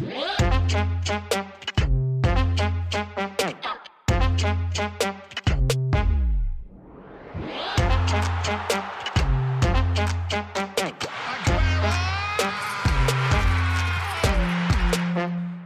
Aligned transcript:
What? 0.00 0.47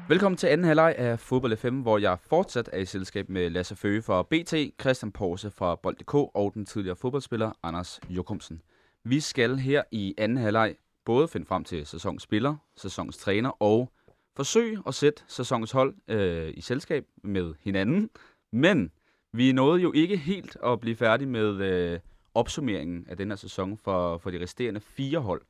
Velkommen 0.09 0.37
til 0.37 0.47
anden 0.47 0.67
halvleg 0.67 0.95
af 0.99 1.21
Fodbold 1.21 1.57
FM, 1.57 1.81
hvor 1.81 1.99
jeg 1.99 2.19
fortsat 2.21 2.71
er 2.73 2.79
i 2.79 2.85
selskab 2.85 3.29
med 3.29 3.51
Lasse 3.51 3.77
Føge 3.77 4.03
fra 4.03 4.23
BT, 4.23 4.81
Christian 4.81 5.13
Porse 5.13 5.51
fra 5.51 5.77
Bold.dk 5.77 6.15
og 6.15 6.51
den 6.55 6.67
tidligere 6.67 6.97
fodboldspiller 6.97 7.53
Anders 7.63 8.01
Jokumsen. 8.09 8.63
Vi 9.05 9.21
skal 9.21 9.57
her 9.57 9.83
i 9.91 10.15
anden 10.19 10.37
halvleg 10.39 10.75
både 11.05 11.29
finde 11.29 11.47
frem 11.47 11.65
til 11.65 11.87
sæsonsspiller, 11.87 12.57
sæsons 12.77 13.19
træner 13.19 13.63
og 13.63 13.93
forsøge 14.37 14.79
at 14.87 14.95
sætte 14.95 15.23
sæsonens 15.29 15.73
hold 15.73 15.95
øh, 16.09 16.53
i 16.57 16.61
selskab 16.61 17.05
med 17.25 17.55
hinanden. 17.61 18.11
Men 18.53 18.91
vi 19.33 19.53
nåede 19.53 19.83
jo 19.83 19.93
ikke 19.93 20.17
helt 20.17 20.57
at 20.65 20.81
blive 20.81 20.97
færdige 20.97 21.29
med 21.29 21.61
øh, 21.61 22.01
opsummeringen 22.35 23.07
af 23.09 23.17
den 23.17 23.29
her 23.29 23.37
sæson 23.37 23.79
for, 23.79 24.19
for 24.19 24.31
de 24.31 24.43
resterende 24.43 24.81
fire 24.81 25.19
hold. 25.19 25.43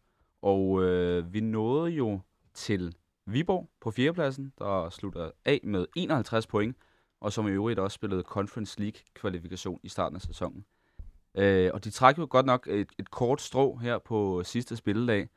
Og 0.42 0.82
øh, 0.82 1.34
vi 1.34 1.40
nåede 1.40 1.90
jo 1.90 2.20
til 2.54 2.94
Viborg 3.26 3.70
på 3.80 3.90
fjerdepladsen, 3.90 4.52
der 4.58 4.90
slutter 4.90 5.30
af 5.44 5.60
med 5.64 5.86
51 5.96 6.46
point, 6.46 6.76
og 7.20 7.32
som 7.32 7.48
i 7.48 7.50
øvrigt 7.50 7.78
også 7.78 7.94
spillede 7.94 8.22
Conference 8.22 8.80
League-kvalifikation 8.80 9.80
i 9.82 9.88
starten 9.88 10.16
af 10.16 10.22
sæsonen. 10.22 10.64
Øh, 11.34 11.70
og 11.74 11.84
de 11.84 11.90
trak 11.90 12.18
jo 12.18 12.26
godt 12.30 12.46
nok 12.46 12.66
et, 12.66 12.88
et 12.98 13.10
kort 13.10 13.40
strå 13.40 13.76
her 13.76 13.98
på 13.98 14.42
sidste 14.44 14.76
spilledag, 14.76 15.28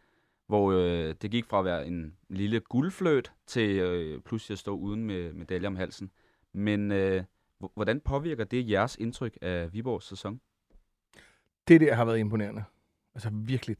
hvor 0.47 0.71
øh, 0.71 1.15
det 1.21 1.31
gik 1.31 1.45
fra 1.45 1.59
at 1.59 1.65
være 1.65 1.87
en 1.87 2.17
lille 2.29 2.59
guldfløt 2.59 3.31
til 3.47 3.69
øh, 3.69 4.21
pludselig 4.21 4.55
at 4.55 4.59
stå 4.59 4.75
uden 4.75 5.03
med 5.03 5.33
medalje 5.33 5.67
om 5.67 5.75
halsen. 5.75 6.11
Men 6.53 6.91
øh, 6.91 7.23
hvordan 7.73 7.99
påvirker 7.99 8.43
det 8.43 8.69
jeres 8.69 8.95
indtryk 8.95 9.37
af 9.41 9.73
Viborgs 9.73 10.07
sæson? 10.07 10.41
Det 11.67 11.81
der 11.81 11.93
har 11.93 12.05
været 12.05 12.19
imponerende. 12.19 12.63
Altså 13.15 13.29
virkelig. 13.33 13.77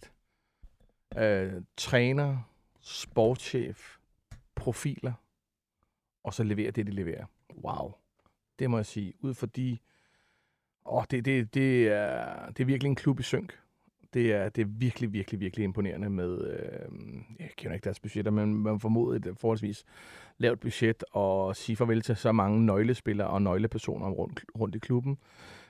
Øh, 1.17 1.53
træner, 1.77 2.37
sportschef, 2.81 3.97
profiler, 4.55 5.13
og 6.23 6.33
så 6.33 6.43
leverer 6.43 6.71
det, 6.71 6.87
de 6.87 6.91
leverer. 6.91 7.25
Wow. 7.63 7.93
Det 8.59 8.69
må 8.69 8.77
jeg 8.77 8.85
sige. 8.85 9.13
Ud 9.19 9.33
for 9.33 9.45
de... 9.45 9.77
Åh, 10.85 11.03
det, 11.11 11.25
det, 11.25 11.53
det, 11.53 11.87
er, 11.87 12.49
det 12.49 12.59
er 12.59 12.65
virkelig 12.65 12.89
en 12.89 12.95
klub 12.95 13.19
i 13.19 13.23
synk. 13.23 13.59
Det 14.13 14.33
er, 14.33 14.49
det 14.49 14.61
er 14.61 14.65
virkelig, 14.65 15.13
virkelig, 15.13 15.39
virkelig 15.39 15.63
imponerende 15.63 16.09
med, 16.09 16.47
øh, 16.47 16.91
jeg 17.39 17.49
kender 17.57 17.73
ikke 17.73 17.83
deres 17.83 17.99
budgetter, 17.99 18.31
men 18.31 18.55
man 18.55 18.79
formoder 18.79 19.15
et 19.15 19.37
forholdsvis 19.39 19.85
lavt 20.37 20.59
budget 20.59 21.03
og 21.11 21.55
sige 21.55 21.75
farvel 21.75 22.01
til 22.01 22.15
så 22.15 22.31
mange 22.31 22.65
nøglespillere 22.65 23.27
og 23.27 23.41
nøglepersoner 23.41 24.09
rundt, 24.09 24.45
rundt 24.59 24.75
i 24.75 24.79
klubben. 24.79 25.17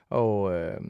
Og 0.09 0.53
øh, 0.53 0.81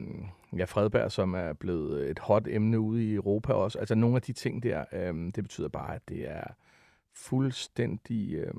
ja, 0.56 0.64
Fredberg, 0.64 1.12
som 1.12 1.34
er 1.34 1.52
blevet 1.52 2.10
et 2.10 2.18
hot 2.18 2.46
emne 2.48 2.80
ude 2.80 3.04
i 3.04 3.14
Europa 3.14 3.52
også. 3.52 3.78
Altså 3.78 3.94
nogle 3.94 4.16
af 4.16 4.22
de 4.22 4.32
ting 4.32 4.62
der, 4.62 4.84
øh, 4.92 5.14
det 5.14 5.44
betyder 5.44 5.68
bare, 5.68 5.94
at 5.94 6.08
det 6.08 6.30
er 6.30 6.44
fuldstændig 7.16 8.34
øh, 8.34 8.54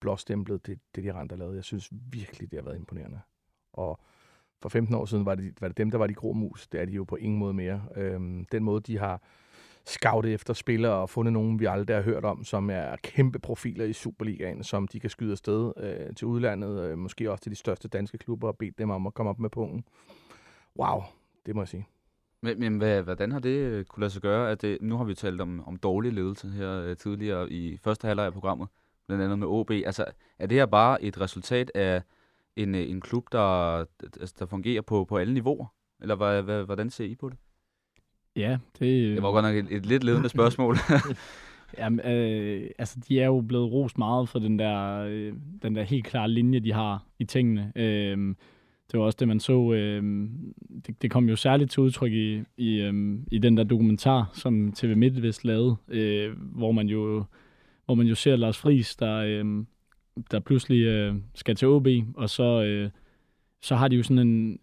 blåstemplet, 0.00 0.66
det, 0.66 0.78
det 0.94 1.04
de 1.04 1.12
rent 1.12 1.38
lavede. 1.38 1.56
Jeg 1.56 1.64
synes 1.64 1.88
virkelig, 1.92 2.50
det 2.50 2.58
har 2.58 2.64
været 2.64 2.76
imponerende. 2.76 3.20
Og 3.72 4.00
for 4.62 4.68
15 4.68 4.94
år 4.94 5.04
siden 5.04 5.26
var 5.26 5.34
det, 5.34 5.60
var 5.60 5.68
det 5.68 5.76
dem, 5.76 5.90
der 5.90 5.98
var 5.98 6.06
de 6.06 6.14
grå 6.14 6.32
mus. 6.32 6.68
Det 6.68 6.80
er 6.80 6.84
de 6.84 6.92
jo 6.92 7.04
på 7.04 7.16
ingen 7.16 7.38
måde 7.38 7.54
mere. 7.54 7.82
Øh, 7.96 8.44
den 8.52 8.64
måde, 8.64 8.80
de 8.80 8.98
har 8.98 9.22
scoutet 9.86 10.34
efter 10.34 10.54
spillere 10.54 10.92
og 10.92 11.10
fundet 11.10 11.32
nogen, 11.32 11.60
vi 11.60 11.64
aldrig 11.64 11.96
har 11.96 12.02
hørt 12.02 12.24
om, 12.24 12.44
som 12.44 12.70
er 12.70 12.96
kæmpe 12.96 13.38
profiler 13.38 13.84
i 13.84 13.92
Superligaen, 13.92 14.64
som 14.64 14.88
de 14.88 15.00
kan 15.00 15.10
skyde 15.10 15.32
afsted 15.32 15.72
øh, 15.76 16.14
til 16.14 16.26
udlandet, 16.26 16.80
øh, 16.80 16.98
måske 16.98 17.30
også 17.30 17.42
til 17.42 17.52
de 17.52 17.56
største 17.56 17.88
danske 17.88 18.18
klubber, 18.18 18.48
og 18.48 18.58
bede 18.58 18.72
dem 18.78 18.90
om 18.90 19.06
at 19.06 19.14
komme 19.14 19.30
op 19.30 19.38
med 19.38 19.50
punkten. 19.50 19.84
Wow, 20.78 21.02
det 21.46 21.54
må 21.54 21.60
jeg 21.60 21.68
sige. 21.68 21.86
Men, 22.42 22.60
men 22.60 22.78
hvad, 22.78 23.02
hvordan 23.02 23.32
har 23.32 23.38
det 23.38 23.56
øh, 23.58 23.84
kunne 23.84 24.00
lade 24.00 24.10
sig 24.10 24.22
gøre? 24.22 24.50
At 24.50 24.62
det, 24.62 24.78
nu 24.80 24.96
har 24.96 25.04
vi 25.04 25.14
talt 25.14 25.40
om, 25.40 25.68
om 25.68 25.76
dårlig 25.76 26.12
ledelse 26.12 26.48
her 26.48 26.82
øh, 26.82 26.96
tidligere 26.96 27.52
i 27.52 27.76
første 27.76 28.06
halvleg 28.06 28.26
af 28.26 28.32
programmet, 28.32 28.68
blandt 29.06 29.24
andet 29.24 29.38
med 29.38 29.46
OB. 29.46 29.70
Altså, 29.70 30.04
er 30.38 30.46
det 30.46 30.58
her 30.58 30.66
bare 30.66 31.02
et 31.02 31.20
resultat 31.20 31.70
af 31.74 32.02
en, 32.56 32.74
øh, 32.74 32.90
en 32.90 33.00
klub, 33.00 33.24
der, 33.32 33.76
altså, 34.20 34.34
der 34.38 34.46
fungerer 34.46 34.82
på, 34.82 35.04
på 35.04 35.16
alle 35.16 35.34
niveauer? 35.34 35.66
Eller 36.02 36.14
hvad, 36.14 36.42
hvad, 36.42 36.64
hvordan 36.64 36.90
ser 36.90 37.04
I 37.04 37.14
på 37.14 37.28
det? 37.28 37.38
Ja, 38.36 38.58
det... 38.78 39.14
Det 39.14 39.22
var 39.22 39.32
godt 39.32 39.44
nok 39.44 39.54
et, 39.54 39.76
et 39.76 39.86
lidt 39.86 40.04
ledende 40.04 40.28
spørgsmål. 40.38 40.76
Jamen, 41.78 42.00
øh, 42.00 42.70
altså, 42.78 43.00
de 43.08 43.20
er 43.20 43.26
jo 43.26 43.40
blevet 43.40 43.72
rost 43.72 43.98
meget 43.98 44.28
for 44.28 44.38
den 44.38 44.58
der, 44.58 45.04
øh, 45.08 45.34
den 45.62 45.76
der 45.76 45.82
helt 45.82 46.06
klare 46.06 46.28
linje, 46.28 46.60
de 46.60 46.72
har 46.72 47.06
i 47.18 47.24
tingene. 47.24 47.72
Øh, 47.76 48.34
det 48.92 49.00
var 49.00 49.06
også 49.06 49.16
det, 49.20 49.28
man 49.28 49.40
så. 49.40 49.72
Øh, 49.72 50.28
det, 50.86 51.02
det 51.02 51.10
kom 51.10 51.28
jo 51.28 51.36
særligt 51.36 51.70
til 51.70 51.80
udtryk 51.80 52.12
i, 52.12 52.42
i, 52.56 52.80
øh, 52.80 53.18
i 53.32 53.38
den 53.38 53.56
der 53.56 53.64
dokumentar, 53.64 54.30
som 54.34 54.72
TV 54.72 54.96
MidtVest 54.96 55.44
lavede, 55.44 55.76
øh, 55.88 56.32
hvor 56.38 56.72
man 56.72 56.88
jo 56.88 57.24
hvor 57.90 57.94
man 57.94 58.06
jo 58.06 58.14
ser 58.14 58.36
Lars 58.36 58.58
Friis, 58.58 58.96
der, 58.96 59.16
øh, 59.16 59.64
der 60.30 60.40
pludselig 60.40 60.82
øh, 60.82 61.14
skal 61.34 61.56
til 61.56 61.68
OB, 61.68 61.86
og 62.14 62.30
så, 62.30 62.62
øh, 62.62 62.90
så 63.62 63.76
har 63.76 63.88
de 63.88 63.96
jo 63.96 64.02
sådan 64.02 64.28
en, 64.28 64.58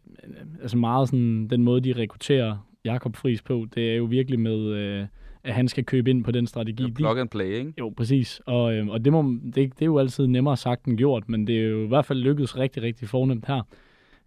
altså 0.62 0.78
meget 0.78 1.08
sådan, 1.08 1.48
den 1.48 1.64
måde, 1.64 1.82
de 1.82 1.94
rekrutterer 1.94 2.68
Jakob 2.86 3.16
Friis 3.16 3.42
på, 3.42 3.68
det 3.76 3.92
er 3.92 3.96
jo 3.96 4.04
virkelig 4.04 4.40
med, 4.40 4.60
øh, 4.60 5.06
at 5.44 5.54
han 5.54 5.68
skal 5.68 5.86
købe 5.86 6.10
ind 6.10 6.24
på 6.24 6.32
den 6.32 6.48
strategi. 6.48 6.84
Ja, 6.84 6.90
plug 6.90 7.20
and 7.20 7.30
play, 7.30 7.54
ikke? 7.54 7.74
Jo, 7.80 7.94
præcis. 7.98 8.42
Og, 8.46 8.76
øh, 8.76 8.88
og 8.88 9.06
det, 9.06 9.14
må, 9.14 9.40
det, 9.46 9.56
det 9.56 9.82
er 9.82 9.86
jo 9.86 10.00
altid 10.00 10.28
nemmere 10.28 10.58
sagt 10.58 10.86
end 10.86 10.98
gjort, 10.98 11.30
men 11.30 11.48
det 11.48 11.58
er 11.58 11.64
jo 11.64 11.84
i 11.84 11.88
hvert 11.88 12.06
fald 12.06 12.20
lykkedes 12.20 12.58
rigtig, 12.58 12.84
rigtig 12.84 13.08
fornemt 13.08 13.46
her. 13.46 13.62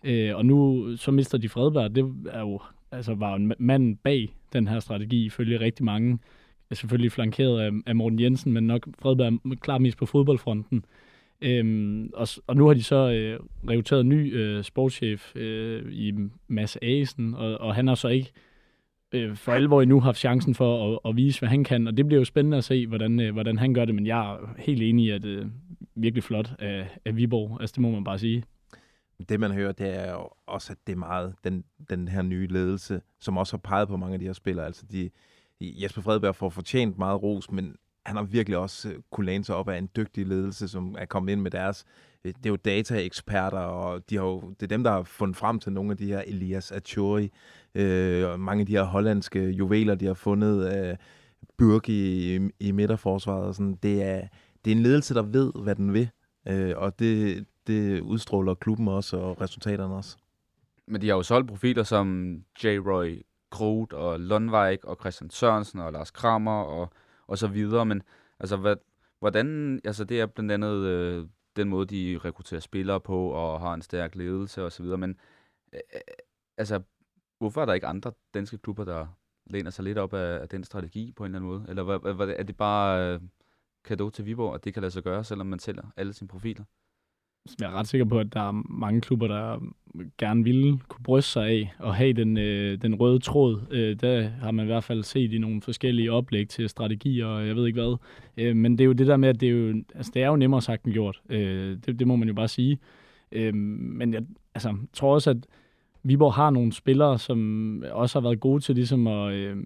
Øh, 0.04 0.36
og 0.36 0.46
nu 0.46 0.88
så 0.96 1.10
mister 1.10 1.38
de 1.38 1.48
Fredberg. 1.48 1.94
Det 1.94 2.14
er 2.30 2.40
jo, 2.40 2.60
altså, 2.92 3.14
var 3.14 3.34
en 3.34 3.52
mand 3.58 3.96
bag 3.96 4.34
den 4.52 4.68
her 4.68 4.80
strategi, 4.80 5.24
ifølge 5.24 5.60
rigtig 5.60 5.84
mange. 5.84 6.18
Er 6.70 6.74
selvfølgelig 6.74 7.12
flankeret 7.12 7.60
af, 7.60 7.70
af 7.86 7.96
Morten 7.96 8.20
Jensen, 8.20 8.52
men 8.52 8.66
nok 8.66 8.88
Fredberg 8.98 9.32
er 9.32 9.56
klart 9.60 9.82
mest 9.82 9.98
på 9.98 10.06
fodboldfronten. 10.06 10.84
Øhm, 11.42 12.10
og, 12.14 12.28
og 12.46 12.56
nu 12.56 12.66
har 12.66 12.74
de 12.74 12.82
så 12.82 13.10
øh, 13.10 13.40
rekrutteret 13.68 14.00
en 14.00 14.08
ny 14.08 14.36
øh, 14.36 14.64
sportschef 14.64 15.36
øh, 15.36 15.92
i 15.92 16.12
Mads 16.48 16.76
Asen, 16.82 17.34
og, 17.34 17.60
og 17.60 17.74
han 17.74 17.88
har 17.88 17.94
så 17.94 18.08
ikke 18.08 18.32
øh, 19.12 19.36
for 19.36 19.52
alvor 19.52 19.82
endnu 19.82 20.00
haft 20.00 20.18
chancen 20.18 20.54
for 20.54 20.92
at, 20.92 20.98
at 21.04 21.16
vise, 21.16 21.38
hvad 21.38 21.48
han 21.48 21.64
kan, 21.64 21.86
og 21.86 21.96
det 21.96 22.06
bliver 22.06 22.20
jo 22.20 22.24
spændende 22.24 22.56
at 22.56 22.64
se, 22.64 22.86
hvordan, 22.86 23.20
øh, 23.20 23.32
hvordan 23.32 23.58
han 23.58 23.74
gør 23.74 23.84
det, 23.84 23.94
men 23.94 24.06
jeg 24.06 24.32
er 24.32 24.54
helt 24.58 24.82
enig 24.82 25.04
i, 25.04 25.10
at 25.10 25.22
det 25.22 25.28
øh, 25.28 25.46
virkelig 25.94 26.24
flot 26.24 26.52
af, 26.58 26.88
af 27.04 27.16
Viborg, 27.16 27.58
altså 27.60 27.74
det 27.74 27.82
må 27.82 27.90
man 27.90 28.04
bare 28.04 28.18
sige. 28.18 28.42
Det 29.28 29.40
man 29.40 29.52
hører, 29.52 29.72
det 29.72 29.96
er 29.96 30.12
jo 30.12 30.28
også, 30.46 30.72
at 30.72 30.78
det 30.86 30.92
er 30.92 30.96
meget 30.96 31.34
den, 31.44 31.64
den 31.90 32.08
her 32.08 32.22
nye 32.22 32.46
ledelse, 32.46 33.02
som 33.18 33.36
også 33.36 33.52
har 33.52 33.58
peget 33.58 33.88
på 33.88 33.96
mange 33.96 34.14
af 34.14 34.20
de 34.20 34.26
her 34.26 34.32
spillere, 34.32 34.66
altså 34.66 34.86
de, 34.92 35.10
Jesper 35.60 36.02
Fredberg 36.02 36.36
får 36.36 36.48
fortjent 36.48 36.98
meget 36.98 37.22
ros, 37.22 37.50
men 37.50 37.76
han 38.06 38.16
har 38.16 38.22
virkelig 38.22 38.58
også 38.58 38.88
øh, 38.88 38.94
kunne 39.10 39.26
læne 39.26 39.44
sig 39.44 39.56
op 39.56 39.68
af 39.68 39.78
en 39.78 39.88
dygtig 39.96 40.26
ledelse, 40.26 40.68
som 40.68 40.96
er 40.98 41.04
kommet 41.04 41.32
ind 41.32 41.40
med 41.40 41.50
deres 41.50 41.84
øh, 42.24 42.32
det 42.36 42.46
er 42.46 42.50
jo 42.50 42.56
dataeksperter, 42.56 43.58
og 43.58 44.10
de 44.10 44.16
har 44.16 44.24
jo, 44.24 44.40
det 44.40 44.62
er 44.62 44.66
dem, 44.66 44.84
der 44.84 44.90
har 44.90 45.02
fundet 45.02 45.36
frem 45.36 45.58
til 45.58 45.72
nogle 45.72 45.90
af 45.90 45.96
de 45.96 46.06
her 46.06 46.22
Elias 46.26 46.72
Achori, 46.72 47.30
øh, 47.74 48.28
og 48.28 48.40
mange 48.40 48.60
af 48.60 48.66
de 48.66 48.72
her 48.72 48.82
hollandske 48.82 49.50
juveler, 49.50 49.94
de 49.94 50.06
har 50.06 50.14
fundet, 50.14 50.76
øh, 50.76 50.96
Burg 51.56 51.88
i, 51.88 52.40
i 52.60 52.72
midterforsvaret. 52.72 53.44
Og 53.44 53.54
sådan. 53.54 53.78
Det, 53.82 54.02
er, 54.02 54.28
det 54.64 54.72
er 54.72 54.76
en 54.76 54.82
ledelse, 54.82 55.14
der 55.14 55.22
ved, 55.22 55.52
hvad 55.62 55.74
den 55.74 55.92
vil, 55.92 56.10
øh, 56.48 56.72
og 56.76 56.98
det, 56.98 57.44
det 57.70 58.00
udstråler 58.00 58.54
klubben 58.54 58.88
også, 58.88 59.16
og 59.16 59.40
resultaterne 59.40 59.94
også. 59.94 60.16
Men 60.86 61.00
de 61.00 61.08
har 61.08 61.16
jo 61.16 61.22
solgt 61.22 61.48
profiler 61.48 61.82
som 61.82 62.34
J. 62.64 62.66
Roy 62.66 63.22
Groot 63.50 63.92
og 63.92 64.20
Lundvik 64.20 64.84
og 64.84 64.96
Christian 65.00 65.30
Sørensen 65.30 65.80
og 65.80 65.92
Lars 65.92 66.10
Kramer 66.10 66.62
og, 66.62 66.92
og 67.26 67.38
så 67.38 67.46
videre, 67.46 67.86
men 67.86 68.02
altså, 68.40 68.56
hvad, 68.56 68.76
hvordan, 69.18 69.80
altså 69.84 70.04
det 70.04 70.20
er 70.20 70.26
blandt 70.26 70.52
andet 70.52 70.76
øh, 70.76 71.26
den 71.56 71.68
måde, 71.68 71.86
de 71.86 72.20
rekrutterer 72.24 72.60
spillere 72.60 73.00
på, 73.00 73.28
og 73.28 73.60
har 73.60 73.74
en 73.74 73.82
stærk 73.82 74.14
ledelse 74.14 74.62
osv., 74.62 74.84
men 74.84 75.16
øh, 75.72 75.80
øh, 75.94 76.00
altså, 76.56 76.82
hvorfor 77.38 77.62
er 77.62 77.66
der 77.66 77.72
ikke 77.72 77.86
andre 77.86 78.12
danske 78.34 78.58
klubber, 78.58 78.84
der 78.84 79.06
læner 79.46 79.70
sig 79.70 79.84
lidt 79.84 79.98
op 79.98 80.14
af, 80.14 80.40
af 80.40 80.48
den 80.48 80.64
strategi 80.64 81.12
på 81.16 81.24
en 81.24 81.34
eller 81.34 81.38
anden 81.38 81.50
måde? 81.50 81.64
Eller 81.68 81.82
hvad, 81.82 82.14
hvad, 82.14 82.28
er 82.28 82.42
det 82.42 82.56
bare 82.56 83.14
øh, 83.14 83.20
kado 83.84 84.10
til 84.10 84.26
Viborg, 84.26 84.54
at 84.54 84.64
det 84.64 84.74
kan 84.74 84.80
lade 84.80 84.90
sig 84.90 85.02
gøre, 85.02 85.24
selvom 85.24 85.46
man 85.46 85.58
sælger 85.58 85.92
alle 85.96 86.12
sine 86.12 86.28
profiler? 86.28 86.64
Jeg 87.60 87.66
er 87.66 87.72
ret 87.72 87.88
sikker 87.88 88.04
på, 88.04 88.18
at 88.18 88.32
der 88.32 88.40
er 88.40 88.62
mange 88.68 89.00
klubber, 89.00 89.28
der 89.28 89.58
gerne 90.18 90.44
ville 90.44 90.78
kunne 90.88 91.02
bryste 91.04 91.30
sig 91.30 91.46
af 91.46 91.72
og 91.78 91.94
have 91.94 92.12
den, 92.12 92.38
øh, 92.38 92.82
den 92.82 92.94
røde 92.94 93.18
tråd. 93.18 93.60
Øh, 93.70 93.96
der 94.00 94.28
har 94.28 94.50
man 94.50 94.64
i 94.64 94.66
hvert 94.66 94.84
fald 94.84 95.02
set 95.02 95.32
i 95.32 95.38
nogle 95.38 95.62
forskellige 95.62 96.12
oplæg 96.12 96.48
til 96.48 96.68
strategier 96.68 97.26
og 97.26 97.46
jeg 97.46 97.56
ved 97.56 97.66
ikke 97.66 97.80
hvad. 97.80 97.96
Øh, 98.36 98.56
men 98.56 98.72
det 98.72 98.84
er 98.84 98.86
jo 98.86 98.92
det 98.92 99.06
der 99.06 99.16
med, 99.16 99.28
at 99.28 99.40
det 99.40 99.48
er 99.48 99.52
jo, 99.52 99.82
altså, 99.94 100.12
det 100.14 100.22
er 100.22 100.26
jo 100.26 100.36
nemmere 100.36 100.62
sagt 100.62 100.84
end 100.84 100.92
gjort. 100.92 101.20
Øh, 101.28 101.78
det, 101.86 101.98
det 101.98 102.06
må 102.06 102.16
man 102.16 102.28
jo 102.28 102.34
bare 102.34 102.48
sige. 102.48 102.78
Øh, 103.32 103.54
men 103.54 104.14
jeg 104.14 104.22
altså, 104.54 104.76
tror 104.92 105.14
også, 105.14 105.30
at 105.30 105.36
Viborg 106.02 106.34
har 106.34 106.50
nogle 106.50 106.72
spillere, 106.72 107.18
som 107.18 107.84
også 107.90 108.20
har 108.20 108.22
været 108.22 108.40
gode 108.40 108.60
til 108.60 108.74
ligesom 108.74 109.06
at, 109.06 109.32
øh, 109.32 109.56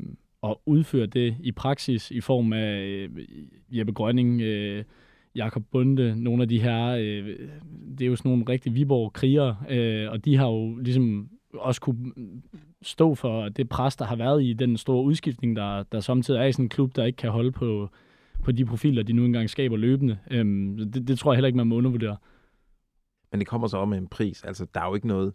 at 0.43 0.55
udføre 0.67 1.07
det 1.07 1.37
i 1.41 1.53
praksis 1.53 2.11
i 2.11 2.21
form 2.21 2.53
af 2.53 2.81
øh, 2.81 3.11
Jeppe 3.71 3.93
Grønning, 3.93 4.41
øh, 4.41 4.85
Jakob 5.37 5.63
Bunde, 5.73 6.23
nogle 6.23 6.43
af 6.43 6.49
de 6.49 6.61
her, 6.61 6.89
øh, 6.89 7.39
det 7.99 8.05
er 8.05 8.07
jo 8.07 8.17
sådan 8.17 8.31
nogle 8.31 8.45
rigtig 8.49 8.75
Viborg-krigere, 8.75 9.57
øh, 9.69 10.11
og 10.11 10.25
de 10.25 10.37
har 10.37 10.47
jo 10.47 10.77
ligesom 10.77 11.29
også 11.55 11.81
kunne 11.81 12.13
stå 12.83 13.15
for 13.15 13.49
det 13.49 13.69
pres, 13.69 13.97
der 13.97 14.05
har 14.05 14.17
været 14.17 14.45
i 14.45 14.53
den 14.53 14.77
store 14.77 15.05
udskiftning, 15.05 15.57
der, 15.57 15.83
der 15.83 16.01
samtidig 16.01 16.41
er 16.41 16.45
i 16.45 16.53
sådan 16.53 16.65
en 16.65 16.69
klub, 16.69 16.97
der 16.97 17.05
ikke 17.05 17.17
kan 17.17 17.31
holde 17.31 17.53
på, 17.53 17.89
på 18.43 18.53
de 18.53 18.65
profiler, 18.65 19.03
de 19.03 19.13
nu 19.13 19.25
engang 19.25 19.51
skaber 19.51 19.77
løbende. 19.77 20.19
Øhm, 20.31 20.91
det, 20.91 21.09
det 21.09 21.19
tror 21.19 21.33
jeg 21.33 21.37
heller 21.37 21.47
ikke, 21.47 21.57
man 21.57 21.67
må 21.67 21.77
undervurdere. 21.77 22.17
Men 23.31 23.41
det 23.41 23.49
kommer 23.49 23.67
så 23.67 23.77
om 23.77 23.89
med 23.89 23.99
en 23.99 24.09
pris. 24.09 24.45
Altså, 24.45 24.67
der 24.75 24.81
er 24.81 24.89
jo 24.89 24.95
ikke 24.95 25.07
noget 25.07 25.33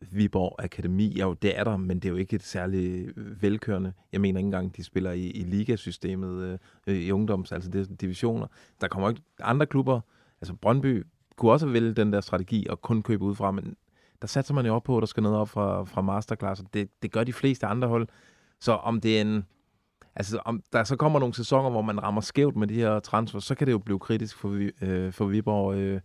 Viborg 0.00 0.64
Akademi. 0.64 1.18
Jo, 1.20 1.34
det 1.34 1.58
er 1.58 1.64
der, 1.64 1.76
men 1.76 2.00
det 2.00 2.04
er 2.04 2.10
jo 2.10 2.16
ikke 2.16 2.36
et 2.36 2.42
særligt 2.42 3.12
øh, 3.16 3.42
velkørende. 3.42 3.92
Jeg 4.12 4.20
mener 4.20 4.38
ikke 4.38 4.46
engang, 4.46 4.76
de 4.76 4.84
spiller 4.84 5.12
i, 5.12 5.26
i 5.26 5.42
ligasystemet 5.42 6.42
øh, 6.42 6.58
øh 6.86 6.96
i 6.96 7.12
ungdoms, 7.12 7.52
altså 7.52 7.70
det 7.70 8.00
divisioner. 8.00 8.46
Der 8.80 8.88
kommer 8.88 9.08
ikke 9.08 9.22
andre 9.40 9.66
klubber. 9.66 10.00
Altså 10.40 10.54
Brøndby 10.54 11.06
kunne 11.36 11.52
også 11.52 11.66
vælge 11.66 11.92
den 11.92 12.12
der 12.12 12.20
strategi 12.20 12.66
og 12.70 12.82
kun 12.82 13.02
købe 13.02 13.24
udefra, 13.24 13.50
men 13.50 13.76
der 14.22 14.28
satser 14.28 14.54
man 14.54 14.66
jo 14.66 14.74
op 14.74 14.82
på, 14.82 14.96
at 14.96 15.00
der 15.00 15.06
skal 15.06 15.22
noget 15.22 15.38
op 15.38 15.48
fra, 15.48 15.84
fra 15.84 16.00
masterclass, 16.00 16.60
og 16.60 16.66
det, 16.74 16.88
det 17.02 17.12
gør 17.12 17.24
de 17.24 17.32
fleste 17.32 17.66
andre 17.66 17.88
hold. 17.88 18.08
Så 18.60 18.72
om 18.72 19.00
det 19.00 19.16
er 19.16 19.20
en... 19.20 19.44
Altså, 20.14 20.40
om 20.44 20.62
der 20.72 20.84
så 20.84 20.96
kommer 20.96 21.18
nogle 21.18 21.34
sæsoner, 21.34 21.70
hvor 21.70 21.82
man 21.82 22.02
rammer 22.02 22.20
skævt 22.20 22.56
med 22.56 22.66
de 22.66 22.74
her 22.74 23.00
transfer, 23.00 23.38
så 23.38 23.54
kan 23.54 23.66
det 23.66 23.72
jo 23.72 23.78
blive 23.78 23.98
kritisk 23.98 24.36
for, 24.36 24.68
øh, 24.82 25.12
for 25.12 25.26
Viborg. 25.26 25.76
Øh, 25.76 26.00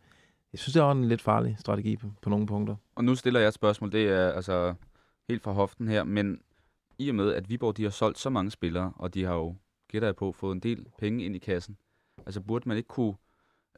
jeg 0.56 0.60
synes, 0.60 0.74
det 0.74 0.81
er 0.81 0.92
en 0.92 1.06
lidt 1.06 1.22
farlig 1.22 1.56
strategi 1.60 1.96
på, 1.98 2.07
på 2.22 2.30
nogle 2.30 2.48
punkter. 2.48 2.75
Og 2.96 3.04
nu 3.04 3.16
stiller 3.16 3.40
jeg 3.40 3.48
et 3.48 3.54
spørgsmål, 3.54 3.92
det 3.92 4.10
er 4.10 4.31
altså 4.31 4.74
helt 5.30 5.44
fra 5.44 5.52
hoften 5.52 5.88
her, 5.88 6.04
men 6.04 6.42
i 7.00 7.10
og 7.10 7.16
med, 7.16 7.34
at 7.34 7.50
Viborg 7.50 7.78
de 7.78 7.84
har 7.84 7.90
solgt 7.90 8.19
så 8.19 8.30
mange 8.30 8.52
spillere, 8.52 8.94
og 8.96 9.13
de 9.13 9.24
har 9.24 9.34
jo, 9.34 9.56
gætter 9.92 10.07
jeg 10.07 10.16
på, 10.16 10.31
fået 10.31 10.56
en 10.56 10.60
del 10.60 10.86
penge 11.00 11.25
ind 11.25 11.36
i 11.36 11.40
kassen, 11.40 11.78
altså 12.25 12.42
burde 12.42 12.69
man 12.69 12.78
ikke 12.78 12.88
kunne 12.88 13.13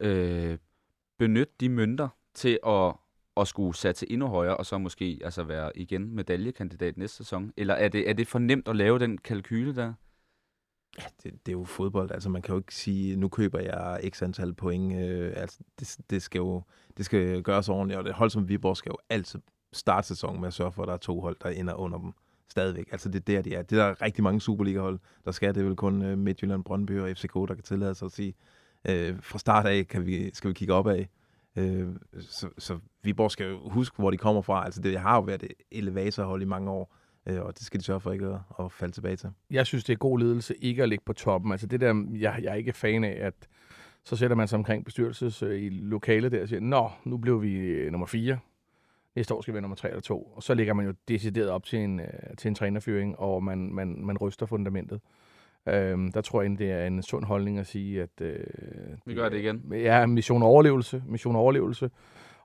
øh, 0.02 0.58
benytte 1.20 1.54
de 1.60 1.70
mønter 1.70 2.10
til 2.34 2.60
at, 2.68 2.94
at 3.38 3.48
skulle 3.48 3.76
satse 3.76 4.12
endnu 4.12 4.28
højere, 4.28 4.58
og 4.58 4.66
så 4.66 4.78
måske 4.78 5.20
altså 5.24 5.44
være 5.44 5.72
igen 5.78 6.16
medaljekandidat 6.16 6.98
næste 6.98 7.18
sæson? 7.18 7.54
Eller 7.58 7.74
er 7.74 7.88
det, 7.88 8.10
er 8.10 8.14
det 8.14 8.28
for 8.28 8.40
nemt 8.40 8.68
at 8.68 8.76
lave 8.76 9.00
den 9.00 9.18
kalkyle 9.18 9.76
der? 9.76 9.94
Ja, 10.98 11.04
det, 11.24 11.46
det 11.46 11.52
er 11.52 11.58
jo 11.58 11.64
fodbold. 11.64 12.12
Altså, 12.12 12.30
man 12.30 12.42
kan 12.42 12.54
jo 12.54 12.60
ikke 12.60 12.76
sige, 12.76 13.16
nu 13.16 13.28
køber 13.28 13.60
jeg 13.60 14.02
x 14.10 14.22
antal 14.22 14.54
point. 14.54 14.96
Øh, 14.96 15.34
altså, 15.36 15.60
det, 15.80 15.98
det, 16.10 16.22
skal 16.22 16.40
jo 16.40 16.64
det 16.98 17.06
skal 17.06 17.44
gøres 17.44 17.70
ordentligt, 17.70 17.98
og 17.98 18.06
det 18.06 18.14
hold 18.14 18.30
som 18.30 18.50
Viborg 18.50 18.78
skal 18.78 18.90
jo 18.90 18.98
altid 19.10 19.40
starte 19.74 20.08
sæsonen 20.08 20.42
med 20.42 20.48
at 20.48 20.54
sørge 20.54 20.72
for, 20.72 20.82
at 20.82 20.88
der 20.88 20.94
er 20.94 20.98
to 20.98 21.22
hold, 21.22 21.38
der 21.44 21.50
ender 21.50 21.74
under 21.74 22.00
dem 22.00 22.14
stadigvæk. 22.50 22.90
Altså, 22.92 23.10
det 23.10 23.16
er 23.16 23.24
der, 23.24 23.42
de 23.42 23.56
er. 23.56 23.62
Det 23.62 23.80
er 23.80 23.88
der 23.88 24.02
rigtig 24.02 24.24
mange 24.24 24.42
Superliga-hold, 24.42 25.00
der 25.26 25.32
skal. 25.32 25.56
Det 25.56 25.62
er 25.62 25.66
vel 25.66 25.76
kun 25.76 26.02
øh, 26.02 26.18
Midtjylland, 26.18 26.64
Brøndby 26.64 27.00
og 27.00 27.10
FCK, 27.18 27.34
der 27.34 27.56
kan 27.56 27.64
tillade 27.64 27.96
sig 27.96 28.06
at 28.06 28.12
sige, 28.12 28.34
øh, 28.90 29.18
fra 29.22 29.40
start 29.40 29.66
af 29.66 29.88
kan 29.88 30.06
vi, 30.06 30.32
skal 30.34 30.48
vi 30.50 30.54
kigge 30.54 30.74
op 30.74 30.88
af. 30.88 31.10
Øh, 31.56 31.88
så, 32.20 32.50
så 32.58 32.80
Viborg 33.04 33.32
skal 33.32 33.50
jo 33.50 33.70
huske, 33.70 33.98
hvor 33.98 34.12
de 34.12 34.18
kommer 34.18 34.42
fra. 34.42 34.66
Altså, 34.66 34.82
det 34.82 35.00
har 35.00 35.16
jo 35.16 35.22
været 35.22 35.44
et 35.44 35.54
elevatorhold 35.72 36.42
i 36.42 36.46
mange 36.46 36.72
år 36.72 36.96
og 37.28 37.58
det 37.58 37.66
skal 37.66 37.80
de 37.80 37.86
sørge 37.86 38.00
for 38.00 38.12
ikke 38.12 38.26
at, 38.26 38.40
at 38.60 38.72
falde 38.72 38.94
tilbage 38.94 39.16
til. 39.16 39.30
Jeg 39.52 39.66
synes, 39.66 39.84
det 39.84 39.94
er 39.94 39.98
god 39.98 40.20
ledelse 40.20 40.56
ikke 40.56 40.84
at 40.84 40.90
ligge 40.90 41.04
på 41.06 41.14
toppen. 41.14 41.52
Altså 41.52 41.68
det 41.68 41.82
der, 41.82 42.06
jeg, 42.14 42.40
jeg 42.44 42.52
er 42.52 42.56
ikke 42.56 42.74
fan 42.74 43.04
af, 43.04 43.18
at 43.22 43.34
så 44.04 44.16
sætter 44.16 44.36
man 44.36 44.48
sig 44.48 44.58
omkring 44.58 44.86
bestyrelses 44.86 45.44
øh, 45.44 45.62
i 45.62 45.70
lokalet 45.70 46.32
der 46.32 46.42
og 46.42 46.48
siger, 46.48 46.60
nå, 46.60 46.90
nu 47.04 47.18
blev 47.18 47.42
vi 47.42 47.56
øh, 47.56 47.92
nummer 47.92 48.08
4. 48.08 48.40
Næste 49.16 49.34
år 49.34 49.42
skal 49.42 49.52
vi 49.52 49.56
være 49.56 49.62
nummer 49.62 49.76
3 49.76 49.90
eller 49.90 50.02
2. 50.02 50.24
Og 50.24 50.44
så 50.44 50.54
ligger 50.54 50.74
man 50.74 50.86
jo 50.86 50.94
decideret 51.08 51.50
op 51.50 51.64
til 51.64 51.80
en, 51.80 52.00
øh, 52.00 52.08
til 52.38 52.50
en 52.50 52.56
trænerfyring, 52.56 53.20
og 53.20 53.44
man, 53.44 53.74
man, 53.74 54.06
man 54.06 54.18
ryster 54.18 54.46
fundamentet. 54.46 55.02
Øhm, 55.68 56.12
der 56.12 56.22
tror 56.22 56.42
jeg, 56.42 56.60
det 56.60 56.72
er 56.72 56.86
en 56.86 57.04
sund 57.04 57.26
holdning 57.26 57.60
at 57.60 57.68
sige, 57.68 58.02
at... 58.02 58.22
Øh, 58.22 58.40
vi 59.06 59.14
gør 59.14 59.30
det 59.30 59.38
igen. 59.38 59.74
Ja, 59.74 60.06
mission 60.06 60.44
overlevelse. 60.44 61.04
Mission 61.06 61.36
overlevelse. 61.36 61.90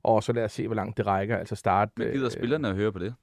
Og 0.02 0.23
så 0.23 0.32
lad 0.32 0.44
os 0.44 0.52
se, 0.52 0.67
hvor 0.67 0.76
langt 0.76 0.96
det 0.96 1.06
rækker. 1.06 1.37
Altså 1.37 1.55
start... 1.55 1.88
Men 1.96 2.12
gider 2.12 2.25
øh, 2.25 2.31
spillerne 2.31 2.69
at 2.69 2.75
høre 2.75 2.93
på 2.93 2.99
det? 2.99 3.14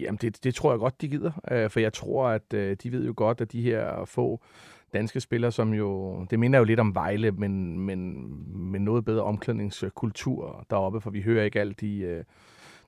Jamen, 0.00 0.18
det, 0.22 0.44
det 0.44 0.54
tror 0.54 0.72
jeg 0.72 0.78
godt, 0.78 1.00
de 1.00 1.08
gider. 1.08 1.32
Øh, 1.50 1.70
for 1.70 1.80
jeg 1.80 1.92
tror, 1.92 2.28
at 2.28 2.54
øh, 2.54 2.76
de 2.82 2.92
ved 2.92 3.06
jo 3.06 3.14
godt, 3.16 3.40
at 3.40 3.52
de 3.52 3.62
her 3.62 4.04
få 4.04 4.40
danske 4.92 5.20
spillere, 5.20 5.52
som 5.52 5.74
jo... 5.74 6.20
Det 6.30 6.38
minder 6.38 6.58
jo 6.58 6.64
lidt 6.64 6.80
om 6.80 6.94
Vejle, 6.94 7.30
men, 7.30 7.78
men, 7.78 8.28
men 8.72 8.82
noget 8.82 9.04
bedre 9.04 9.22
omklædningskultur 9.22 10.66
deroppe, 10.70 11.00
for 11.00 11.10
vi 11.10 11.22
hører 11.22 11.44
ikke 11.44 11.60
alt 11.60 11.80
de... 11.80 11.98
Øh, 11.98 12.24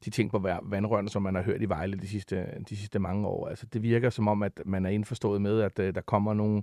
de 0.05 0.11
ting 0.11 0.31
på 0.31 0.49
vandrørene, 0.63 1.09
som 1.09 1.23
man 1.23 1.35
har 1.35 1.43
hørt 1.43 1.63
i 1.63 1.69
Vejle 1.69 1.97
de 1.97 2.09
sidste, 2.09 2.47
de 2.69 2.77
sidste 2.77 2.99
mange 2.99 3.29
år. 3.29 3.49
Altså, 3.49 3.67
det 3.67 3.83
virker 3.83 4.11
som 4.11 4.29
om, 4.29 4.43
at 4.43 4.63
man 4.65 4.87
er 4.87 4.91
indforstået 4.91 5.43
med, 5.43 5.61
at 5.61 5.79
uh, 5.79 5.85
der 5.85 6.01
kommer 6.01 6.35
nogle, 6.35 6.63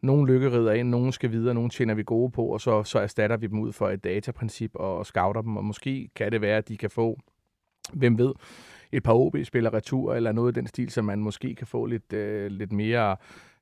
nogle 0.00 0.32
lykkerider 0.32 0.72
ind, 0.72 0.88
nogen 0.88 1.12
skal 1.12 1.30
videre, 1.30 1.54
nogle 1.54 1.70
tjener 1.70 1.94
vi 1.94 2.02
gode 2.02 2.30
på, 2.30 2.46
og 2.46 2.60
så, 2.60 2.82
så 2.82 2.98
erstatter 2.98 3.36
vi 3.36 3.46
dem 3.46 3.58
ud 3.58 3.72
for 3.72 3.88
et 3.88 4.04
dataprincip 4.04 4.70
og, 4.74 4.98
og 4.98 5.06
scouter 5.06 5.42
dem, 5.42 5.56
og 5.56 5.64
måske 5.64 6.08
kan 6.14 6.32
det 6.32 6.40
være, 6.40 6.58
at 6.58 6.68
de 6.68 6.76
kan 6.76 6.90
få, 6.90 7.18
hvem 7.92 8.18
ved, 8.18 8.32
et 8.96 9.02
par 9.02 9.12
OB-spillere 9.14 9.74
retur, 9.74 10.14
eller 10.14 10.32
noget 10.32 10.56
i 10.56 10.60
den 10.60 10.66
stil, 10.66 10.90
så 10.90 11.02
man 11.02 11.18
måske 11.18 11.54
kan 11.54 11.66
få 11.66 11.86
lidt, 11.86 12.12
øh, 12.12 12.50
lidt 12.50 12.72
mere 12.72 13.16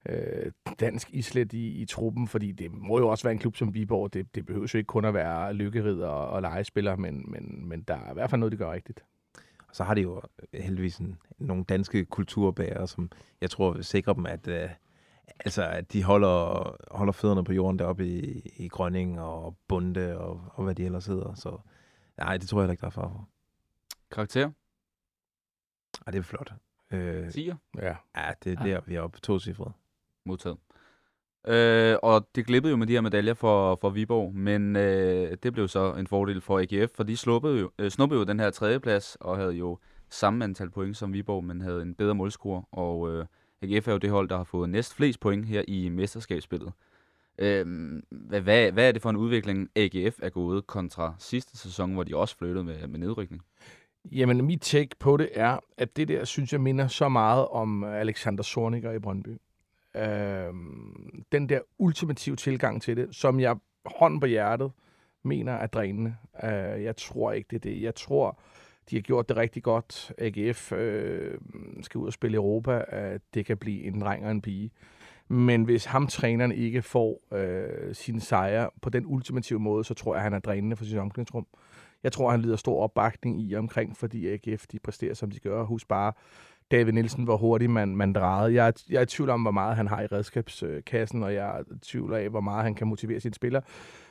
øh, 0.08 0.52
dansk 0.81 1.11
islet 1.11 1.52
i, 1.52 1.82
i 1.82 1.84
truppen, 1.84 2.29
fordi 2.29 2.52
det 2.52 2.73
må 2.73 2.99
jo 2.99 3.08
også 3.08 3.25
være 3.25 3.32
en 3.32 3.38
klub 3.38 3.56
som 3.56 3.75
Viborg. 3.75 4.14
Det, 4.14 4.34
det 4.34 4.46
behøver 4.46 4.70
jo 4.75 4.79
ikke 4.79 4.87
kun 4.87 5.05
at 5.05 5.14
være 5.14 5.55
lykkerid 5.55 6.00
og, 6.00 6.29
og 6.29 6.43
legespillere, 6.43 6.96
men, 6.96 7.31
men, 7.31 7.69
men 7.69 7.82
der 7.82 7.94
er 7.94 8.11
i 8.11 8.14
hvert 8.14 8.31
fald 8.31 8.38
noget, 8.38 8.52
de 8.52 8.56
gør 8.56 8.73
rigtigt. 8.73 9.05
Og 9.69 9.76
så 9.76 9.84
har 9.84 9.94
de 9.94 10.00
jo 10.00 10.23
heldigvis 10.55 10.99
en, 10.99 11.19
nogle 11.38 11.64
danske 11.64 12.05
kulturbærere, 12.05 12.88
som 12.88 13.11
jeg 13.40 13.50
tror 13.50 13.73
vil 13.73 13.84
sikre 13.84 14.14
dem, 14.14 14.26
at, 14.26 14.49
øh, 14.49 14.70
altså, 15.40 15.69
at 15.69 15.93
de 15.93 16.02
holder, 16.02 16.76
holder 16.90 17.12
fødderne 17.12 17.44
på 17.44 17.52
jorden 17.52 17.79
deroppe 17.79 18.06
i, 18.06 18.50
i 18.56 18.69
Grønning 18.69 19.20
og 19.20 19.56
Bunde 19.69 20.19
og, 20.19 20.44
og 20.55 20.64
hvad 20.64 20.75
de 20.75 20.84
ellers 20.84 21.06
hedder. 21.06 21.34
Så 21.34 21.58
nej, 22.19 22.37
det 22.37 22.49
tror 22.49 22.58
jeg 22.61 22.64
heller 22.64 22.73
ikke, 22.73 22.81
der 22.81 22.87
er 22.87 22.90
far 22.90 23.08
for. 23.08 23.29
Karakter? 24.11 24.50
Ja, 26.07 26.13
det 26.13 26.19
er 26.19 26.23
flot. 26.23 26.53
Øh, 26.93 27.31
Siger? 27.31 27.57
Ja. 27.79 27.97
Ja, 28.17 28.31
det 28.45 28.53
er 28.53 28.65
der, 28.65 28.81
vi 28.87 28.95
er 28.95 29.01
oppe 29.01 29.19
to 29.21 29.39
cifre. 29.39 29.73
Modtaget. 30.27 30.59
Øh, 31.49 31.97
og 32.03 32.29
det 32.35 32.47
glippede 32.47 32.71
jo 32.71 32.77
med 32.77 32.87
de 32.87 32.93
her 32.93 33.01
medaljer 33.01 33.35
for, 33.35 33.79
for 33.81 33.91
Viborg, 33.91 34.35
men 34.35 34.77
øh, 34.77 35.37
det 35.43 35.53
blev 35.53 35.69
så 35.69 35.95
en 35.95 36.07
fordel 36.07 36.41
for 36.41 36.59
AGF, 36.61 36.91
for 36.95 37.03
de 37.03 37.17
sluppede 37.17 37.61
jo, 37.61 37.71
øh, 37.79 37.91
snuppede 37.91 38.21
jo 38.21 38.27
den 38.27 38.41
her 38.41 38.51
tredjeplads 38.51 39.17
og 39.21 39.37
havde 39.37 39.53
jo 39.53 39.79
samme 40.11 40.45
antal 40.45 40.71
point 40.71 40.97
som 40.97 41.13
Viborg, 41.13 41.44
men 41.44 41.61
havde 41.61 41.82
en 41.82 41.94
bedre 41.94 42.15
målscore. 42.15 42.65
Og 42.73 43.11
øh, 43.13 43.27
AGF 43.63 43.89
er 43.89 43.93
jo 43.93 43.99
det 43.99 44.11
hold, 44.11 44.29
der 44.29 44.37
har 44.37 44.44
fået 44.44 44.71
næst 44.71 44.94
flest 44.94 45.21
point 45.21 45.47
her 45.47 45.63
i 45.69 45.89
mesterskabsspillet. 45.89 46.73
Øh, 47.39 47.67
hvad, 48.11 48.41
hvad, 48.41 48.73
hvad 48.73 48.89
er 48.89 48.93
det 48.93 49.03
for 49.03 49.11
en 49.11 49.17
udvikling, 49.17 49.71
AGF 49.77 50.19
er 50.23 50.31
gået 50.31 50.67
kontra 50.67 51.15
sidste 51.19 51.56
sæson, 51.59 51.93
hvor 51.93 52.03
de 52.05 52.17
også 52.17 52.37
flyttede 52.37 52.65
med, 52.65 52.87
med 52.87 52.99
nedrykning? 52.99 53.43
Jamen, 54.11 54.44
mit 54.44 54.61
take 54.61 54.97
på 54.99 55.17
det 55.17 55.29
er, 55.35 55.59
at 55.77 55.97
det 55.97 56.09
der, 56.09 56.25
synes 56.25 56.53
jeg, 56.53 56.61
minder 56.61 56.89
så 56.89 57.09
meget 57.09 57.49
om 57.49 57.85
Alexander 57.85 58.43
Sorniger 58.43 58.93
i 58.93 58.99
Brøndby. 58.99 59.39
Øh, 59.97 60.55
den 61.32 61.49
der 61.49 61.61
ultimative 61.79 62.37
tilgang 62.37 62.82
til 62.82 62.97
det, 62.97 63.15
som 63.15 63.41
jeg 63.41 63.56
hånd 63.85 64.21
på 64.21 64.27
hjertet 64.27 64.73
mener 65.23 65.53
er 65.53 65.67
drænende. 65.67 66.17
Øh, 66.44 66.82
jeg 66.82 66.97
tror 66.97 67.32
ikke, 67.32 67.49
det 67.51 67.56
er 67.56 67.71
det. 67.71 67.82
Jeg 67.82 67.94
tror, 67.94 68.41
de 68.91 68.97
har 68.97 69.03
gjort 69.03 69.29
det 69.29 69.37
rigtig 69.37 69.63
godt. 69.63 70.13
AGF 70.19 70.73
øh, 70.73 71.39
skal 71.82 71.99
ud 71.99 72.06
og 72.06 72.13
spille 72.13 72.37
Europa. 72.37 72.85
Øh, 72.93 73.21
det 73.35 73.47
kan 73.47 73.56
blive 73.56 73.82
en 73.82 74.01
dreng 74.01 74.25
og 74.25 74.31
en 74.31 74.43
pige. 74.43 74.71
Men 75.29 75.65
hvis 75.65 75.85
ham 75.85 76.06
træneren 76.06 76.53
ikke 76.53 76.82
får 76.82 77.35
øh, 77.35 77.94
sin 77.94 78.21
sejre 78.21 78.71
på 78.82 78.91
den 78.91 79.05
ultimative 79.06 79.61
måde, 79.61 79.85
så 79.85 79.94
tror 79.94 80.15
jeg, 80.15 80.19
at 80.19 80.23
han 80.23 80.32
er 80.32 80.39
drænende 80.39 80.77
for 80.77 80.85
sit 80.85 80.99
omklædningsrum. 80.99 81.47
Jeg 82.05 82.13
tror, 82.13 82.31
han 82.31 82.43
lider 82.43 82.56
stor 82.56 82.82
opbakning 82.82 83.41
i 83.43 83.55
omkring, 83.55 83.97
fordi 83.97 84.29
AGF 84.29 84.67
de 84.67 84.79
præsterer, 84.79 85.15
som 85.15 85.31
de 85.31 85.39
gør. 85.39 85.63
Husk 85.63 85.89
bare, 85.89 86.13
David 86.71 86.93
Nielsen, 86.93 87.25
hvor 87.25 87.37
hurtigt 87.37 87.71
man, 87.71 87.97
man 87.97 88.13
drejede. 88.13 88.55
Jeg, 88.55 88.75
jeg 88.91 88.99
er 88.99 89.03
i 89.03 89.06
tvivl 89.06 89.31
om, 89.31 89.43
hvor 89.43 89.51
meget 89.51 89.77
han 89.77 89.87
har 89.87 90.03
i 90.03 90.06
redskabskassen, 90.06 91.23
og 91.23 91.35
jeg 91.35 91.59
er 91.59 91.61
i 91.61 91.79
tvivl 91.82 92.15
af, 92.15 92.29
hvor 92.29 92.41
meget 92.41 92.65
han 92.65 92.75
kan 92.75 92.87
motivere 92.87 93.21
sine 93.21 93.35
spillere. 93.35 93.63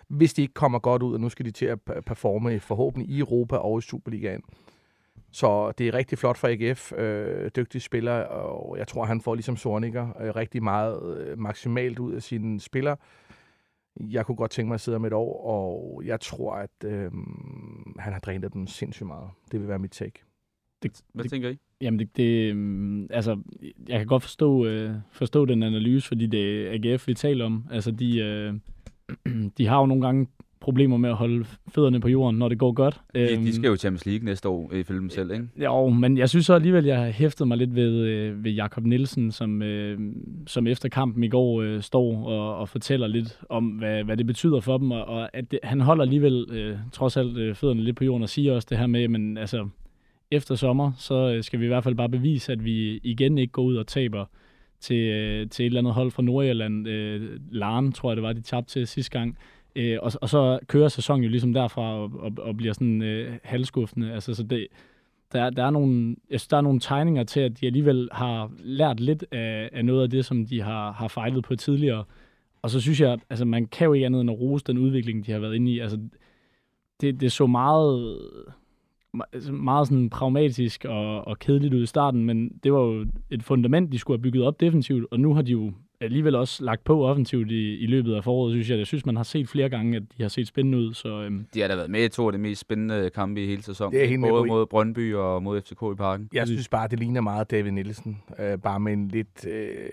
Hvis 0.08 0.34
de 0.34 0.42
ikke 0.42 0.54
kommer 0.54 0.80
godt 0.80 1.04
ud, 1.04 1.14
og 1.14 1.20
nu 1.20 1.30
skal 1.30 1.46
de 1.46 1.52
til 1.52 1.66
at 1.66 1.82
performe 1.82 2.60
forhåbentlig 2.60 3.10
i 3.10 3.20
Europa 3.20 3.56
og 3.56 3.78
i 3.78 3.82
Superligaen. 3.82 4.42
Så 5.32 5.72
det 5.72 5.88
er 5.88 5.94
rigtig 5.94 6.18
flot 6.18 6.38
for 6.38 6.48
AGF. 6.48 6.94
Øh, 6.94 7.52
dygtig 7.56 7.82
spiller, 7.82 8.14
og 8.24 8.78
jeg 8.78 8.88
tror, 8.88 9.06
han 9.06 9.22
får 9.22 9.36
ligesom 9.36 9.58
Sorniger 9.58 10.22
øh, 10.22 10.36
rigtig 10.36 10.64
meget 10.64 11.18
øh, 11.18 11.40
maksimalt 11.40 12.00
ud 12.00 12.14
af 12.14 12.24
sine 12.24 12.60
spillere. 12.60 12.98
Jeg 14.00 14.26
kunne 14.26 14.36
godt 14.36 14.52
tænke 14.52 14.68
mig 14.68 14.74
at 14.74 14.82
sidde 14.82 14.96
om 14.96 15.06
et 15.06 15.14
år, 15.14 15.46
og 15.46 16.02
jeg 16.06 16.22
tror, 16.22 16.54
at 16.54 16.84
øh, 16.86 17.12
han 18.00 18.14
har 18.14 18.20
drænet 18.20 18.54
dem 18.54 18.68
sindssygt 18.68 19.08
meget. 19.08 19.30
Det 19.52 19.60
vil 19.60 19.68
være 19.68 19.80
mit 19.80 19.92
take. 19.92 20.24
Det, 20.84 21.02
Hvad 21.14 21.24
det, 21.24 21.32
tænker 21.32 21.50
I? 21.50 21.58
Jamen, 21.82 22.00
det, 22.00 22.18
det, 22.18 22.56
mm, 22.56 23.08
altså, 23.10 23.42
jeg 23.88 24.00
kan 24.00 24.08
godt 24.08 24.24
forstå, 24.24 24.66
øh, 24.66 24.96
forstå 25.12 25.46
den 25.46 25.64
analyse, 25.64 26.08
fordi 26.08 26.28
det 26.28 26.68
er 26.68 26.94
AGF, 26.94 27.08
vi 27.08 27.14
taler 27.14 27.46
om. 27.46 27.68
Altså, 27.72 27.92
de, 27.92 28.20
øh, 28.20 28.54
de 29.58 29.68
har 29.68 29.80
jo 29.80 29.86
nogle 29.86 30.06
gange 30.06 30.28
problemer 30.62 30.98
med 30.98 31.10
at 31.10 31.16
holde 31.16 31.46
fødderne 31.76 32.00
på 32.00 32.08
jorden, 32.08 32.40
når 32.40 32.50
det 32.50 32.58
går 32.58 32.72
godt. 32.72 33.02
De, 33.16 33.20
Øhm, 33.20 33.46
de 33.46 33.56
skal 33.56 33.68
jo 33.68 33.74
i 33.74 33.78
Champions 33.78 34.06
League 34.06 34.26
næste 34.26 34.50
år, 34.50 34.74
ifølge 34.74 35.00
dem 35.00 35.10
selv, 35.10 35.32
ikke? 35.32 35.48
Jo, 35.56 35.90
men 35.90 36.18
jeg 36.18 36.30
synes 36.30 36.46
så 36.46 36.54
alligevel, 36.54 36.86
jeg 36.86 37.00
har 37.00 37.10
hæftet 37.10 37.48
mig 37.48 37.58
lidt 37.58 37.76
ved, 37.76 37.92
øh, 38.00 38.44
ved 38.44 38.52
Jakob 38.52 38.86
Nielsen, 38.86 39.32
som, 39.32 39.62
øh, 39.62 40.00
som 40.48 40.68
efter 40.68 40.90
kampen 40.90 41.24
i 41.24 41.30
går 41.30 41.62
øh, 41.62 41.82
står 41.82 42.26
og, 42.26 42.58
og 42.58 42.70
fortæller 42.70 43.08
lidt 43.08 43.40
om, 43.50 43.66
hvad, 43.68 44.04
hvad 44.04 44.18
det 44.18 44.28
betyder 44.28 44.60
for 44.60 44.78
dem, 44.78 44.92
og, 44.92 45.06
og 45.06 45.36
at 45.36 45.52
det, 45.52 45.60
han 45.64 45.82
holder 45.82 46.04
alligevel 46.04 46.46
øh, 46.52 46.78
trods 46.92 47.18
alt 47.18 47.38
øh, 47.38 47.56
fødderne 47.56 47.82
lidt 47.82 47.96
på 47.98 48.04
jorden 48.04 48.24
og 48.24 48.30
siger 48.30 48.54
også 48.54 48.68
det 48.70 48.78
her 48.78 48.88
med, 48.88 49.08
men 49.08 49.38
altså 49.38 49.68
efter 50.32 50.56
sommer, 50.56 50.92
så 50.98 51.34
øh, 51.36 51.44
skal 51.44 51.60
vi 51.60 51.66
i 51.66 51.68
hvert 51.68 51.84
fald 51.84 51.96
bare 51.96 52.10
bevise, 52.10 52.52
at 52.52 52.66
vi 52.66 53.00
igen 53.04 53.38
ikke 53.38 53.52
går 53.52 53.64
ud 53.64 53.76
og 53.76 53.88
taber 53.88 54.26
til, 54.80 54.98
øh, 54.98 55.50
til 55.50 55.64
et 55.64 55.68
eller 55.68 55.80
andet 55.80 55.94
hold 55.94 56.12
fra 56.12 56.24
Nordjylland. 56.24 56.88
Øh, 56.88 57.40
Laren, 57.52 57.92
tror 57.92 58.10
jeg 58.10 58.16
det 58.16 58.24
var, 58.24 58.34
de 58.34 58.42
tabte 58.42 58.72
til 58.72 58.88
sidste 58.88 59.20
gang. 59.20 59.38
Øh, 59.76 59.98
og, 60.02 60.12
og 60.22 60.30
så 60.30 60.60
kører 60.68 60.88
sæsonen 60.88 61.24
jo 61.24 61.30
ligesom 61.30 61.54
derfra 61.54 61.82
og, 61.82 62.12
og, 62.20 62.32
og 62.38 62.58
bliver 62.58 62.74
sådan 62.74 63.02
øh, 63.02 63.38
halvskuffende. 63.44 64.14
Altså, 64.14 64.34
så 64.34 64.44
det, 64.44 64.68
der, 65.34 65.50
der, 65.50 65.64
er 65.66 65.70
nogle, 65.70 66.16
jeg 66.30 66.40
synes, 66.40 66.48
der 66.48 66.58
er 66.58 66.62
nogle 66.62 66.80
tegninger 66.80 67.24
til, 67.24 67.40
at 67.40 67.62
de 67.62 67.66
alligevel 67.66 68.10
har 68.12 68.52
lært 68.60 69.00
lidt 69.00 69.26
af, 69.32 69.70
af 69.74 69.86
noget 69.86 70.04
af 70.04 70.10
det, 70.10 70.26
som 70.26 70.46
de 70.46 70.62
har, 70.62 70.92
har 70.92 71.08
fejlet 71.08 71.44
på 71.44 71.56
tidligere. 71.56 72.04
Og 72.62 72.70
så 72.70 72.82
synes 72.82 73.02
jeg, 73.02 73.20
altså 73.30 73.46
man 73.46 73.66
kan 73.66 73.86
jo 73.86 73.94
ikke 73.94 74.06
andet 74.06 74.22
end 74.22 74.32
at 74.32 74.40
rose 74.40 74.64
den 74.68 74.78
udvikling, 74.78 75.26
de 75.26 75.32
har 75.32 75.40
været 75.40 75.56
inde 75.56 75.72
i. 75.72 75.80
Altså, 75.80 76.00
det, 77.02 77.22
det 77.22 77.32
så 77.32 77.48
meget, 77.48 78.20
altså 79.34 79.52
meget 79.52 79.88
sådan 79.88 80.10
pragmatisk 80.10 80.86
og, 80.86 81.28
og 81.28 81.40
kedeligt 81.40 81.74
ud 81.74 81.84
i 81.84 81.86
starten, 81.86 82.26
men 82.26 82.50
det 82.64 82.74
var 82.74 82.80
jo 82.80 83.06
et 83.30 83.44
fundament, 83.44 83.92
de 83.92 84.00
skulle 84.00 84.18
have 84.18 84.24
bygget 84.24 84.44
op 84.44 84.60
defensivt, 84.60 85.06
og 85.12 85.20
nu 85.20 85.34
har 85.34 85.42
de 85.42 85.52
jo 85.52 85.72
alligevel 86.02 86.36
også 86.36 86.64
lagt 86.64 86.84
på 86.84 87.06
offensivt 87.06 87.52
i, 87.52 87.78
i 87.78 87.86
løbet 87.88 88.16
af 88.16 88.24
foråret, 88.24 88.54
synes 88.54 88.70
jeg. 88.70 88.78
Jeg 88.78 88.88
synes, 88.88 89.06
man 89.06 89.16
har 89.16 89.24
set 89.24 89.50
flere 89.50 89.70
gange, 89.70 89.98
at 89.98 90.04
de 90.18 90.22
har 90.24 90.30
set 90.30 90.48
spændende 90.48 90.78
ud, 90.78 90.94
så 90.94 91.10
øhm, 91.10 91.46
De 91.54 91.62
har 91.62 91.68
da 91.68 91.76
været 91.76 91.90
med 91.90 92.04
i 92.04 92.10
to 92.10 92.28
af 92.28 92.32
de 92.32 92.38
mest 92.38 92.62
spændende 92.62 93.10
kampe 93.10 93.44
i 93.44 93.48
hele 93.48 93.64
sæsonen. 93.64 93.94
Det 93.94 94.04
er 94.04 94.08
helt 94.08 94.22
Både 94.22 94.48
mod 94.48 94.66
Brøndby 94.66 95.16
og 95.16 95.44
mod 95.44 95.62
FCK 95.62 95.82
i 95.94 95.96
parken. 95.98 96.30
Jeg 96.34 96.48
synes 96.48 96.70
bare, 96.70 96.88
det 96.88 97.00
ligner 97.00 97.22
meget 97.22 97.52
David 97.52 97.72
Nielsen. 97.72 98.22
Øh, 98.40 98.58
bare 98.58 98.80
med 98.80 98.94
en 98.94 99.08
lidt... 99.08 99.48
Øh, 99.48 99.90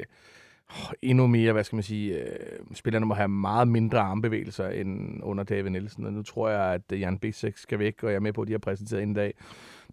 endnu 1.02 1.26
mere, 1.26 1.52
hvad 1.52 1.64
skal 1.64 1.76
man 1.76 1.82
sige... 1.82 2.14
Øh, 2.14 2.26
spillerne 2.74 3.06
må 3.06 3.14
have 3.14 3.28
meget 3.28 3.68
mindre 3.68 3.98
armbevægelser 3.98 4.68
end 4.68 5.20
under 5.22 5.44
David 5.44 5.70
Nielsen. 5.70 6.06
Og 6.06 6.12
nu 6.12 6.22
tror 6.22 6.48
jeg, 6.48 6.74
at 6.74 7.00
Jan 7.00 7.18
Bissek 7.18 7.56
skal 7.56 7.78
væk, 7.78 8.02
og 8.02 8.08
jeg 8.08 8.16
er 8.16 8.20
med 8.20 8.32
på, 8.32 8.42
at 8.42 8.48
de 8.48 8.52
har 8.52 8.58
præsenteret 8.58 9.02
en 9.02 9.14
dag. 9.14 9.34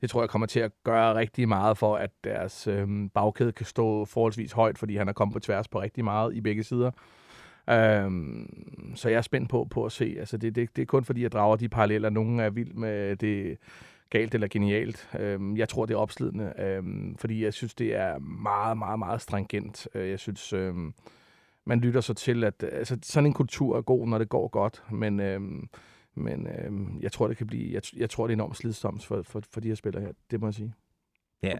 Det 0.01 0.09
tror 0.09 0.21
jeg 0.21 0.29
kommer 0.29 0.45
til 0.45 0.59
at 0.59 0.71
gøre 0.83 1.15
rigtig 1.15 1.47
meget 1.47 1.77
for, 1.77 1.95
at 1.95 2.09
deres 2.23 2.67
øh, 2.67 3.09
bagkæde 3.13 3.51
kan 3.51 3.65
stå 3.65 4.05
forholdsvis 4.05 4.51
højt, 4.51 4.77
fordi 4.77 4.95
han 4.95 5.07
er 5.07 5.13
kommet 5.13 5.33
på 5.33 5.39
tværs 5.39 5.67
på 5.67 5.81
rigtig 5.81 6.03
meget 6.03 6.35
i 6.35 6.41
begge 6.41 6.63
sider. 6.63 6.91
Øhm, 7.69 8.91
så 8.95 9.09
jeg 9.09 9.17
er 9.17 9.21
spændt 9.21 9.49
på, 9.49 9.67
på 9.71 9.85
at 9.85 9.91
se. 9.91 10.15
Altså 10.19 10.37
det, 10.37 10.55
det, 10.55 10.75
det 10.75 10.81
er 10.81 10.85
kun 10.85 11.03
fordi, 11.03 11.23
jeg 11.23 11.31
drager 11.31 11.55
de 11.55 11.69
paralleller. 11.69 12.09
Nogle 12.09 12.43
er 12.43 12.49
vild 12.49 12.73
med 12.73 13.15
det 13.15 13.57
galt 14.09 14.33
eller 14.33 14.47
genialt. 14.47 15.09
Øhm, 15.19 15.57
jeg 15.57 15.69
tror, 15.69 15.85
det 15.85 15.93
er 15.93 15.97
opslidende, 15.97 16.53
øhm, 16.59 17.17
fordi 17.17 17.43
jeg 17.43 17.53
synes, 17.53 17.75
det 17.75 17.95
er 17.95 18.19
meget, 18.19 18.77
meget, 18.77 18.99
meget 18.99 19.21
stringent. 19.21 19.87
Øh, 19.95 20.09
Jeg 20.09 20.19
synes, 20.19 20.53
øhm, 20.53 20.93
man 21.65 21.79
lytter 21.79 22.01
så 22.01 22.13
til, 22.13 22.43
at 22.43 22.63
altså, 22.71 22.97
sådan 23.03 23.25
en 23.27 23.33
kultur 23.33 23.77
er 23.77 23.81
god, 23.81 24.07
når 24.07 24.17
det 24.17 24.29
går 24.29 24.47
godt, 24.47 24.83
men, 24.91 25.19
øhm, 25.19 25.69
men 26.15 26.47
øhm, 26.47 26.99
jeg 27.01 27.11
tror, 27.11 27.27
det 27.27 27.37
kan 27.37 27.47
blive, 27.47 27.73
jeg, 27.73 27.81
jeg 27.95 28.09
tror, 28.09 28.27
det 28.27 28.33
er 28.33 28.35
enormt 28.35 28.57
slidsomt 28.57 29.05
for, 29.05 29.21
for, 29.21 29.41
for 29.51 29.59
de 29.59 29.67
her 29.67 29.75
spillere 29.75 30.03
her. 30.03 30.11
Det 30.31 30.41
må 30.41 30.47
jeg 30.47 30.53
sige. 30.53 30.73
Ja, 31.43 31.57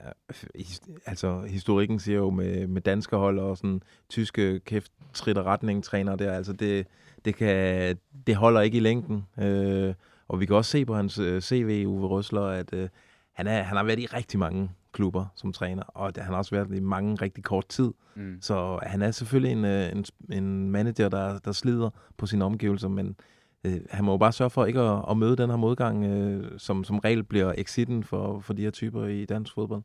altså 1.06 1.42
historikken 1.42 2.00
siger 2.00 2.18
jo 2.18 2.30
med, 2.30 2.68
med 2.68 2.82
danske 2.82 3.16
hold 3.16 3.40
og 3.40 3.58
sådan 3.58 3.82
tyske 4.10 4.60
kæft 4.60 4.92
trit 5.14 5.38
og 5.38 5.46
retning 5.46 5.84
træner 5.84 6.16
der, 6.16 6.34
altså 6.34 6.54
det, 6.54 6.88
det, 7.26 7.36
kan, 7.36 7.98
det 8.28 8.36
holder 8.36 8.62
ikke 8.62 8.78
i 8.78 8.82
længden. 8.82 9.26
Øh, 9.40 9.94
og 10.28 10.40
vi 10.40 10.46
kan 10.46 10.56
også 10.56 10.72
se 10.72 10.86
på 10.86 10.96
hans 10.96 11.20
øh, 11.20 11.42
CV, 11.42 11.84
Uwe 11.88 12.08
Røsler, 12.08 12.46
at 12.46 12.74
øh, 12.74 12.90
han, 13.34 13.48
er, 13.48 13.64
han 13.64 13.78
har 13.78 13.84
været 13.84 14.00
i 14.00 14.06
rigtig 14.06 14.40
mange 14.40 14.70
klubber 14.92 15.26
som 15.36 15.54
træner, 15.54 15.84
og 15.84 16.12
han 16.18 16.26
har 16.26 16.38
også 16.38 16.56
været 16.56 16.78
i 16.78 16.80
mange 16.80 17.16
rigtig 17.16 17.44
kort 17.44 17.68
tid. 17.68 17.92
Mm. 18.16 18.38
Så 18.42 18.80
han 18.84 19.02
er 19.02 19.12
selvfølgelig 19.12 19.52
en, 19.52 19.66
øh, 19.66 19.92
en, 19.92 20.06
en 20.32 20.72
manager, 20.72 21.10
der, 21.10 21.40
der 21.40 21.52
slider 21.52 21.90
på 22.18 22.26
sine 22.26 22.46
omgivelser, 22.46 22.88
men 22.88 23.16
øh, 23.66 23.82
han 23.90 24.06
må 24.06 24.12
jo 24.12 24.18
bare 24.18 24.32
sørge 24.32 24.50
for 24.50 24.66
ikke 24.66 24.80
at, 24.80 25.06
at 25.10 25.18
møde 25.18 25.36
den 25.36 25.50
her 25.50 25.58
modgang, 25.58 26.04
øh, 26.06 26.60
som 26.60 26.84
som 26.84 27.00
regel 27.00 27.24
bliver 27.24 27.54
exiten 27.58 28.04
for, 28.04 28.40
for 28.40 28.54
de 28.54 28.62
her 28.62 28.72
typer 28.72 29.06
i 29.06 29.26
dansk 29.26 29.54
fodbold. 29.54 29.84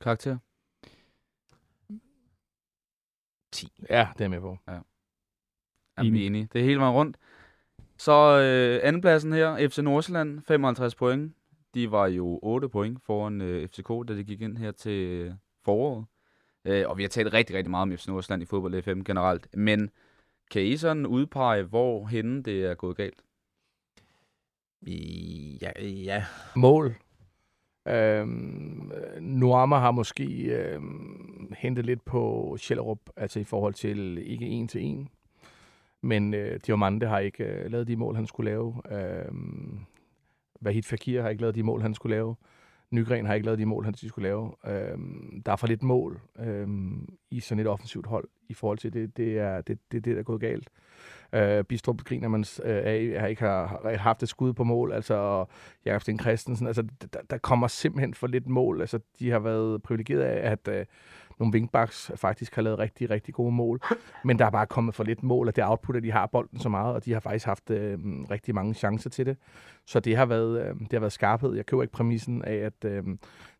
Karakter? 0.00 0.38
10. 3.52 3.72
Ja, 3.90 4.08
det 4.18 4.24
er 4.24 4.28
med 4.28 4.40
på. 4.40 4.58
Jamen, 5.98 6.12
vi 6.12 6.22
er 6.22 6.26
enige. 6.26 6.48
Det 6.52 6.60
er 6.60 6.64
hele 6.64 6.80
vejen 6.80 6.94
rundt. 6.94 7.16
Så 7.98 8.12
øh, 8.12 8.80
andenpladsen 8.88 9.32
her, 9.32 9.68
FC 9.68 9.78
Nordsjælland, 9.78 10.40
55 10.40 10.94
point. 10.94 11.32
De 11.74 11.90
var 11.90 12.06
jo 12.06 12.38
8 12.42 12.68
point 12.68 13.02
foran 13.02 13.40
øh, 13.40 13.68
FCK, 13.68 13.88
da 14.08 14.14
de 14.14 14.24
gik 14.24 14.40
ind 14.40 14.58
her 14.58 14.72
til 14.72 15.08
øh, 15.08 15.32
foråret. 15.64 16.04
Øh, 16.64 16.88
og 16.88 16.98
vi 16.98 17.02
har 17.02 17.08
talt 17.08 17.32
rigtig, 17.32 17.56
rigtig 17.56 17.70
meget 17.70 17.82
om 17.82 17.98
FC 17.98 18.06
Nordsjælland 18.06 18.42
i 18.42 18.46
fodbold 18.46 18.82
FM 18.82 19.00
generelt. 19.00 19.56
Men 19.56 19.90
kan 20.50 20.62
I 20.62 20.76
sådan 20.76 21.06
udpege, 21.06 21.62
hvor 21.62 22.06
henne 22.06 22.42
det 22.42 22.64
er 22.64 22.74
gået 22.74 22.96
galt? 22.96 23.24
Ja, 25.62 25.70
ja. 25.82 26.24
Mål. 26.56 26.94
Øhm, 27.88 28.92
Nuama 29.20 29.76
har 29.76 29.90
måske 29.90 30.24
øhm, 30.42 31.52
hentet 31.58 31.86
lidt 31.86 32.04
på 32.04 32.56
Schellerup, 32.58 32.98
altså 33.16 33.40
i 33.40 33.44
forhold 33.44 33.74
til 33.74 34.18
ikke 34.30 34.46
en 34.46 34.68
til 34.68 34.82
en. 34.82 35.08
Men 36.02 36.34
øh, 36.34 36.60
Diomande 36.66 37.06
har 37.06 37.18
ikke 37.18 37.44
øh, 37.44 37.70
lavet 37.70 37.88
de 37.88 37.96
mål, 37.96 38.14
han 38.14 38.26
skulle 38.26 38.50
lave. 38.50 38.82
Øhm, 38.90 39.80
Vahid 40.60 40.82
Fakir 40.82 41.22
har 41.22 41.28
ikke 41.28 41.42
lavet 41.42 41.54
de 41.54 41.62
mål, 41.62 41.82
han 41.82 41.94
skulle 41.94 42.16
lave. 42.16 42.36
Nygren 42.90 43.26
har 43.26 43.34
ikke 43.34 43.44
lavet 43.44 43.58
de 43.58 43.66
mål, 43.66 43.84
han 43.84 43.94
skulle 43.94 44.28
lave. 44.28 44.52
Øhm, 44.66 45.42
der 45.46 45.52
er 45.52 45.56
for 45.56 45.66
lidt 45.66 45.82
mål 45.82 46.20
øhm, 46.38 47.08
i 47.30 47.40
sådan 47.40 47.60
et 47.60 47.66
offensivt 47.66 48.06
hold 48.06 48.28
i 48.48 48.54
forhold 48.54 48.78
til 48.78 48.92
det. 48.92 49.16
Det 49.16 49.38
er 49.38 49.60
det, 49.60 49.78
det, 49.92 50.04
det 50.04 50.14
der 50.14 50.18
er 50.18 50.22
gået 50.22 50.40
galt. 50.40 50.70
Øh, 51.32 51.64
Bistrup 51.64 52.04
griner 52.04 52.28
man 52.28 52.44
øh, 52.64 52.82
af, 52.84 53.16
har 53.20 53.26
ikke 53.26 53.42
har, 53.42 53.80
har 53.84 53.96
haft 53.96 54.22
et 54.22 54.28
skud 54.28 54.52
på 54.52 54.64
mål, 54.64 54.92
altså 54.92 55.14
og 55.14 55.48
Jakob 55.84 56.02
Sten 56.02 56.20
Christensen, 56.20 56.66
altså 56.66 56.82
der, 57.12 57.20
der 57.30 57.38
kommer 57.38 57.68
simpelthen 57.68 58.14
for 58.14 58.26
lidt 58.26 58.46
mål. 58.46 58.80
Altså 58.80 58.98
de 59.18 59.30
har 59.30 59.38
været 59.38 59.82
privilegeret 59.82 60.22
af, 60.22 60.50
at 60.50 60.68
øh, 60.68 60.86
nogle 61.38 61.52
wingbacks 61.52 62.12
faktisk 62.16 62.54
har 62.54 62.62
lavet 62.62 62.78
rigtig, 62.78 63.10
rigtig 63.10 63.34
gode 63.34 63.52
mål, 63.52 63.80
men 64.24 64.38
der 64.38 64.46
er 64.46 64.50
bare 64.50 64.66
kommet 64.66 64.94
for 64.94 65.04
lidt 65.04 65.22
mål, 65.22 65.48
og 65.48 65.56
det 65.56 65.64
output, 65.64 65.96
at 65.96 66.02
de 66.02 66.12
har 66.12 66.26
bolden 66.26 66.60
så 66.60 66.68
meget, 66.68 66.94
og 66.94 67.04
de 67.04 67.12
har 67.12 67.20
faktisk 67.20 67.46
haft 67.46 67.70
øh, 67.70 67.98
rigtig 68.30 68.54
mange 68.54 68.74
chancer 68.74 69.10
til 69.10 69.26
det. 69.26 69.36
Så 69.86 70.00
det 70.00 70.16
har 70.16 70.26
været, 70.26 70.60
øh, 70.60 70.80
det 70.80 70.92
har 70.92 71.00
været 71.00 71.12
skarphed. 71.12 71.54
Jeg 71.54 71.66
køber 71.66 71.82
ikke 71.82 71.92
præmissen 71.92 72.44
af, 72.44 72.54
at 72.54 72.84
øh, 72.84 73.04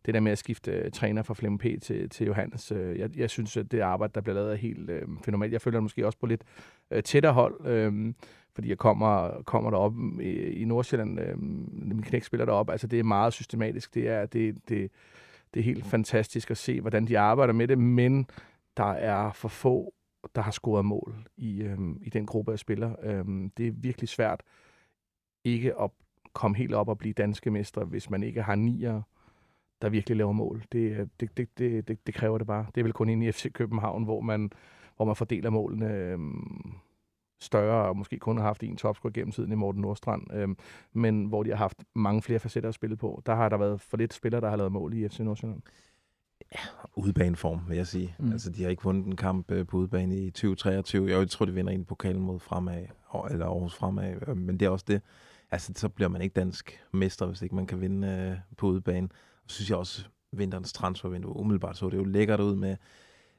det 0.05 0.13
der 0.13 0.19
med 0.19 0.31
at 0.31 0.37
skifte 0.37 0.71
øh, 0.71 0.91
træner 0.91 1.23
fra 1.23 1.33
Flemming 1.33 1.59
P. 1.59 1.81
til, 1.81 2.09
til 2.09 2.27
Johannes, 2.27 2.71
øh, 2.71 2.99
jeg, 2.99 3.17
jeg 3.17 3.29
synes, 3.29 3.57
at 3.57 3.71
det 3.71 3.79
arbejde, 3.79 4.11
der 4.15 4.21
bliver 4.21 4.35
lavet, 4.35 4.51
er 4.51 4.55
helt 4.55 4.89
øh, 4.89 5.01
fænomenalt. 5.25 5.53
Jeg 5.53 5.61
føler 5.61 5.79
måske 5.79 6.05
også 6.05 6.19
på 6.19 6.25
lidt 6.25 6.43
øh, 6.91 7.03
tættere 7.03 7.33
hold, 7.33 7.67
øh, 7.67 8.13
fordi 8.55 8.69
jeg 8.69 8.77
kommer, 8.77 9.41
kommer 9.45 9.69
derop 9.69 9.93
i, 10.21 10.31
i 10.31 10.65
Nordsjælland, 10.65 11.19
øh, 11.19 11.39
min 11.39 12.01
knæk 12.01 12.23
spiller 12.23 12.45
derop, 12.45 12.69
altså 12.69 12.87
det 12.87 12.99
er 12.99 13.03
meget 13.03 13.33
systematisk, 13.33 13.93
det 13.93 14.09
er, 14.09 14.25
det, 14.25 14.55
det, 14.69 14.91
det 15.55 15.61
er 15.61 15.63
helt 15.63 15.85
fantastisk 15.85 16.51
at 16.51 16.57
se, 16.57 16.81
hvordan 16.81 17.07
de 17.07 17.19
arbejder 17.19 17.53
med 17.53 17.67
det, 17.67 17.77
men 17.77 18.27
der 18.77 18.91
er 18.91 19.31
for 19.31 19.47
få, 19.47 19.93
der 20.35 20.41
har 20.41 20.51
scoret 20.51 20.85
mål 20.85 21.27
i, 21.37 21.61
øhm, 21.61 21.99
i 22.01 22.09
den 22.09 22.25
gruppe 22.25 22.51
af 22.51 22.59
spillere. 22.59 22.95
Øhm, 23.03 23.49
det 23.57 23.67
er 23.67 23.71
virkelig 23.71 24.09
svært 24.09 24.43
ikke 25.43 25.81
at 25.81 25.91
komme 26.33 26.57
helt 26.57 26.73
op 26.73 26.89
og 26.89 26.97
blive 26.97 27.13
danske 27.13 27.51
mestre, 27.51 27.85
hvis 27.85 28.09
man 28.09 28.23
ikke 28.23 28.41
har 28.41 28.55
nier, 28.55 29.01
der 29.81 29.89
virkelig 29.89 30.17
laver 30.17 30.31
mål. 30.31 30.63
Det, 30.71 30.91
øh, 30.91 31.07
det, 31.19 31.37
det, 31.37 31.57
det, 31.57 31.87
det, 31.87 32.07
det 32.07 32.13
kræver 32.13 32.37
det 32.37 32.47
bare. 32.47 32.65
Det 32.75 32.81
er 32.81 32.83
vel 32.83 32.93
kun 32.93 33.09
inde 33.09 33.27
i 33.27 33.31
FC 33.31 33.51
København, 33.53 34.03
hvor 34.03 34.21
man, 34.21 34.51
hvor 34.95 35.05
man 35.05 35.15
fordeler 35.15 35.49
målene 35.49 35.93
øhm, 35.93 36.73
større, 37.39 37.89
og 37.89 37.97
måske 37.97 38.19
kun 38.19 38.37
har 38.37 38.43
haft 38.43 38.63
en 38.63 38.77
topscorer 38.77 39.13
gennem 39.13 39.31
tiden 39.31 39.51
i 39.51 39.55
Morten 39.55 39.81
Nordstrand, 39.81 40.33
øh, 40.33 40.47
men 40.93 41.25
hvor 41.25 41.43
de 41.43 41.49
har 41.49 41.57
haft 41.57 41.83
mange 41.95 42.21
flere 42.21 42.39
facetter 42.39 42.69
at 42.69 42.75
spille 42.75 42.97
på. 42.97 43.21
Der 43.25 43.35
har 43.35 43.49
der 43.49 43.57
været 43.57 43.81
for 43.81 43.97
lidt 43.97 44.13
spillere, 44.13 44.41
der 44.41 44.49
har 44.49 44.55
lavet 44.55 44.71
mål 44.71 44.93
i 44.93 45.07
FC 45.07 45.19
Nordsjælland. 45.19 45.61
Udebaneform, 46.95 47.59
vil 47.67 47.77
jeg 47.77 47.87
sige. 47.87 48.15
Mm. 48.19 48.31
Altså, 48.31 48.51
de 48.51 48.63
har 48.63 48.69
ikke 48.69 48.83
vundet 48.83 49.05
en 49.05 49.15
kamp 49.15 49.51
øh, 49.51 49.67
på 49.67 49.77
udebane 49.77 50.17
i 50.17 50.31
2023. 50.31 51.09
Jeg 51.09 51.29
tror, 51.29 51.45
de 51.45 51.53
vinder 51.53 51.73
en 51.73 51.85
pokalen 51.85 52.21
mod 52.21 52.39
fremad, 52.39 52.85
eller 53.31 53.45
Aarhus 53.45 53.75
fremad, 53.75 54.15
øh, 54.27 54.37
men 54.37 54.59
det 54.59 54.65
er 54.65 54.69
også 54.69 54.85
det. 54.87 55.01
Altså, 55.51 55.73
så 55.75 55.89
bliver 55.89 56.09
man 56.09 56.21
ikke 56.21 56.33
dansk 56.33 56.83
mester, 56.93 57.25
hvis 57.25 57.41
ikke 57.41 57.55
man 57.55 57.67
kan 57.67 57.81
vinde 57.81 58.07
øh, 58.07 58.37
på 58.57 58.67
udebane. 58.67 59.09
Og 59.43 59.49
så 59.49 59.55
synes 59.55 59.69
jeg 59.69 59.77
også, 59.77 60.05
vinterens 60.31 60.73
transfervindue, 60.73 61.35
umiddelbart 61.35 61.77
så 61.77 61.89
det 61.89 61.97
jo 61.97 62.03
lækkert 62.03 62.39
ud 62.39 62.55
med 62.55 62.75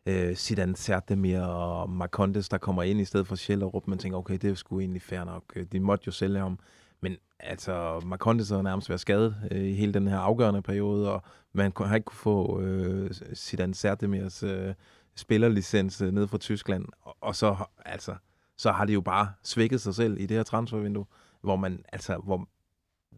øh, 0.06 0.34
Zidane 0.34 0.76
Sertemir 0.76 1.40
og 1.40 1.90
Marcondes, 1.90 2.48
der 2.48 2.58
kommer 2.58 2.82
ind 2.82 3.00
i 3.00 3.04
stedet 3.04 3.26
for 3.26 3.34
Schellerup. 3.36 3.86
Man 3.86 3.98
tænker, 3.98 4.18
okay, 4.18 4.38
det 4.42 4.50
er 4.50 4.54
sgu 4.54 4.80
egentlig 4.80 5.02
fair 5.02 5.24
nok. 5.24 5.42
Øh, 5.56 5.66
de 5.72 5.80
måtte 5.80 6.02
jo 6.06 6.12
sælge 6.12 6.38
ham. 6.38 6.58
Men 7.00 7.16
altså, 7.40 8.00
Marcondes 8.06 8.50
har 8.50 8.62
nærmest 8.62 8.88
været 8.88 9.00
skadet 9.00 9.36
øh, 9.50 9.64
i 9.64 9.72
hele 9.74 9.94
den 9.94 10.08
her 10.08 10.18
afgørende 10.18 10.62
periode, 10.62 11.12
og 11.12 11.22
man 11.52 11.72
kunne- 11.72 11.88
har 11.88 11.94
ikke 11.94 12.04
kunne 12.04 12.16
få 12.16 12.60
øh, 12.60 13.10
Zidane 13.34 13.74
Sertemirs 13.74 14.42
øh, 14.42 14.74
spillerlicens 15.16 16.00
øh, 16.00 16.12
ned 16.12 16.26
fra 16.26 16.38
Tyskland. 16.38 16.86
Og, 17.00 17.16
og 17.20 17.36
så, 17.36 17.56
altså, 17.84 18.14
så 18.56 18.72
har 18.72 18.84
de 18.84 18.92
jo 18.92 19.00
bare 19.00 19.28
svækket 19.42 19.80
sig 19.80 19.94
selv 19.94 20.20
i 20.20 20.26
det 20.26 20.36
her 20.36 20.44
transfervindue, 20.44 21.06
hvor 21.42 21.56
man, 21.56 21.84
altså, 21.92 22.16
hvor 22.16 22.48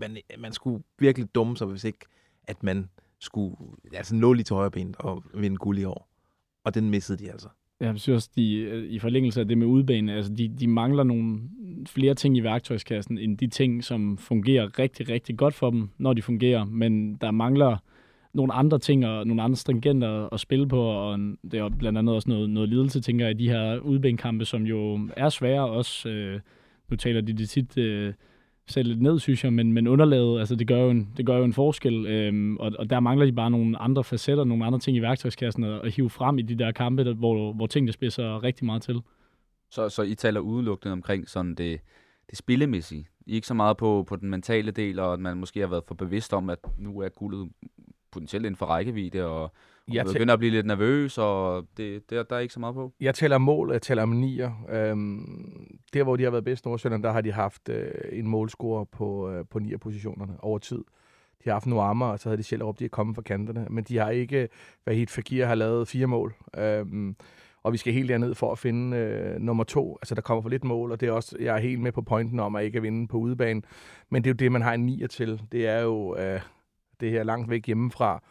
man, 0.01 0.17
man 0.39 0.53
skulle 0.53 0.85
virkelig 0.99 1.35
dumme 1.35 1.57
sig, 1.57 1.67
hvis 1.67 1.85
ikke, 1.85 1.99
at 2.47 2.63
man 2.63 2.91
skulle 3.21 3.57
altså 3.93 4.15
nå 4.15 4.33
lige 4.33 4.45
til 4.45 4.55
højre 4.57 4.71
ben 4.71 4.95
og 4.99 5.25
vinde 5.35 5.57
guld 5.57 5.79
i 5.79 5.85
år. 5.85 6.08
Og 6.65 6.75
den 6.75 6.91
missede 6.91 7.25
de 7.25 7.31
altså. 7.31 7.49
Jeg 7.81 8.01
synes 8.01 8.17
også, 8.17 8.31
de, 8.37 8.55
øh, 8.55 8.85
i 8.85 8.99
forlængelse 8.99 9.41
af 9.41 9.49
det 9.49 9.59
med 9.59 9.67
udbane, 9.67 10.13
altså 10.13 10.33
de, 10.33 10.49
de 10.49 10.67
mangler 10.67 11.05
nogle 11.05 11.41
flere 11.87 12.15
ting 12.15 12.37
i 12.37 12.43
værktøjskassen, 12.43 13.19
end 13.19 13.39
de 13.39 13.47
ting, 13.47 13.85
som 13.85 14.19
fungerer 14.19 14.79
rigtig, 14.79 15.09
rigtig 15.09 15.37
godt 15.37 15.55
for 15.55 15.71
dem, 15.71 15.89
når 15.99 16.13
de 16.13 16.23
fungerer. 16.23 16.65
Men 16.65 17.15
der 17.15 17.31
mangler 17.31 17.77
nogle 18.35 18.53
andre 18.53 18.79
ting 18.79 19.07
og 19.07 19.27
nogle 19.27 19.43
andre 19.43 19.57
stringenter 19.57 20.35
at 20.35 20.41
spille 20.41 20.69
på, 20.69 20.83
og 20.83 21.19
det 21.19 21.55
er 21.55 21.69
blandt 21.69 21.99
andet 21.99 22.15
også 22.15 22.29
noget, 22.29 22.51
noget 22.51 22.69
lidelse, 22.69 23.01
tænker 23.01 23.27
jeg, 23.27 23.41
i 23.41 23.45
de 23.45 23.49
her 23.49 23.79
udbænkampe, 23.79 24.45
som 24.45 24.63
jo 24.63 25.09
er 25.17 25.29
svære 25.29 25.69
også. 25.69 26.09
Øh, 26.09 26.41
nu 26.91 26.97
taler 26.97 27.21
de 27.21 27.33
det 27.33 27.49
tit 27.49 27.79
øh, 27.79 28.15
sætte 28.69 28.91
lidt 28.91 29.03
ned, 29.03 29.19
synes 29.19 29.45
jeg, 29.45 29.53
men, 29.53 29.73
men 29.73 29.87
underlaget, 29.87 30.39
altså 30.39 30.55
det 30.55 30.67
gør 30.67 30.83
jo 30.83 30.91
en, 30.91 31.09
det 31.17 31.27
gør 31.27 31.37
jo 31.37 31.45
en 31.45 31.53
forskel, 31.53 32.07
øhm, 32.07 32.57
og, 32.57 32.73
og 32.79 32.91
der 32.91 33.01
mangler 33.01 33.27
de 33.27 33.33
bare 33.33 33.51
nogle 33.51 33.79
andre 33.79 34.05
facetter, 34.05 34.45
nogle 34.45 34.65
andre 34.65 34.79
ting 34.79 34.97
i 34.97 35.01
værktøjskassen 35.01 35.65
at, 35.65 35.81
at 35.85 35.93
hive 35.93 36.11
frem 36.11 36.39
i 36.39 36.43
de 36.43 36.59
der 36.59 36.73
kampe, 36.73 37.05
der, 37.05 37.15
hvor, 37.15 37.53
hvor 37.53 37.67
tingene 37.67 37.93
spidser 37.93 38.43
rigtig 38.43 38.67
meget 38.67 38.83
til. 38.83 39.01
Så, 39.71 39.89
så 39.89 40.03
I 40.03 40.15
taler 40.15 40.41
udelukkende 40.41 40.93
omkring 40.93 41.29
sådan 41.29 41.55
det, 41.55 41.81
det 42.31 42.39
spillemæssige. 42.39 43.07
I 43.27 43.35
ikke 43.35 43.47
så 43.47 43.55
meget 43.55 43.77
på, 43.77 44.05
på 44.09 44.17
den 44.17 44.31
mentale 44.31 44.71
del, 44.71 44.99
og 44.99 45.13
at 45.13 45.21
man 45.21 45.37
måske 45.37 45.61
har 45.61 45.67
været 45.67 45.85
for 45.89 45.95
bevidst 45.95 46.33
om, 46.33 46.51
at 46.51 46.59
nu 46.79 47.01
er 47.01 47.09
guldet 47.09 47.49
potentielt 48.11 48.47
inden 48.47 48.57
for 48.57 48.67
rækkevidde, 48.67 49.27
og 49.27 49.53
jeg 49.95 50.07
begynder 50.07 50.33
at 50.35 50.39
blive 50.39 50.53
lidt 50.53 50.67
nervøs, 50.67 51.19
og 51.19 51.67
det, 51.77 52.11
det, 52.11 52.31
der 52.31 52.37
er 52.37 52.41
ikke 52.41 52.55
så 52.55 52.61
meget 52.61 52.75
på. 52.75 52.93
Jeg 53.01 53.15
tæller 53.15 53.39
mål, 53.39 53.73
jeg 53.73 53.83
tæller 53.83 54.03
om 54.03 54.09
nier. 54.09 54.67
Øhm, 54.71 55.79
der, 55.95 56.03
hvor 56.03 56.17
de 56.17 56.23
har 56.23 56.31
været 56.31 56.45
bedst 56.45 56.65
Nordsjælland, 56.65 57.03
der 57.03 57.13
har 57.13 57.21
de 57.21 57.33
haft 57.33 57.69
øh, 57.69 57.91
en 58.13 58.29
målscore 58.29 58.87
på, 58.87 59.31
øh, 59.31 59.45
på 59.51 59.59
nier 59.59 59.79
positionerne 59.79 60.37
over 60.39 60.59
tid. 60.59 60.85
De 61.45 61.51
har 61.51 61.53
haft 61.53 61.67
Nuammer, 61.67 62.07
og 62.07 62.19
så 62.19 62.29
havde 62.29 62.39
de 62.39 62.43
selv 62.43 62.63
op, 62.63 62.79
de 62.79 62.85
er 62.85 62.89
kommet 62.89 63.15
fra 63.15 63.23
kanterne. 63.23 63.67
Men 63.71 63.85
de 63.85 63.97
har 63.97 64.11
ikke, 64.11 64.49
hvad 64.85 64.95
helt 64.95 65.11
Fagir 65.11 65.47
har 65.47 65.55
lavet 65.55 65.89
fire 65.89 66.07
mål. 66.07 66.35
Øhm, 66.59 67.17
og 67.63 67.73
vi 67.73 67.79
skal 67.79 67.93
helt 67.93 68.09
derned 68.09 68.35
for 68.35 68.53
at 68.53 68.59
finde 68.59 68.97
øh, 68.97 69.41
nummer 69.41 69.65
to. 69.65 69.99
Altså, 70.03 70.15
der 70.15 70.21
kommer 70.21 70.43
for 70.43 70.49
lidt 70.49 70.65
mål, 70.65 70.93
og 70.93 71.01
det 71.01 71.09
er 71.09 71.13
også, 71.13 71.37
jeg 71.41 71.55
er 71.55 71.61
helt 71.61 71.81
med 71.81 71.93
på 71.93 72.03
pointen 72.03 72.41
om 72.41 72.57
at 72.57 72.65
ikke 72.65 72.77
at 72.77 72.83
vinde 72.83 73.09
på 73.09 73.17
udebane. 73.17 73.63
Men 74.11 74.25
det 74.25 74.31
er 74.31 74.33
jo 74.33 74.37
det, 74.37 74.53
man 74.53 74.63
har 74.63 74.75
en 74.75 74.87
nier 74.87 75.07
til. 75.07 75.43
Det 75.53 75.67
er 75.67 75.81
jo 75.83 76.17
øh, 76.17 76.41
det 77.01 77.11
her 77.11 77.23
langt 77.23 77.51
væk 77.51 77.67
hjemmefra 77.67 78.23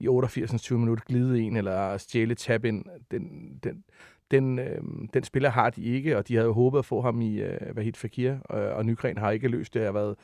i 0.00 0.08
88. 0.08 0.62
20 0.62 0.78
minutter 0.78 1.04
glide 1.04 1.40
en, 1.40 1.56
eller 1.56 1.96
stjæle 1.96 2.34
tab 2.34 2.64
ind. 2.64 2.84
Den, 3.10 3.58
den, 3.64 3.84
den, 4.30 4.58
øh, 4.58 4.82
den 5.14 5.24
spiller 5.24 5.50
har 5.50 5.70
de 5.70 5.82
ikke, 5.82 6.18
og 6.18 6.28
de 6.28 6.34
havde 6.34 6.46
jo 6.46 6.52
håbet 6.52 6.78
at 6.78 6.84
få 6.84 7.00
ham 7.00 7.20
i 7.20 7.40
øh, 7.40 7.76
Vahid 7.76 7.92
Fakir, 7.92 8.30
øh, 8.30 8.76
og 8.76 8.86
Nygren 8.86 9.18
har 9.18 9.30
ikke 9.30 9.48
løst 9.48 9.74
det. 9.74 9.84
Har 9.84 9.92
været, 9.92 10.16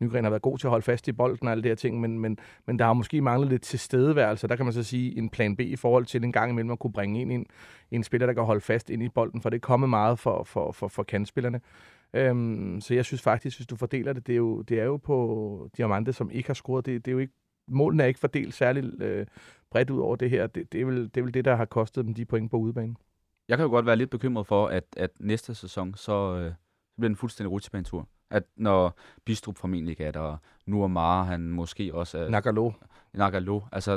Nygren 0.00 0.24
har 0.24 0.30
været 0.30 0.42
god 0.42 0.58
til 0.58 0.66
at 0.66 0.70
holde 0.70 0.84
fast 0.84 1.08
i 1.08 1.12
bolden 1.12 1.48
og 1.48 1.52
alle 1.52 1.62
de 1.62 1.68
her 1.68 1.74
ting, 1.74 2.00
men, 2.00 2.18
men, 2.18 2.38
men 2.66 2.78
der 2.78 2.84
har 2.84 2.92
måske 2.92 3.20
manglet 3.20 3.48
lidt 3.48 3.62
tilstedeværelse. 3.62 4.48
Der 4.48 4.56
kan 4.56 4.64
man 4.66 4.72
så 4.72 4.82
sige 4.82 5.18
en 5.18 5.30
plan 5.30 5.56
B 5.56 5.60
i 5.60 5.76
forhold 5.76 6.04
til 6.04 6.24
en 6.24 6.32
gang 6.32 6.50
imellem 6.50 6.70
at 6.70 6.78
kunne 6.78 6.92
bringe 6.92 7.20
ind 7.20 7.32
en, 7.32 7.46
en 7.90 8.02
spiller, 8.02 8.26
der 8.26 8.34
kan 8.34 8.44
holde 8.44 8.60
fast 8.60 8.90
ind 8.90 9.02
i 9.02 9.08
bolden, 9.08 9.42
for 9.42 9.50
det 9.50 9.56
er 9.56 9.60
kommet 9.60 9.90
meget 9.90 10.18
for, 10.18 10.44
for, 10.44 10.72
for, 10.72 10.88
for 10.88 11.02
kandspillerne. 11.02 11.60
Øhm, 12.14 12.80
så 12.80 12.94
jeg 12.94 13.04
synes 13.04 13.22
faktisk, 13.22 13.58
hvis 13.58 13.66
du 13.66 13.76
fordeler 13.76 14.12
det, 14.12 14.26
det 14.26 14.32
er 14.32 14.36
jo, 14.36 14.62
det 14.62 14.80
er 14.80 14.84
jo 14.84 14.96
på 14.96 15.68
Diamante, 15.76 16.12
som 16.12 16.30
ikke 16.30 16.48
har 16.48 16.54
scoret. 16.54 16.86
Det, 16.86 17.04
det 17.04 17.10
er 17.10 17.12
jo 17.12 17.18
ikke 17.18 17.34
målene 17.68 18.02
er 18.02 18.06
ikke 18.06 18.20
fordelt 18.20 18.54
særligt 18.54 19.02
øh, 19.02 19.26
bredt 19.70 19.90
ud 19.90 20.00
over 20.00 20.16
det 20.16 20.30
her. 20.30 20.46
Det, 20.46 20.72
det, 20.72 20.80
er 20.80 20.84
vel, 20.84 21.04
det 21.04 21.16
er 21.16 21.22
vel 21.22 21.34
det, 21.34 21.44
der 21.44 21.56
har 21.56 21.64
kostet 21.64 22.04
dem 22.04 22.14
de 22.14 22.24
point 22.24 22.50
på 22.50 22.56
udebane. 22.56 22.94
Jeg 23.48 23.58
kan 23.58 23.64
jo 23.64 23.70
godt 23.70 23.86
være 23.86 23.96
lidt 23.96 24.10
bekymret 24.10 24.46
for, 24.46 24.66
at, 24.66 24.84
at 24.96 25.10
næste 25.20 25.54
sæson, 25.54 25.94
så 25.94 26.36
øh, 26.36 26.52
bliver 26.96 27.10
en 27.10 27.16
fuldstændig 27.16 27.52
rutsjebanetur. 27.52 28.08
At 28.30 28.42
når 28.56 28.98
Bistrup 29.24 29.58
formentlig 29.58 29.90
ikke 29.90 30.04
er 30.04 30.10
der, 30.10 30.20
og 30.20 30.38
nu 30.66 30.86
Mara, 30.86 31.24
han 31.24 31.40
måske 31.40 31.94
også 31.94 32.18
er... 32.18 32.28
Nagalo. 32.28 32.70
Nagalo. 33.14 33.60
Altså, 33.72 33.92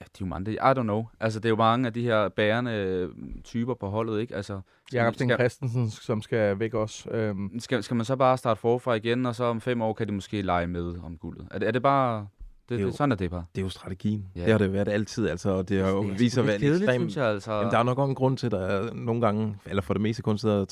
ja, 0.00 0.04
de 0.04 0.04
er 0.04 0.18
jo 0.20 0.26
mange, 0.26 0.52
I 0.52 0.56
don't 0.56 0.82
know. 0.82 1.06
Altså, 1.20 1.40
det 1.40 1.44
er 1.44 1.50
jo 1.50 1.56
mange 1.56 1.86
af 1.86 1.92
de 1.92 2.02
her 2.02 2.28
bærende 2.28 2.72
øh, 2.72 3.08
typer 3.44 3.74
på 3.74 3.88
holdet, 3.88 4.20
ikke? 4.20 4.36
Altså, 4.36 4.60
Jakob 4.92 5.14
Sten 5.14 5.30
Christensen, 5.30 5.90
som 5.90 6.22
skal 6.22 6.58
væk 6.58 6.74
også. 6.74 7.10
Øhm. 7.10 7.60
Skal, 7.60 7.82
skal 7.82 7.96
man 7.96 8.04
så 8.04 8.16
bare 8.16 8.38
starte 8.38 8.60
forfra 8.60 8.94
igen, 8.94 9.26
og 9.26 9.34
så 9.34 9.44
om 9.44 9.60
fem 9.60 9.82
år 9.82 9.92
kan 9.92 10.06
de 10.08 10.12
måske 10.12 10.42
lege 10.42 10.66
med 10.66 10.98
om 11.04 11.18
guldet? 11.18 11.48
Er 11.50 11.58
det, 11.58 11.68
er 11.68 11.72
det 11.72 11.82
bare 11.82 12.26
det, 12.70 12.78
det, 12.78 12.84
er 12.84 12.88
jo, 12.88 12.96
sådan 12.96 13.12
er 13.12 13.16
det 13.16 13.30
bare. 13.30 13.44
Det 13.54 13.60
er 13.60 13.64
jo 13.64 13.68
strategien. 13.68 14.26
Ja. 14.36 14.40
Det 14.40 14.50
har 14.50 14.58
det 14.58 14.72
været 14.72 14.88
altid. 14.88 15.28
Altså, 15.28 15.50
og 15.50 15.68
det 15.68 15.82
har 15.82 15.90
jo 15.90 16.00
vist 16.18 16.34
sig 16.34 16.46
være 16.46 16.62
ekstremt... 16.62 17.00
Synes 17.00 17.16
jeg, 17.16 17.26
altså. 17.26 17.52
Jamen, 17.52 17.72
der 17.72 17.78
er 17.78 17.82
nok 17.82 17.98
også 17.98 18.08
en 18.08 18.14
grund 18.14 18.36
til, 18.36 18.46
at 18.46 18.52
der 18.52 18.60
er 18.60 18.94
nogle 18.94 19.20
gange, 19.20 19.56
eller 19.66 19.82
for 19.82 19.94
det 19.94 20.00
meste 20.00 20.22
kun 20.22 20.38
sidder 20.38 20.64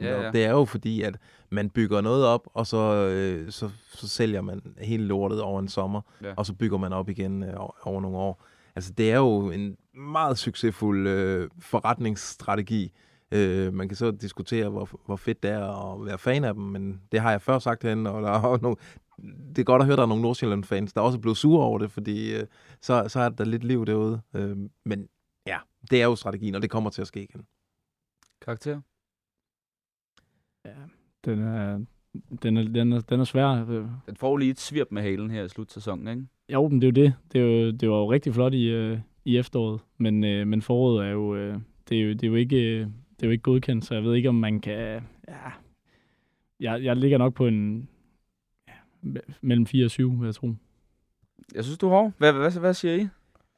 3.500 0.00 0.04
ja, 0.04 0.22
ja. 0.22 0.30
Det 0.30 0.44
er 0.44 0.50
jo 0.50 0.64
fordi, 0.64 1.02
at 1.02 1.16
man 1.50 1.70
bygger 1.70 2.00
noget 2.00 2.26
op, 2.26 2.48
og 2.54 2.66
så, 2.66 3.08
øh, 3.08 3.52
så, 3.52 3.70
så 3.92 4.08
sælger 4.08 4.40
man 4.40 4.62
hele 4.78 5.04
lortet 5.04 5.40
over 5.40 5.60
en 5.60 5.68
sommer, 5.68 6.00
ja. 6.22 6.32
og 6.36 6.46
så 6.46 6.52
bygger 6.52 6.78
man 6.78 6.92
op 6.92 7.08
igen 7.08 7.42
øh, 7.42 7.54
over 7.82 8.00
nogle 8.00 8.16
år. 8.16 8.44
Altså, 8.76 8.92
det 8.92 9.12
er 9.12 9.16
jo 9.16 9.50
en 9.50 9.76
meget 9.94 10.38
succesfuld 10.38 11.08
øh, 11.08 11.48
forretningsstrategi. 11.60 12.92
Øh, 13.32 13.74
man 13.74 13.88
kan 13.88 13.96
så 13.96 14.10
diskutere, 14.10 14.68
hvor, 14.68 14.88
hvor 15.06 15.16
fedt 15.16 15.42
det 15.42 15.50
er 15.50 15.92
at 15.92 16.06
være 16.06 16.18
fan 16.18 16.44
af 16.44 16.54
dem, 16.54 16.62
men 16.62 17.00
det 17.12 17.20
har 17.20 17.30
jeg 17.30 17.42
før 17.42 17.58
sagt 17.58 17.82
hende, 17.82 18.10
og 18.10 18.22
der 18.22 18.28
er 18.30 18.58
nogle, 18.62 18.76
det 19.22 19.58
er 19.58 19.64
godt 19.64 19.82
at 19.82 19.86
høre, 19.86 19.92
at 19.92 19.98
der 19.98 20.02
er 20.02 20.08
nogle 20.08 20.22
Nordsjælland-fans, 20.22 20.92
der 20.92 21.00
også 21.00 21.18
er 21.18 21.20
blevet 21.20 21.36
sure 21.36 21.64
over 21.64 21.78
det, 21.78 21.90
fordi 21.90 22.34
øh, 22.34 22.46
så, 22.80 23.04
så 23.08 23.20
er 23.20 23.28
der 23.28 23.44
lidt 23.44 23.64
liv 23.64 23.86
derude. 23.86 24.20
Øh, 24.34 24.56
men 24.84 25.08
ja, 25.46 25.58
det 25.90 26.02
er 26.02 26.04
jo 26.04 26.16
strategien, 26.16 26.54
og 26.54 26.62
det 26.62 26.70
kommer 26.70 26.90
til 26.90 27.00
at 27.00 27.06
ske 27.06 27.22
igen. 27.22 27.46
Karakter? 28.42 28.80
Ja, 30.64 30.74
den 31.24 31.42
er, 31.42 31.84
den 32.42 32.56
er, 32.56 32.62
den 32.62 32.92
er, 32.92 33.00
den 33.00 33.20
er 33.20 33.24
svær. 33.24 33.64
Den 34.06 34.16
får 34.16 34.36
lige 34.36 34.50
et 34.50 34.60
svirp 34.60 34.86
med 34.90 35.02
halen 35.02 35.30
her 35.30 35.44
i 35.44 35.48
slutsæsonen, 35.48 36.08
ikke? 36.08 36.26
Jo, 36.52 36.68
men 36.68 36.82
det 36.82 36.86
er 36.86 37.02
jo 37.02 37.06
det. 37.06 37.14
Det, 37.32 37.40
er 37.40 37.44
jo, 37.44 37.70
det 37.70 37.90
var 37.90 37.96
jo 37.96 38.12
rigtig 38.12 38.34
flot 38.34 38.54
i, 38.54 38.64
øh, 38.64 38.98
i 39.24 39.38
efteråret, 39.38 39.80
men, 39.98 40.24
øh, 40.24 40.46
men 40.46 40.62
foråret 40.62 41.06
er 41.06 41.10
jo, 41.10 41.34
øh, 41.34 41.58
det 41.88 41.98
er 41.98 42.02
jo, 42.02 42.12
det 42.12 42.24
er 42.24 42.28
jo 42.28 42.34
ikke, 42.34 42.56
øh, 42.56 42.86
det 43.16 43.22
er 43.22 43.26
jo 43.26 43.30
ikke 43.30 43.42
godkendt, 43.42 43.84
så 43.84 43.94
jeg 43.94 44.04
ved 44.04 44.14
ikke, 44.14 44.28
om 44.28 44.34
man 44.34 44.60
kan... 44.60 45.02
Ja, 45.28 45.50
jeg, 46.60 46.84
jeg 46.84 46.96
ligger 46.96 47.18
nok 47.18 47.34
på 47.34 47.46
en 47.46 47.88
mellem 49.40 49.66
4 49.66 49.84
og 49.84 49.90
7, 49.90 50.20
vil 50.20 50.26
jeg 50.26 50.34
tro. 50.34 50.54
Jeg 51.54 51.64
synes, 51.64 51.78
du 51.78 51.88
har. 51.88 52.12
Hvad, 52.18 52.32
hvad, 52.32 52.50
hvad 52.60 52.74
siger 52.74 52.94
I? 52.94 53.08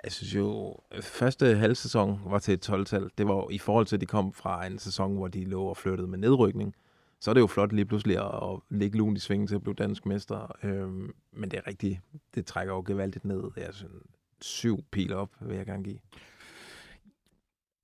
Jeg 0.05 0.13
synes 0.13 0.35
jo, 0.35 0.77
første 1.03 1.57
halvsæson 1.57 2.21
var 2.27 2.39
til 2.39 2.55
et 2.55 2.69
12-tal. 2.71 3.11
Det 3.19 3.29
var 3.29 3.51
i 3.51 3.59
forhold 3.59 3.87
til, 3.87 3.97
at 3.97 4.01
de 4.01 4.07
kom 4.07 4.33
fra 4.33 4.67
en 4.67 4.79
sæson, 4.79 5.17
hvor 5.17 5.29
de 5.29 5.45
lå 5.45 5.63
og 5.63 5.77
flyttede 5.77 6.09
med 6.09 6.19
nedrykning. 6.19 6.75
Så 7.21 7.31
er 7.31 7.35
det 7.35 7.41
jo 7.41 7.47
flot 7.47 7.73
lige 7.73 7.85
pludselig 7.85 8.17
at, 8.19 8.59
lægge 8.71 8.99
lugen 8.99 9.17
i 9.17 9.19
svingen 9.19 9.47
til 9.47 9.55
at 9.55 9.63
blive 9.63 9.75
dansk 9.75 10.07
mester. 10.07 10.57
Øhm, 10.63 11.15
men 11.33 11.51
det 11.51 11.59
er 11.59 11.67
rigtigt. 11.67 12.01
Det 12.35 12.47
trækker 12.47 12.75
jo 12.75 12.85
gevaldigt 12.87 13.25
ned. 13.25 13.43
Jeg 13.57 13.69
synes, 13.75 13.93
syv 14.41 14.85
pil 14.93 15.13
op, 15.13 15.31
vil 15.41 15.57
jeg 15.57 15.67
gerne 15.67 15.85
give. 15.85 15.99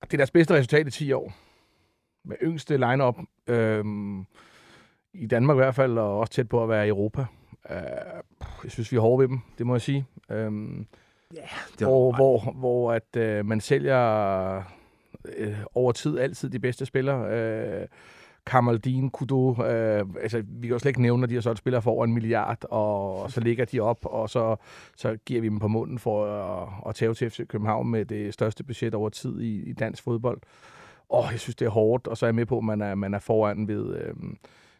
Det 0.01 0.13
er 0.13 0.17
deres 0.17 0.31
bedste 0.31 0.53
resultat 0.53 0.87
i 0.87 0.91
10 0.91 1.11
år. 1.11 1.33
Med 2.23 2.35
yngste 2.43 2.77
line-up. 2.77 3.15
Øhm, 3.47 4.25
I 5.13 5.27
Danmark 5.27 5.55
i 5.55 5.59
hvert 5.59 5.75
fald, 5.75 5.97
og 5.97 6.19
også 6.19 6.33
tæt 6.33 6.49
på 6.49 6.63
at 6.63 6.69
være 6.69 6.85
i 6.85 6.89
Europa. 6.89 7.25
Uh, 7.69 7.75
jeg 8.63 8.71
synes, 8.71 8.91
vi 8.91 8.97
er 8.97 9.01
hårde 9.01 9.21
ved 9.21 9.27
dem, 9.27 9.39
det 9.57 9.65
må 9.65 9.73
jeg 9.73 9.81
sige. 9.81 10.05
Um, 10.29 10.87
yeah, 11.37 11.47
det 11.79 11.87
hvor, 11.87 12.15
hvor, 12.15 12.51
hvor 12.51 12.93
at 12.93 13.39
uh, 13.39 13.45
man 13.45 13.61
sælger 13.61 14.57
uh, 15.39 15.53
over 15.75 15.91
tid 15.91 16.19
altid 16.19 16.49
de 16.49 16.59
bedste 16.59 16.85
spillere. 16.85 17.81
Uh, 17.81 17.87
Kamaldin, 18.45 19.09
Kudo, 19.09 19.49
uh, 19.49 19.57
altså 20.21 20.43
vi 20.47 20.67
kan 20.67 20.73
jo 20.73 20.79
slet 20.79 20.89
ikke 20.89 21.01
nævne, 21.01 21.23
at 21.23 21.29
de 21.29 21.33
har 21.33 21.41
så 21.41 21.55
spiller 21.55 21.79
for 21.79 21.91
over 21.91 22.05
en 22.05 22.13
milliard, 22.13 22.65
og, 22.69 23.21
og 23.21 23.31
så 23.31 23.41
ligger 23.41 23.65
de 23.65 23.79
op, 23.79 24.05
og 24.05 24.29
så, 24.29 24.55
så 24.95 25.17
giver 25.25 25.41
vi 25.41 25.49
dem 25.49 25.59
på 25.59 25.67
munden 25.67 25.99
for 25.99 26.25
at, 26.25 26.69
at 26.89 26.95
tage 26.95 27.13
til 27.13 27.29
FC 27.29 27.47
København 27.47 27.89
med 27.89 28.05
det 28.05 28.33
største 28.33 28.63
budget 28.63 28.93
over 28.93 29.09
tid 29.09 29.41
i, 29.41 29.69
i 29.69 29.73
dansk 29.73 30.03
fodbold. 30.03 30.41
Og 31.09 31.31
jeg 31.31 31.39
synes, 31.39 31.55
det 31.55 31.65
er 31.65 31.69
hårdt, 31.69 32.07
og 32.07 32.17
så 32.17 32.25
er 32.25 32.27
jeg 32.27 32.35
med 32.35 32.45
på, 32.45 32.57
at 32.57 32.63
man 32.63 32.81
er, 32.81 32.95
man 32.95 33.13
er 33.13 33.19
foran 33.19 33.67
ved, 33.67 33.95
øh, 33.95 34.13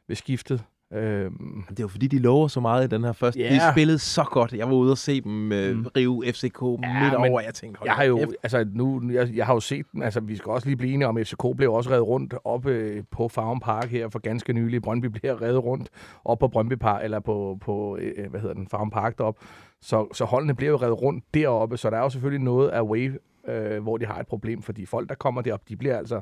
ved 0.08 0.16
skiftet. 0.16 0.64
Øhm, 0.96 1.64
det 1.70 1.80
er 1.80 1.84
jo 1.84 1.88
fordi, 1.88 2.08
de 2.08 2.20
lover 2.20 2.48
så 2.48 2.60
meget 2.60 2.84
i 2.84 2.96
den 2.96 3.04
her 3.04 3.12
første. 3.12 3.40
Yeah. 3.40 3.52
De 3.52 3.62
spillede 3.74 4.00
så 4.00 4.24
godt. 4.24 4.54
Jeg 4.54 4.68
var 4.68 4.74
ude 4.74 4.92
og 4.92 4.98
se 4.98 5.22
dem 5.22 5.52
øh, 5.52 5.76
mm. 5.76 5.88
rive 5.98 6.24
FCK 6.28 6.62
ja, 6.62 7.04
midt 7.04 7.14
over. 7.14 7.42
Jeg 7.42 7.54
tænkte, 7.54 7.82
jeg 7.86 7.94
har 7.94 8.04
jo, 8.04 8.20
altså, 8.44 8.66
nu, 8.74 9.02
jeg, 9.12 9.30
jeg, 9.36 9.46
har 9.46 9.54
jo 9.54 9.60
set 9.60 9.86
dem. 9.94 10.02
Altså, 10.02 10.20
vi 10.20 10.36
skal 10.36 10.50
også 10.50 10.68
lige 10.68 10.78
blive 10.78 10.94
enige 10.94 11.08
om, 11.08 11.18
FCK 11.18 11.44
blev 11.58 11.74
også 11.74 11.90
reddet 11.90 12.08
rundt 12.08 12.34
oppe 12.44 12.72
øh, 12.72 13.04
på 13.12 13.28
Farm 13.28 13.60
Park 13.60 13.90
her 13.90 14.10
for 14.10 14.20
ganske 14.20 14.54
nylig. 14.54 14.82
Brøndby 14.82 15.06
bliver 15.06 15.42
reddet 15.42 15.64
rundt 15.64 15.90
op 16.26 16.40
på 16.40 16.48
Brøndby 16.48 16.74
Park, 16.74 17.04
eller 17.04 17.20
på, 17.20 17.58
på 17.62 17.98
øh, 18.02 18.30
hvad 18.30 18.40
hedder 18.40 18.56
den, 18.56 18.68
Farm 18.68 18.90
Park 18.90 19.18
deroppe. 19.18 19.46
Så, 19.82 20.08
så 20.14 20.26
holdene 20.26 20.56
bliver 20.56 20.72
jo 20.72 20.78
reddet 20.78 21.02
rundt 21.02 21.24
deroppe, 21.34 21.78
så 21.78 21.90
der 21.90 21.98
er 21.98 22.02
jo 22.02 22.10
selvfølgelig 22.10 22.44
noget 22.44 22.72
away, 22.74 23.12
øh, 23.48 23.84
hvor 23.84 23.98
de 23.98 24.06
har 24.06 24.20
et 24.20 24.28
problem, 24.28 24.62
fordi 24.62 24.86
folk, 24.86 25.10
der 25.10 25.16
kommer 25.16 25.42
derop, 25.42 25.70
de 25.70 25.76
bliver 25.76 25.98
altså, 25.98 26.22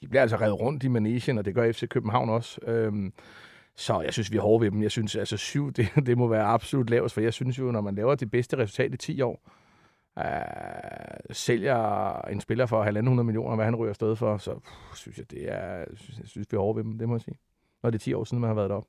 de 0.00 0.08
bliver 0.08 0.22
altså 0.22 0.36
reddet 0.36 0.60
rundt 0.60 0.84
i 0.84 0.88
Manesien, 0.88 1.38
og 1.38 1.44
det 1.44 1.54
gør 1.54 1.72
FC 1.72 1.88
København 1.88 2.28
også. 2.28 2.60
Øh, 2.66 2.92
så 3.76 4.00
jeg 4.00 4.12
synes, 4.12 4.32
vi 4.32 4.36
er 4.36 4.40
hårde 4.40 4.64
ved 4.64 4.70
dem. 4.70 4.82
Jeg 4.82 4.90
synes, 4.90 5.16
altså 5.16 5.36
syv, 5.36 5.72
det, 5.76 5.88
det 6.06 6.18
må 6.18 6.28
være 6.28 6.44
absolut 6.44 6.90
lavest, 6.90 7.14
for 7.14 7.20
jeg 7.20 7.32
synes 7.32 7.58
jo, 7.58 7.70
når 7.70 7.80
man 7.80 7.94
laver 7.94 8.14
det 8.14 8.30
bedste 8.30 8.58
resultat 8.58 8.94
i 8.94 8.96
10 8.96 9.20
år, 9.22 9.50
øh, 10.18 10.24
sælger 11.30 12.20
en 12.22 12.40
spiller 12.40 12.66
for 12.66 12.84
1.500 12.84 13.22
millioner, 13.22 13.56
hvad 13.56 13.64
han 13.64 13.76
ryger 13.76 13.90
afsted 13.90 14.16
for, 14.16 14.36
så 14.36 14.54
pff, 14.58 14.96
synes 14.96 15.18
jeg, 15.18 15.30
det 15.30 15.52
er, 15.52 15.84
synes, 15.94 16.18
jeg 16.18 16.28
synes, 16.28 16.46
vi 16.50 16.56
er 16.56 16.60
hårde 16.60 16.76
ved 16.76 16.84
dem, 16.84 16.98
det 16.98 17.08
må 17.08 17.14
jeg 17.14 17.20
sige. 17.20 17.38
Når 17.82 17.90
det 17.90 17.98
er 17.98 18.02
10 18.02 18.14
år 18.14 18.24
siden, 18.24 18.40
man 18.40 18.48
har 18.48 18.54
været 18.54 18.70
deroppe. 18.70 18.88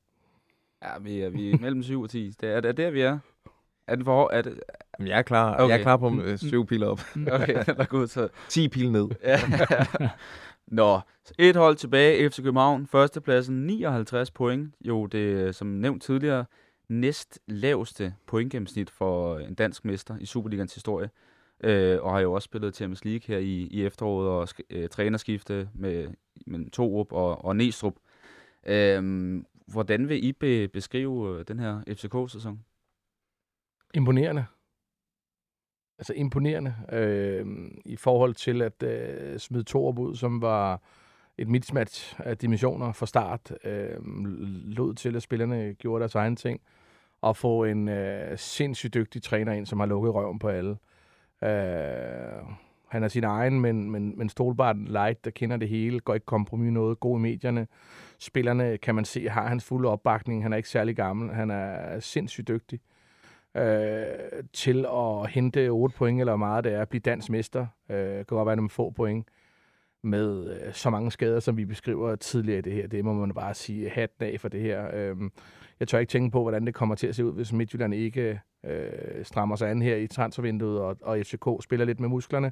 Ja, 0.83 0.99
vi 1.01 1.21
er, 1.21 1.29
vi 1.29 1.51
er 1.51 1.57
mellem 1.57 1.83
7 1.83 2.01
og 2.01 2.09
10. 2.09 2.33
Det 2.41 2.49
er, 2.49 2.59
det 2.61 2.69
er 2.69 2.73
der, 2.73 2.91
vi 2.91 3.01
er. 3.01 3.19
Er 3.87 3.95
den 3.95 4.05
for 4.05 4.15
hård? 4.15 4.29
Er 4.33 4.41
det, 4.41 4.59
Jamen, 4.99 5.07
jeg 5.07 5.17
er 5.17 5.21
klar, 5.21 5.53
okay. 5.53 5.69
Jeg 5.69 5.79
er 5.79 5.83
klar 5.83 5.97
på 5.97 6.21
øh, 6.21 6.37
syv 6.37 6.65
pil 6.65 6.83
op. 6.83 6.99
okay, 7.31 7.63
den 7.65 7.75
er 7.77 7.85
god. 7.85 8.07
Så, 8.07 8.29
10 8.49 8.67
pil 8.69 8.91
ned. 8.91 9.07
ja. 9.23 9.39
Nå, 10.67 10.99
et 11.39 11.55
hold 11.55 11.75
tilbage. 11.75 12.29
FC 12.29 12.43
København, 12.43 12.87
førstepladsen, 12.87 13.65
59 13.67 14.31
point. 14.31 14.73
Jo, 14.81 15.05
det 15.05 15.55
som 15.55 15.67
nævnt 15.67 16.03
tidligere, 16.03 16.45
næst 16.89 17.39
laveste 17.47 18.15
pointgennemsnit 18.25 18.89
for 18.89 19.35
øh, 19.35 19.43
en 19.47 19.55
dansk 19.55 19.85
mester 19.85 20.17
i 20.17 20.25
Superligans 20.25 20.73
historie. 20.73 21.09
Øh, 21.63 21.97
og 22.01 22.11
har 22.11 22.19
jo 22.19 22.33
også 22.33 22.45
spillet 22.45 22.75
Champions 22.75 23.05
League 23.05 23.21
her 23.27 23.37
i, 23.37 23.67
i 23.71 23.85
efteråret 23.85 24.29
og 24.29 24.43
sk- 24.43 24.67
øh, 24.69 24.89
trænerskifte 24.89 25.69
med, 25.73 26.07
med 26.47 26.71
Torup 26.71 27.11
og, 27.11 27.45
og 27.45 27.55
Næstrup. 27.55 27.95
Øh, 28.65 29.43
hvordan 29.67 30.09
vil 30.09 30.25
I 30.25 30.31
be, 30.33 30.67
beskrive 30.67 31.39
øh, 31.39 31.45
den 31.47 31.59
her 31.59 31.81
FCK-sæson? 31.87 32.59
Imponerende. 33.93 34.45
Altså 35.99 36.13
imponerende 36.13 36.75
øh, 36.91 37.45
i 37.85 37.95
forhold 37.95 38.33
til 38.33 38.61
at 38.61 38.83
øh, 38.83 39.39
smide 39.39 39.63
Torup 39.63 39.99
ud, 39.99 40.15
som 40.15 40.41
var 40.41 40.81
et 41.37 41.47
mismatch 41.47 42.19
af 42.19 42.37
dimensioner 42.37 42.91
fra 42.91 43.05
start. 43.05 43.53
Øh, 43.63 44.05
lod 44.65 44.93
til, 44.93 45.15
at 45.15 45.21
spillerne 45.21 45.73
gjorde 45.73 45.99
deres 45.99 46.15
egen 46.15 46.35
ting. 46.35 46.61
Og 47.21 47.37
få 47.37 47.63
en 47.63 47.89
øh, 47.89 48.37
sindssygt 48.37 48.93
dygtig 48.93 49.23
træner 49.23 49.53
ind, 49.53 49.65
som 49.65 49.79
har 49.79 49.87
lukket 49.87 50.13
røven 50.13 50.39
på 50.39 50.47
alle. 50.47 50.77
Øh, 51.43 52.43
han 52.87 53.03
er 53.03 53.07
sin 53.07 53.23
egen, 53.23 53.61
men, 53.61 53.91
men, 53.91 54.17
men 54.17 54.29
stolbart 54.29 54.77
light, 54.77 55.25
der 55.25 55.31
kender 55.31 55.57
det 55.57 55.69
hele, 55.69 55.99
går 55.99 56.13
ikke 56.13 56.25
kompromis 56.25 56.71
noget, 56.71 56.99
god 56.99 57.19
i 57.19 57.21
medierne. 57.21 57.67
Spillerne, 58.19 58.77
kan 58.77 58.95
man 58.95 59.05
se, 59.05 59.29
har 59.29 59.47
hans 59.47 59.65
fulde 59.65 59.89
opbakning. 59.89 60.43
Han 60.43 60.53
er 60.53 60.57
ikke 60.57 60.69
særlig 60.69 60.95
gammel. 60.95 61.29
Han 61.35 61.51
er 61.51 61.99
sindssygt 61.99 62.47
dygtig 62.47 62.79
øh, 62.81 62.96
Øh, 63.55 64.43
til 64.53 64.85
at 64.85 65.29
hente 65.29 65.69
8 65.69 65.95
point, 65.95 66.19
eller 66.19 66.31
hvor 66.31 66.37
meget 66.37 66.63
det 66.63 66.73
er, 66.73 66.81
at 66.81 66.89
blive 66.89 67.01
dansk 67.01 67.29
mester. 67.29 67.67
Øh, 67.89 68.15
kan 68.15 68.25
godt 68.25 68.45
være, 68.45 68.53
at 68.53 68.59
man 68.59 68.69
få 68.69 68.89
point 68.89 69.27
med 70.03 70.59
øh, 70.61 70.73
så 70.73 70.89
mange 70.89 71.11
skader, 71.11 71.39
som 71.39 71.57
vi 71.57 71.65
beskriver 71.65 72.15
tidligere 72.15 72.59
i 72.59 72.61
det 72.61 72.73
her. 72.73 72.87
Det 72.87 73.05
må 73.05 73.13
man 73.13 73.33
bare 73.33 73.53
sige 73.53 73.85
øh, 73.85 73.91
hatten 73.93 74.25
af 74.25 74.39
for 74.39 74.49
det 74.49 74.61
her. 74.61 74.89
Øh, 74.93 75.15
jeg 75.79 75.87
tør 75.87 75.99
ikke 75.99 76.11
tænke 76.11 76.31
på, 76.31 76.41
hvordan 76.41 76.65
det 76.65 76.73
kommer 76.73 76.95
til 76.95 77.07
at 77.07 77.15
se 77.15 77.25
ud, 77.25 77.33
hvis 77.33 77.53
Midtjylland 77.53 77.93
ikke 77.93 78.39
øh, 78.65 79.25
strammer 79.25 79.55
sig 79.55 79.69
an 79.69 79.81
her 79.81 79.95
i 79.95 80.07
transfervinduet, 80.07 80.79
og, 80.79 80.97
og 81.01 81.17
FCK 81.23 81.47
spiller 81.61 81.85
lidt 81.85 81.99
med 81.99 82.09
musklerne, 82.09 82.51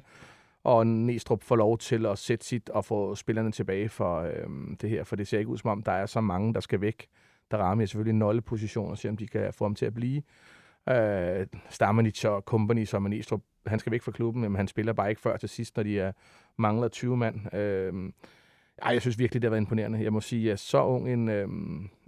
og 0.64 0.86
Næstrup 0.86 1.42
får 1.42 1.56
lov 1.56 1.78
til 1.78 2.06
at 2.06 2.18
sætte 2.18 2.46
sit 2.46 2.70
og 2.70 2.84
få 2.84 3.14
spillerne 3.14 3.52
tilbage 3.52 3.88
for 3.88 4.20
øh, 4.20 4.76
det 4.80 4.90
her, 4.90 5.04
for 5.04 5.16
det 5.16 5.28
ser 5.28 5.38
ikke 5.38 5.50
ud 5.50 5.58
som 5.58 5.70
om, 5.70 5.82
der 5.82 5.92
er 5.92 6.06
så 6.06 6.20
mange, 6.20 6.54
der 6.54 6.60
skal 6.60 6.80
væk. 6.80 7.06
Der 7.50 7.56
rammer 7.56 7.82
jeg 7.82 7.88
selvfølgelig 7.88 8.14
nøglepositioner, 8.14 8.90
og 8.90 8.98
se, 8.98 9.08
om 9.08 9.16
de 9.16 9.26
kan 9.26 9.52
få 9.52 9.64
ham 9.64 9.74
til 9.74 9.86
at 9.86 9.94
blive. 9.94 10.22
Øh, 10.88 11.46
Stammenich 11.70 12.26
og 12.26 12.42
company, 12.42 12.84
som 12.84 13.04
er 13.04 13.08
Næstrup, 13.08 13.42
han 13.66 13.78
skal 13.78 13.92
væk 13.92 14.02
fra 14.02 14.12
klubben, 14.12 14.42
men 14.42 14.56
han 14.56 14.68
spiller 14.68 14.92
bare 14.92 15.08
ikke 15.10 15.20
før 15.20 15.36
til 15.36 15.48
sidst, 15.48 15.76
når 15.76 15.82
de 15.82 16.00
er, 16.00 16.12
mangler 16.56 16.88
20 16.88 17.16
mand. 17.16 17.54
Øh, 17.54 18.12
ej, 18.82 18.92
jeg 18.92 19.00
synes 19.00 19.18
virkelig, 19.18 19.42
det 19.42 19.48
har 19.48 19.50
været 19.50 19.60
imponerende. 19.60 20.02
Jeg 20.02 20.12
må 20.12 20.20
sige, 20.20 20.52
at 20.52 20.58
så 20.58 20.84
ung 20.84 21.12
en, 21.12 21.28
øh, 21.28 21.48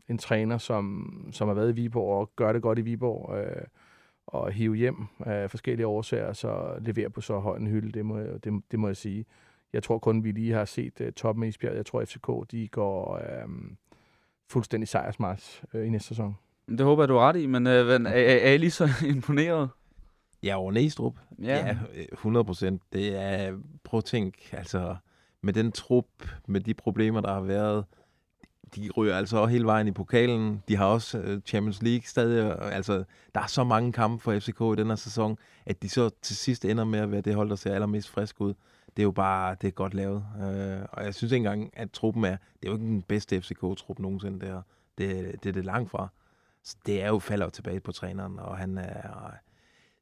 en 0.08 0.18
træner, 0.18 0.58
som, 0.58 1.10
som 1.32 1.48
har 1.48 1.54
været 1.54 1.70
i 1.70 1.74
Viborg 1.82 2.20
og 2.20 2.30
gør 2.36 2.52
det 2.52 2.62
godt 2.62 2.78
i 2.78 2.82
Viborg, 2.82 3.36
øh, 3.38 3.62
og 4.26 4.52
hive 4.52 4.76
hjem 4.76 5.06
af 5.20 5.50
forskellige 5.50 5.86
årsager, 5.86 6.32
så 6.32 6.78
levere 6.80 7.10
på 7.10 7.20
så 7.20 7.38
høj 7.38 7.56
en 7.56 7.66
hylde, 7.66 7.92
det 7.92 8.06
må, 8.06 8.18
jeg- 8.18 8.44
det, 8.44 8.62
det 8.70 8.78
må 8.78 8.86
jeg 8.86 8.96
sige. 8.96 9.24
Jeg 9.72 9.82
tror 9.82 9.98
kun, 9.98 10.24
vi 10.24 10.32
lige 10.32 10.52
har 10.52 10.64
set 10.64 11.00
uh, 11.00 11.08
toppen 11.10 11.42
af 11.44 11.48
Isbjerg. 11.48 11.76
Jeg 11.76 11.86
tror, 11.86 12.04
FCK 12.04 12.50
de 12.50 12.68
går 12.68 13.14
øh, 13.16 13.48
fuldstændig 14.50 14.88
sejrsmars 14.88 15.64
øh, 15.74 15.86
i 15.86 15.88
næste 15.88 16.08
sæson. 16.08 16.36
Det 16.68 16.80
håber 16.80 17.02
jeg, 17.02 17.08
du 17.08 17.16
er 17.16 17.20
ret 17.20 17.36
i, 17.36 17.46
men 17.46 17.66
øh, 17.66 17.72
er, 17.72 17.98
er, 17.98 18.36
er 18.36 18.52
I 18.52 18.56
lige 18.56 18.70
så 18.70 18.88
imponeret? 19.14 19.68
Ja, 20.42 20.56
over 20.56 20.72
Næstrup. 20.72 21.14
Ja, 21.42 21.76
øh, 21.94 22.04
100 22.12 22.44
procent. 22.44 22.82
Det 22.92 23.22
er, 23.22 23.56
prøv 23.84 23.98
at 23.98 24.04
tænke, 24.04 24.38
altså, 24.52 24.96
med 25.42 25.52
den 25.52 25.72
trup, 25.72 26.06
med 26.46 26.60
de 26.60 26.74
problemer, 26.74 27.20
der 27.20 27.32
har 27.32 27.40
været, 27.40 27.84
de 28.76 28.90
ryger 28.96 29.16
altså 29.16 29.36
også 29.36 29.52
hele 29.52 29.64
vejen 29.64 29.88
i 29.88 29.92
pokalen. 29.92 30.62
De 30.68 30.76
har 30.76 30.86
også 30.86 31.18
øh, 31.18 31.40
Champions 31.40 31.82
League 31.82 32.02
stadig. 32.06 32.62
Altså, 32.62 33.04
der 33.34 33.40
er 33.40 33.46
så 33.46 33.64
mange 33.64 33.92
kampe 33.92 34.22
for 34.22 34.38
FCK 34.38 34.60
i 34.60 34.80
den 34.80 34.86
her 34.86 34.96
sæson, 34.96 35.38
at 35.66 35.82
de 35.82 35.88
så 35.88 36.10
til 36.22 36.36
sidst 36.36 36.64
ender 36.64 36.84
med 36.84 36.98
at 36.98 37.10
være 37.10 37.20
det 37.20 37.34
hold, 37.34 37.50
der 37.50 37.56
ser 37.56 37.74
allermest 37.74 38.10
frisk 38.10 38.40
ud. 38.40 38.54
Det 38.96 39.02
er 39.02 39.04
jo 39.04 39.10
bare, 39.10 39.56
det 39.60 39.68
er 39.68 39.72
godt 39.72 39.94
lavet. 39.94 40.24
Øh, 40.42 40.78
og 40.92 41.04
jeg 41.04 41.14
synes 41.14 41.32
ikke 41.32 41.46
engang, 41.46 41.70
at 41.72 41.90
truppen 41.90 42.24
er, 42.24 42.36
det 42.36 42.68
er 42.68 42.70
jo 42.70 42.72
ikke 42.72 42.86
den 42.86 43.02
bedste 43.02 43.40
FCK-trup 43.40 43.98
nogensinde, 43.98 44.40
det 44.40 44.48
her. 44.48 44.62
Det, 44.98 45.34
det 45.42 45.48
er 45.48 45.52
det 45.52 45.64
langt 45.64 45.90
fra. 45.90 46.08
Så 46.68 46.76
det 46.86 47.02
er 47.02 47.08
jo 47.08 47.18
falder 47.18 47.46
jo 47.46 47.50
tilbage 47.50 47.80
på 47.80 47.92
træneren, 47.92 48.38
og 48.38 48.58
han 48.58 48.78
er... 48.78 49.30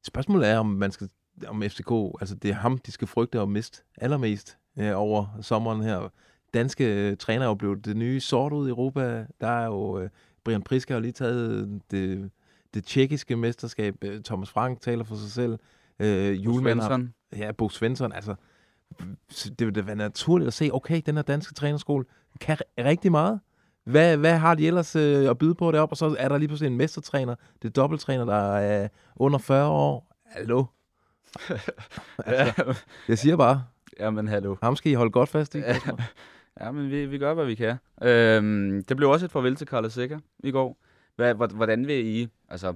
Spørgsmålet 0.02 0.48
er, 0.48 0.58
om 0.58 0.66
man 0.66 0.90
skal 0.90 1.08
om 1.46 1.62
FCK, 1.62 1.90
altså 2.20 2.34
det 2.34 2.50
er 2.50 2.54
ham, 2.54 2.78
de 2.78 2.92
skal 2.92 3.08
frygte 3.08 3.40
at 3.40 3.48
miste 3.48 3.82
allermest 3.98 4.58
øh, 4.78 4.92
over 4.94 5.26
sommeren 5.40 5.82
her. 5.82 6.08
Danske 6.54 7.10
øh, 7.10 7.16
træner 7.16 7.44
er 7.44 7.48
jo 7.48 7.54
blevet 7.54 7.84
det 7.84 7.96
nye 7.96 8.20
sort 8.20 8.52
ud 8.52 8.66
i 8.66 8.70
Europa. 8.70 9.26
Der 9.40 9.48
er 9.48 9.66
jo, 9.66 9.98
øh, 9.98 10.10
Brian 10.44 10.62
Priska 10.62 10.92
har 10.92 11.00
lige 11.00 11.12
taget 11.12 11.80
det, 11.90 12.30
det 12.74 12.84
tjekkiske 12.84 13.36
mesterskab. 13.36 14.04
Øh, 14.04 14.22
Thomas 14.22 14.50
Frank 14.50 14.80
taler 14.80 15.04
for 15.04 15.16
sig 15.16 15.30
selv. 15.30 15.58
Øh, 15.98 16.44
Julemand 16.44 16.80
har, 16.80 17.08
ja, 17.36 17.52
Bo 17.52 17.68
Svensson, 17.68 18.12
altså 18.12 18.34
så 19.28 19.50
det 19.50 19.66
vil 19.66 19.74
da 19.74 19.80
være 19.80 19.96
naturligt 19.96 20.46
at 20.46 20.54
se, 20.54 20.70
okay, 20.72 21.02
den 21.06 21.14
her 21.14 21.22
danske 21.22 21.54
trænerskole 21.54 22.04
kan 22.40 22.56
ri- 22.60 22.84
rigtig 22.84 23.10
meget. 23.10 23.40
Hvad, 23.86 24.16
hvad 24.16 24.38
har 24.38 24.54
de 24.54 24.66
ellers 24.66 24.96
øh, 24.96 25.30
at 25.30 25.38
byde 25.38 25.54
på 25.54 25.72
deroppe? 25.72 25.92
Og 25.92 25.96
så 25.96 26.16
er 26.18 26.28
der 26.28 26.38
lige 26.38 26.48
pludselig 26.48 26.70
en 26.70 26.76
mestertræner, 26.78 27.34
det 27.62 27.68
er 27.68 27.72
dobbelttræner, 27.72 28.24
der 28.24 28.56
er 28.56 28.88
under 29.16 29.38
40 29.38 29.68
år. 29.68 30.12
Hallo? 30.26 30.64
altså, 32.26 32.74
jeg 33.08 33.18
siger 33.18 33.36
bare, 33.36 33.64
ja, 34.00 34.10
men 34.10 34.28
hallo. 34.28 34.56
ham 34.62 34.76
skal 34.76 34.92
I 34.92 34.94
holde 34.94 35.10
godt 35.10 35.28
fast 35.28 35.54
i. 35.54 35.58
Ja, 35.58 35.76
ja 36.60 36.70
men 36.72 36.90
vi, 36.90 37.06
vi 37.06 37.18
gør, 37.18 37.34
hvad 37.34 37.44
vi 37.46 37.54
kan. 37.54 37.76
Øhm, 38.02 38.84
det 38.88 38.96
blev 38.96 39.10
også 39.10 39.26
et 39.26 39.32
farvel 39.32 39.56
til 39.56 39.66
Carlos 39.66 39.92
Sikker 39.92 40.18
i 40.44 40.50
går. 40.50 40.78
Hvad, 41.16 41.34
hvor- 41.34 41.46
hvordan 41.46 41.86
vil 41.86 42.06
I, 42.06 42.28
altså 42.48 42.74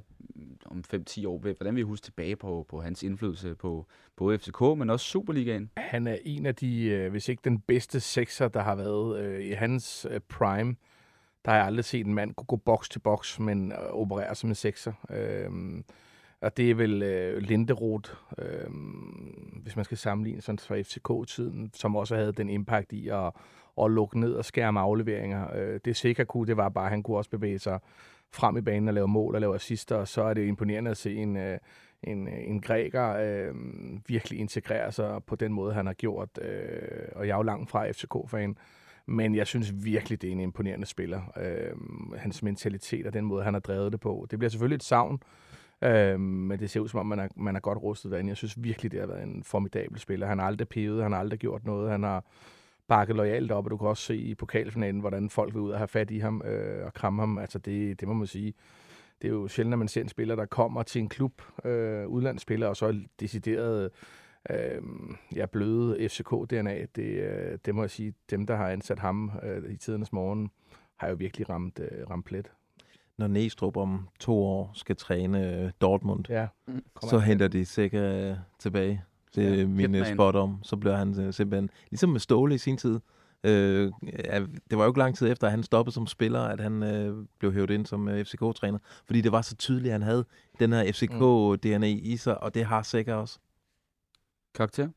om 0.66 0.84
5-10 0.94 1.26
år, 1.28 1.38
hvordan 1.38 1.74
vil 1.74 1.80
I 1.80 1.84
huske 1.84 2.04
tilbage 2.04 2.36
på, 2.36 2.66
på 2.68 2.80
hans 2.80 3.02
indflydelse 3.02 3.54
på 3.54 3.86
både 4.16 4.38
FCK, 4.38 4.60
men 4.60 4.90
også 4.90 5.06
Superligaen? 5.06 5.70
Han 5.76 6.06
er 6.06 6.16
en 6.24 6.46
af 6.46 6.54
de, 6.54 6.84
øh, 6.84 7.10
hvis 7.10 7.28
ikke 7.28 7.40
den 7.44 7.58
bedste 7.60 8.00
sekser, 8.00 8.48
der 8.48 8.60
har 8.62 8.74
været 8.74 9.20
øh, 9.20 9.44
i 9.44 9.50
hans 9.52 10.06
øh, 10.10 10.20
prime. 10.28 10.74
Der 11.44 11.50
har 11.50 11.58
jeg 11.58 11.66
aldrig 11.66 11.84
set 11.84 12.06
en 12.06 12.14
mand 12.14 12.34
kunne 12.34 12.46
gå 12.46 12.56
boks 12.56 12.88
til 12.88 12.98
boks, 12.98 13.40
men 13.40 13.72
øh, 13.72 13.78
operere 13.78 14.34
som 14.34 14.50
en 14.50 14.54
sekser. 14.54 14.92
Øh, 15.10 15.50
og 16.40 16.56
det 16.56 16.70
er 16.70 16.74
vel 16.74 17.02
øh, 17.02 17.38
Linderoth, 17.38 18.10
øh, 18.38 18.70
hvis 19.62 19.76
man 19.76 19.84
skal 19.84 19.96
sammenligne 19.96 20.40
sådan 20.40 20.58
fra 20.58 20.80
FCK-tiden, 20.80 21.70
som 21.74 21.96
også 21.96 22.16
havde 22.16 22.32
den 22.32 22.48
impact 22.48 22.92
i 22.92 23.08
at, 23.08 23.32
at 23.82 23.90
lukke 23.90 24.20
ned 24.20 24.32
og 24.32 24.44
skærme 24.44 24.80
afleveringer. 24.80 25.56
Øh, 25.56 25.80
det 25.84 25.96
sikkert 25.96 26.28
kunne, 26.28 26.46
det 26.46 26.56
var 26.56 26.68
bare, 26.68 26.84
at 26.84 26.90
han 26.90 27.02
kunne 27.02 27.16
også 27.16 27.30
bevæge 27.30 27.58
sig 27.58 27.80
frem 28.32 28.56
i 28.56 28.60
banen 28.60 28.88
og 28.88 28.94
lave 28.94 29.08
mål 29.08 29.34
og 29.34 29.40
lave 29.40 29.54
assister, 29.54 29.96
og 29.96 30.08
så 30.08 30.22
er 30.22 30.34
det 30.34 30.46
imponerende 30.46 30.90
at 30.90 30.96
se 30.96 31.14
en, 31.14 31.36
øh, 31.36 31.58
en, 32.02 32.28
øh, 32.28 32.34
en 32.46 32.60
græker 32.60 33.08
øh, 33.08 33.54
virkelig 34.06 34.38
integrere 34.38 34.92
sig 34.92 35.24
på 35.26 35.36
den 35.36 35.52
måde, 35.52 35.74
han 35.74 35.86
har 35.86 35.92
gjort. 35.92 36.28
Øh, 36.42 37.08
og 37.12 37.26
jeg 37.26 37.32
er 37.32 37.36
jo 37.36 37.42
langt 37.42 37.70
fra 37.70 37.90
FCK-fan, 37.90 38.56
men 39.06 39.34
jeg 39.34 39.46
synes 39.46 39.72
virkelig, 39.84 40.22
det 40.22 40.28
er 40.28 40.32
en 40.32 40.40
imponerende 40.40 40.86
spiller. 40.86 41.20
Øh, 41.36 42.18
hans 42.18 42.42
mentalitet 42.42 43.06
og 43.06 43.12
den 43.12 43.24
måde, 43.24 43.44
han 43.44 43.54
har 43.54 43.60
drevet 43.60 43.92
det 43.92 44.00
på. 44.00 44.26
Det 44.30 44.38
bliver 44.38 44.50
selvfølgelig 44.50 44.76
et 44.76 44.82
savn, 44.82 45.22
øh, 45.84 46.20
men 46.20 46.58
det 46.58 46.70
ser 46.70 46.80
ud 46.80 46.88
som 46.88 47.00
om, 47.00 47.06
man 47.06 47.18
er, 47.18 47.28
man 47.36 47.56
er 47.56 47.60
godt 47.60 47.78
rustet 47.82 48.12
derinde. 48.12 48.28
Jeg 48.28 48.36
synes 48.36 48.62
virkelig, 48.62 48.92
det 48.92 49.00
har 49.00 49.06
været 49.06 49.22
en 49.22 49.44
formidabel 49.44 49.98
spiller. 49.98 50.26
Han 50.26 50.38
har 50.38 50.46
aldrig 50.46 50.68
pevet, 50.68 51.02
han 51.02 51.12
har 51.12 51.18
aldrig 51.18 51.38
gjort 51.38 51.64
noget. 51.64 51.90
Han 51.90 52.02
har 52.02 52.24
bakket 52.88 53.16
lojalt 53.16 53.52
op, 53.52 53.64
og 53.64 53.70
du 53.70 53.76
kan 53.76 53.88
også 53.88 54.02
se 54.02 54.16
i 54.16 54.34
pokalfinalen, 54.34 55.00
hvordan 55.00 55.30
folk 55.30 55.54
vil 55.54 55.62
ud 55.62 55.70
og 55.70 55.78
have 55.78 55.88
fat 55.88 56.10
i 56.10 56.18
ham 56.18 56.42
øh, 56.44 56.86
og 56.86 56.94
kramme 56.94 57.22
ham. 57.22 57.38
Altså 57.38 57.58
det, 57.58 58.00
det 58.00 58.08
må 58.08 58.14
man 58.14 58.26
sige. 58.26 58.54
Det 59.22 59.28
er 59.28 59.32
jo 59.32 59.48
sjældent, 59.48 59.74
at 59.74 59.78
man 59.78 59.88
ser 59.88 60.00
en 60.00 60.08
spiller, 60.08 60.36
der 60.36 60.46
kommer 60.46 60.82
til 60.82 61.00
en 61.00 61.08
klub, 61.08 61.42
øh, 61.64 62.06
udlandsspiller, 62.06 62.66
og 62.66 62.76
så 62.76 62.86
er 62.86 62.92
decideret 63.20 63.90
øh, 64.54 64.82
ja, 65.36 65.46
bløde 65.46 66.06
FCK-DNA. 66.06 66.86
Det, 66.96 67.66
det 67.66 67.74
må 67.74 67.82
jeg 67.82 67.90
sige, 67.90 68.14
dem, 68.30 68.46
der 68.46 68.56
har 68.56 68.68
ansat 68.68 68.98
ham 68.98 69.30
øh, 69.42 69.72
i 69.72 69.76
tidernes 69.76 70.12
morgen, 70.12 70.50
har 70.96 71.08
jo 71.08 71.14
virkelig 71.14 71.50
ramt, 71.50 71.78
øh, 71.78 72.10
ramt 72.10 72.24
plet. 72.26 72.50
Når 73.18 73.26
Næstrup 73.26 73.76
om 73.76 74.08
to 74.20 74.42
år 74.44 74.70
skal 74.74 74.96
træne 74.96 75.62
øh, 75.64 75.70
Dortmund, 75.80 76.24
Ja. 76.28 76.46
Mm. 76.68 76.82
så 77.10 77.18
henter 77.18 77.48
de 77.48 77.64
sikkert 77.64 78.30
øh, 78.30 78.36
tilbage. 78.58 79.02
Det 79.34 79.44
er 79.46 79.54
Ja, 79.54 79.66
min 79.66 79.80
øh, 79.94 80.00
Hitman. 80.00 80.14
spot 80.16 80.34
om. 80.36 80.58
Så 80.62 80.76
bliver 80.76 80.96
han 80.96 81.20
øh, 81.20 81.32
simpelthen, 81.32 81.70
ligesom 81.90 82.10
med 82.10 82.20
Ståle 82.20 82.54
i 82.54 82.58
sin 82.58 82.76
tid, 82.76 83.00
øh, 83.44 83.92
ja, 84.24 84.40
det 84.70 84.78
var 84.78 84.84
jo 84.84 84.90
ikke 84.90 84.98
lang 84.98 85.16
tid 85.16 85.32
efter, 85.32 85.46
at 85.46 85.50
han 85.50 85.62
stoppede 85.62 85.94
som 85.94 86.06
spiller, 86.06 86.40
at 86.40 86.60
han 86.60 86.82
øh, 86.82 87.26
blev 87.38 87.52
hævet 87.52 87.70
ind 87.70 87.86
som 87.86 88.08
øh, 88.08 88.24
FCK-træner. 88.24 88.78
Fordi 89.06 89.20
det 89.20 89.32
var 89.32 89.42
så 89.42 89.56
tydeligt, 89.56 89.86
at 89.86 89.92
han 89.92 90.02
havde 90.02 90.24
den 90.60 90.72
her 90.72 90.84
FCK-DNA 90.92 91.86
i 91.86 92.16
sig, 92.16 92.42
og 92.42 92.54
det 92.54 92.64
har 92.64 92.82
sikkert 92.82 93.16
også. 93.16 93.38
Karakter? 94.54 94.88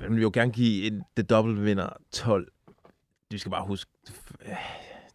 Jeg 0.00 0.10
vil 0.10 0.22
jo 0.22 0.30
gerne 0.34 0.52
give 0.52 0.86
en, 0.86 1.02
det 1.16 1.30
dobbelt 1.30 1.64
vinder 1.64 1.88
12. 2.12 2.52
Vi 3.30 3.38
skal 3.38 3.50
bare 3.50 3.66
huske, 3.66 3.90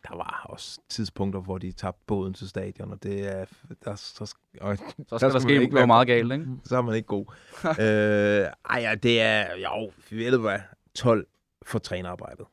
der 0.08 0.16
var 0.16 0.46
også 0.50 0.80
tidspunkter, 0.90 1.40
hvor 1.42 1.58
de 1.58 1.72
tabte 1.72 2.04
båden 2.08 2.34
til 2.34 2.50
stadion, 2.50 2.92
og 2.92 3.04
det 3.04 3.28
er... 3.28 3.46
Der, 3.86 3.96
så, 3.96 4.36
og, 4.62 4.78
Så 4.78 4.84
Der 5.10 5.18
skal 5.18 5.20
der, 5.20 5.30
skal 5.30 5.42
ske 5.42 5.54
man 5.54 5.62
ikke 5.62 5.76
være- 5.76 5.88
meget 5.88 6.08
galt, 6.08 6.32
ikke? 6.34 6.46
så 6.66 6.78
er 6.78 6.82
man 6.82 6.96
ikke 6.96 7.08
god. 7.08 7.26
øh, 7.84 8.52
ej, 8.70 8.80
ja, 8.82 8.96
det 8.96 9.22
er... 9.22 9.56
Jo, 9.56 9.92
vi 10.10 10.18
ved 10.18 10.32
du 10.32 10.42
hvad? 10.42 10.60
12 10.96 11.28
for 11.66 11.80
trænerarbejdet. 11.80 12.46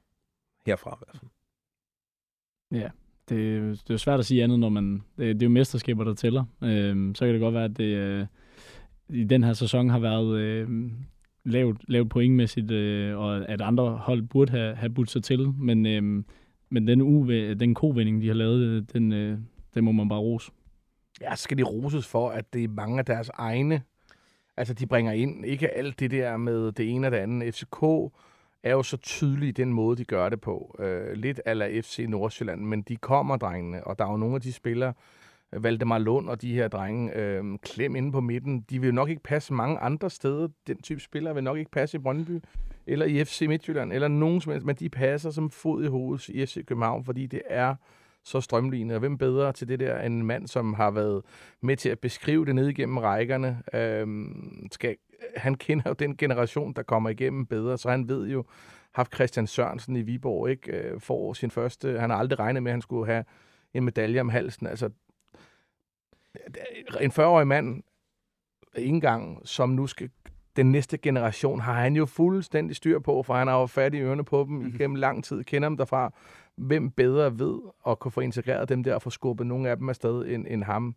Herfra 0.67 0.95
i 0.95 1.05
hvert 1.05 1.21
fald. 1.21 1.31
det, 3.29 3.39
er 3.55 3.59
jo- 3.59 3.71
det 3.71 3.81
er 3.91 3.95
jo 3.95 3.99
svært 3.99 4.21
at 4.21 4.27
sige 4.27 4.45
andet, 4.45 4.59
når 4.59 4.69
man... 4.69 4.95
Det, 4.95 5.37
det 5.37 5.43
er 5.43 5.47
jo 5.47 5.51
mesterskaber, 5.53 6.05
der 6.05 6.15
tæller. 6.15 6.45
Øhm, 6.63 7.15
så 7.15 7.25
kan 7.25 7.35
det 7.35 7.41
godt 7.41 7.55
være, 7.55 7.65
at 7.65 7.77
det 7.77 7.85
øh, 7.97 8.27
i 9.13 9.25
den 9.25 9.45
her 9.45 9.53
sæson 9.53 9.91
har 9.91 9.99
været 9.99 10.39
øh, 10.39 10.69
lavt, 11.45 11.81
lavt 11.89 12.11
pointmæssigt, 12.11 12.71
øh, 12.71 13.19
og 13.19 13.49
at 13.49 13.61
andre 13.61 13.91
hold 13.91 14.23
burde 14.23 14.51
have, 14.51 14.75
have 14.75 14.91
budt 14.91 15.11
sig 15.11 15.23
til. 15.23 15.53
Men, 15.59 15.87
øh, 15.87 16.25
men 16.71 16.87
den, 16.87 17.03
uve, 17.03 17.55
den 17.55 17.75
kovending, 17.75 18.23
de 18.23 18.27
har 18.27 18.35
lavet, 18.35 18.61
øh, 18.61 18.83
den, 18.93 19.13
øh, 19.13 19.39
den 19.75 19.85
må 19.85 19.93
man 19.93 20.09
bare 20.09 20.19
rose. 20.19 20.53
Ja, 21.21 21.37
så 21.37 21.43
skal 21.43 21.59
de 21.59 21.63
roses 21.63 22.07
for, 22.07 22.31
at 22.31 22.53
det 22.53 22.65
er 22.65 22.69
mange 22.69 22.99
af 22.99 23.05
deres 23.05 23.31
egne, 23.35 23.83
altså 24.57 24.75
de 24.75 24.87
bringer 24.87 25.13
ind, 25.13 25.45
ikke 25.45 25.69
alt 25.69 26.01
det 26.01 26.11
der 26.11 26.37
med 26.37 26.73
det 26.73 26.91
ene 26.91 27.07
og 27.07 27.11
det 27.11 27.19
andet. 27.19 27.55
FCK 27.55 27.83
er 28.63 28.71
jo 28.71 28.83
så 28.83 28.97
tydelig 28.97 29.49
i 29.49 29.53
den 29.53 29.73
måde, 29.73 29.97
de 29.97 30.05
gør 30.05 30.29
det 30.29 30.41
på. 30.41 30.77
Øh, 30.79 31.13
lidt 31.13 31.41
ala 31.45 31.81
FC 31.81 32.05
Nordsjælland, 32.09 32.61
men 32.61 32.83
de 32.83 32.97
kommer, 32.97 33.37
drengene, 33.37 33.85
og 33.85 33.99
der 33.99 34.05
er 34.07 34.11
jo 34.11 34.17
nogle 34.17 34.35
af 34.35 34.41
de 34.41 34.53
spillere, 34.53 34.93
Valdemar 35.53 35.99
Lund 35.99 36.29
og 36.29 36.43
de 36.43 36.55
her 36.55 36.69
drenge, 36.69 37.17
øh, 37.17 37.45
klem 37.63 37.97
inde 37.97 38.13
på 38.13 38.21
midten, 38.21 38.61
de 38.71 38.81
vil 38.81 38.87
jo 38.87 38.93
nok 38.93 39.09
ikke 39.09 39.23
passe 39.23 39.55
mange 39.55 39.79
andre 39.79 40.11
steder. 40.11 40.49
Den 40.67 40.83
type 40.83 41.01
spillere 41.01 41.35
vil 41.35 41.45
nok 41.45 41.59
ikke 41.59 41.71
passe 41.71 41.97
i 41.97 42.01
Brøndby, 42.01 42.41
eller 42.87 43.07
i 43.07 43.25
FC 43.25 43.45
Midtjylland, 43.49 43.93
eller 43.93 44.09
nogen 44.09 44.41
som 44.41 44.53
helst, 44.53 44.67
men 44.67 44.77
de 44.77 44.89
passer 44.89 45.31
som 45.31 45.51
fod 45.51 45.85
i 45.85 45.89
hovedet 45.89 46.29
i 46.29 46.47
FC 46.47 46.67
København, 46.67 47.05
fordi 47.05 47.27
det 47.27 47.43
er 47.49 47.75
så 48.25 48.41
strømlignet. 48.41 48.95
Og 48.95 49.01
hvem 49.01 49.19
bedre 49.19 49.53
til 49.53 49.69
det 49.69 49.81
der 49.81 50.01
end 50.01 50.15
en 50.15 50.27
mand, 50.27 50.47
som 50.47 50.75
har 50.75 50.91
været 50.91 51.23
med 51.63 51.77
til 51.77 51.89
at 51.89 51.99
beskrive 51.99 52.47
det 52.47 52.55
ned 52.55 52.69
igennem 52.69 52.99
rækkerne. 52.99 53.63
Øhm, 53.75 54.69
skal, 54.73 54.97
han 55.37 55.55
kender 55.55 55.85
jo 55.87 55.93
den 55.93 56.17
generation, 56.17 56.73
der 56.73 56.83
kommer 56.83 57.11
igennem 57.11 57.47
bedre, 57.47 57.79
så 57.79 57.91
han 57.91 58.09
ved 58.09 58.29
jo, 58.29 58.45
haft 58.95 59.15
Christian 59.15 59.47
Sørensen 59.47 59.97
i 59.97 60.03
Viborg, 60.03 60.51
ikke? 60.51 60.73
Øh, 60.73 61.01
får 61.01 61.33
sin 61.33 61.51
første, 61.51 61.99
han 61.99 62.11
har 62.11 62.17
aldrig 62.17 62.39
regnet 62.39 62.63
med, 62.63 62.71
at 62.71 62.75
han 62.75 62.83
skulle 62.83 63.07
have 63.07 63.25
en 63.75 63.85
medalje 63.85 64.21
om 64.21 64.29
halsen. 64.29 64.67
Altså, 64.67 64.91
en 67.01 67.11
40-årig 67.11 67.47
mand, 67.47 67.83
ikke 68.77 68.89
engang, 68.89 69.41
som 69.45 69.69
nu 69.69 69.87
skal 69.87 70.11
den 70.57 70.73
næste 70.73 70.99
generation, 70.99 71.61
har 71.61 71.75
han 71.75 71.97
jo 71.97 72.07
fuldstændig 72.07 72.77
styr 72.77 72.99
på, 72.99 73.23
for 73.23 73.35
han 73.35 73.49
har 73.49 73.61
jo 73.61 73.67
fat 73.67 73.95
i 73.95 73.99
ørerne 74.01 74.25
på 74.25 74.45
dem 74.49 74.67
igennem 74.67 74.95
lang 74.95 75.25
tid, 75.25 75.45
kender 75.45 75.69
dem 75.69 75.77
derfra. 75.77 76.13
Hvem 76.57 76.91
bedre 76.91 77.39
ved 77.39 77.59
at 77.87 77.99
kunne 77.99 78.13
få 78.13 78.21
integreret 78.21 78.69
dem 78.69 78.85
der 78.85 78.95
og 78.95 79.03
få 79.03 79.11
skubbet 79.11 79.47
nogle 79.47 79.71
af 79.71 79.77
dem 79.77 79.89
afsted 79.89 80.27
end, 80.27 80.47
end 80.49 80.65
ham? 80.65 80.95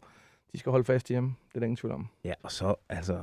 De 0.54 0.60
skal 0.60 0.70
holde 0.70 0.86
fast 0.86 1.08
hjemme, 1.08 1.36
det 1.50 1.56
er 1.56 1.60
der 1.60 1.66
ingen 1.66 1.78
tvivl 1.78 1.94
om. 1.94 2.08
Ja, 2.24 2.34
og 2.44 2.52
så, 2.52 2.76
altså, 2.90 3.20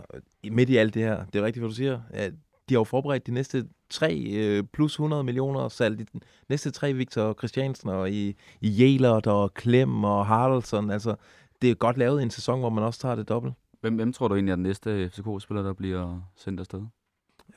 midt 0.50 0.70
i 0.70 0.76
alt 0.76 0.94
det 0.94 1.02
her, 1.02 1.24
det 1.24 1.38
er 1.38 1.44
rigtigt, 1.44 1.60
hvad 1.60 1.68
du 1.68 1.74
siger. 1.74 2.00
Ja, 2.14 2.30
de 2.70 2.74
har 2.74 2.80
jo 2.80 2.84
forberedt 2.84 3.26
de 3.26 3.32
næste 3.32 3.66
tre 3.90 4.26
øh, 4.32 4.64
plus 4.72 4.92
100 4.92 5.24
millioner 5.24 5.68
salg. 5.68 5.98
De 5.98 6.04
næste 6.48 6.70
tre, 6.70 6.92
Victor 6.92 7.34
Christiansen 7.38 7.88
og 7.88 8.10
i, 8.10 8.36
i 8.60 8.82
Jelert 8.82 9.26
og 9.26 9.54
Klem 9.54 10.04
og 10.04 10.26
Haraldsson. 10.26 10.90
Altså, 10.90 11.14
det 11.62 11.70
er 11.70 11.74
godt 11.74 11.98
lavet 11.98 12.20
i 12.20 12.22
en 12.22 12.30
sæson, 12.30 12.60
hvor 12.60 12.70
man 12.70 12.84
også 12.84 13.00
tager 13.00 13.14
det 13.14 13.28
dobbelt. 13.28 13.54
Hvem, 13.80 13.94
hvem 13.94 14.12
tror 14.12 14.28
du 14.28 14.34
egentlig 14.34 14.52
er 14.52 14.56
den 14.56 14.62
næste 14.62 15.10
FCK-spiller, 15.10 15.62
der 15.62 15.72
bliver 15.72 16.20
sendt 16.36 16.60
afsted? 16.60 16.82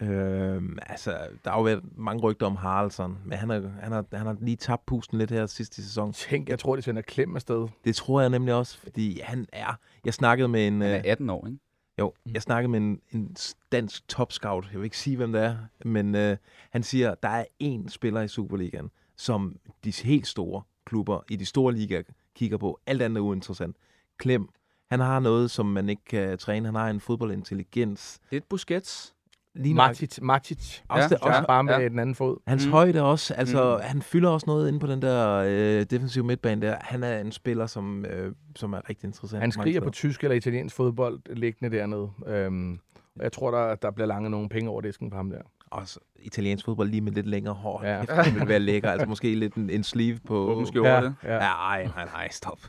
Øhm, 0.02 0.78
altså, 0.82 1.18
der 1.44 1.52
har 1.52 1.58
jo 1.58 1.64
været 1.64 1.82
mange 1.98 2.22
rygter 2.22 2.46
om 2.46 2.56
Haraldsson, 2.56 3.18
men 3.26 3.38
han 3.38 3.50
har, 3.50 3.72
han, 3.82 3.92
har, 3.92 4.06
han 4.14 4.26
har 4.26 4.38
lige 4.42 4.58
tabt 4.58 4.86
pusten 4.86 5.18
lidt 5.18 5.32
her 5.32 5.46
sidste 5.46 5.84
sæson. 5.84 6.14
Tænk, 6.14 6.50
jeg 6.50 6.60
tror, 6.60 6.76
de 6.76 6.82
sender 6.82 7.02
klem 7.02 7.36
afsted. 7.36 7.68
Det 7.86 7.96
tror 7.96 8.22
jeg 8.22 8.30
nemlig 8.30 8.54
også, 8.54 8.78
fordi 8.78 9.20
han 9.24 9.48
er... 9.54 9.80
Jeg 10.06 10.14
snakkede 10.14 10.48
med 10.48 10.68
en... 10.68 10.82
Han 10.82 10.92
øh, 10.92 10.98
er 10.98 11.12
18 11.12 11.30
år, 11.30 11.48
ikke? 11.48 11.60
Jo, 12.00 12.14
jeg 12.34 12.42
snakkede 12.42 12.72
med 12.72 12.80
en, 12.80 13.00
en 13.12 13.36
dansk 13.72 14.08
topscout. 14.08 14.70
Jeg 14.72 14.80
vil 14.80 14.86
ikke 14.86 14.98
sige, 14.98 15.18
hvem 15.18 15.32
det 15.32 15.44
er, 15.44 15.58
men 15.86 16.16
øh, 16.16 16.38
han 16.70 16.84
siger, 16.84 17.16
der 17.16 17.30
er 17.30 17.46
én 17.64 17.90
spiller 17.90 18.22
i 18.22 18.28
Superligaen, 18.28 18.92
som 19.16 19.56
de 19.84 19.94
helt 20.04 20.28
store 20.28 20.62
klubber 20.86 21.22
i 21.30 21.36
de 21.36 21.46
store 21.46 21.74
ligaer 21.74 22.04
kigger 22.36 22.58
på. 22.58 22.80
Alt 22.86 23.02
andet 23.02 23.18
er 23.18 23.26
uinteressant. 23.26 23.76
Klem. 24.24 24.48
Han 24.92 25.00
har 25.00 25.20
noget, 25.20 25.52
som 25.52 25.66
man 25.66 25.90
ikke 25.90 26.02
kan 26.10 26.38
træne. 26.38 26.66
Han 26.66 26.76
har 26.76 26.90
en 26.90 27.00
fodboldintelligens. 27.00 28.20
Lidt 28.32 28.50
Busquets. 28.50 29.14
Lige 29.56 29.76
Matic, 29.76 30.20
Matic. 30.22 30.80
Også 30.90 31.02
Ja, 31.04 31.08
det, 31.08 31.14
Også 31.18 31.26
også, 31.38 31.48
bare 31.48 31.64
med 31.64 31.74
ja. 31.74 31.90
den 31.90 32.00
anden 32.00 32.16
fod. 32.16 32.38
Hans 32.48 32.66
Mm. 32.66 32.70
mm. 32.70 32.72
højde 32.74 33.02
også, 33.04 33.34
altså 33.34 33.64
Mm. 33.64 33.76
mm. 33.76 33.82
han 33.84 34.02
fylder 34.02 34.30
også 34.30 34.44
noget 34.48 34.68
inde 34.68 34.80
på 34.80 34.88
den 34.88 35.02
der 35.02 35.44
øh, 35.48 35.86
defensive 35.90 36.24
midtbane 36.26 36.62
der. 36.62 36.76
Han 36.82 37.04
er 37.04 37.20
en 37.20 37.32
spiller, 37.32 37.66
som, 37.66 38.06
øh, 38.06 38.34
som 38.56 38.74
er 38.74 38.90
rigtig 38.90 39.08
interessant. 39.08 39.42
Han 39.42 39.52
skriger 39.52 39.82
på 39.82 39.90
tysk 39.90 40.24
eller 40.24 40.36
italiensk 40.36 40.76
fodbold 40.76 41.20
liggende 41.36 41.78
dernede. 41.78 42.10
Øhm, 42.28 42.80
og 43.16 43.24
jeg 43.24 43.32
tror, 43.32 43.52
der, 43.52 43.76
der 43.76 43.92
bliver 43.92 44.08
lange 44.08 44.30
nogle 44.30 44.50
penge 44.50 44.70
over 44.70 44.82
disken 44.82 45.10
på 45.10 45.16
ham 45.16 45.30
der. 45.30 45.42
Også 45.72 46.00
italiensk 46.16 46.66
fodbold 46.66 46.90
lige 46.90 47.02
med 47.02 47.12
lidt 47.12 47.28
længere 47.28 47.54
hår. 47.54 47.82
Ja. 47.84 47.98
Ja. 47.98 48.24
Det 48.24 48.36
vil 48.36 48.48
være 48.48 48.60
lækker. 48.60 48.92
Altså 48.92 49.08
måske 49.08 49.36
lidt 49.36 49.56
en, 49.56 49.70
en 49.70 49.84
sleeve 49.84 50.20
på... 50.26 50.36
Åben 50.38 50.66
skjorte. 50.68 50.90
ja, 50.90 51.02
det. 51.02 51.16
ja. 51.24 51.34
Ja, 51.34 51.40
ej, 51.40 51.86
nej, 51.96 52.06
nej, 52.06 52.28
stop. 52.32 52.60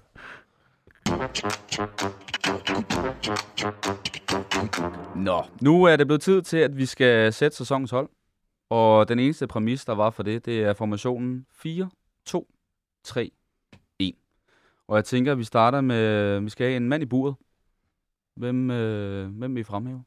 Nå, 5.17 5.43
nu 5.63 5.85
er 5.85 5.97
det 5.97 6.07
blevet 6.07 6.23
tid 6.23 6.43
til, 6.43 6.57
at 6.57 6.77
vi 6.77 6.87
skal 6.87 7.33
sætte 7.33 7.57
sæsonens 7.57 7.91
hold. 7.91 8.09
Og 8.71 9.09
den 9.09 9.19
eneste 9.19 9.47
præmis, 9.47 9.85
der 9.85 9.95
var 9.95 10.11
for 10.11 10.23
det, 10.23 10.47
det 10.47 10.63
er 10.63 10.75
formationen 10.75 11.47
4, 11.51 11.91
2, 12.27 12.49
3, 13.05 13.31
1. 13.99 14.15
Og 14.89 14.97
jeg 14.97 15.05
tænker, 15.05 15.33
at 15.33 15.39
vi 15.39 15.45
starter 15.45 15.81
med, 15.81 16.41
vi 16.41 16.51
skal 16.51 16.67
have 16.67 16.77
en 16.77 16.89
mand 16.89 17.03
i 17.03 17.07
buret. 17.07 17.35
Hvem, 18.37 18.71
øh, 18.71 19.31
hvem 19.31 19.55
vil 19.55 19.61
I 19.61 19.65
fremhæve? 19.65 20.05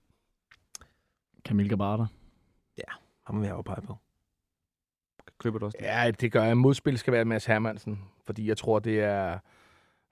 Camille 1.48 1.70
Gabata. 1.70 2.06
Ham 3.28 3.40
vil 3.40 3.48
jeg 3.48 3.56
jo 3.56 3.62
pege 3.62 3.82
på. 3.82 3.98
Køber 5.40 5.60
du 5.60 5.66
også 5.66 5.78
det? 5.80 5.86
Ja, 5.86 6.12
det 6.12 6.32
gør 6.32 6.44
jeg. 6.44 6.58
Modspil 6.58 6.98
skal 6.98 7.14
være 7.14 7.26
Mads 7.26 7.46
Hermansen, 7.46 8.02
fordi 8.26 8.48
jeg 8.48 8.58
tror, 8.58 8.80
det 8.80 9.04
er 9.04 9.40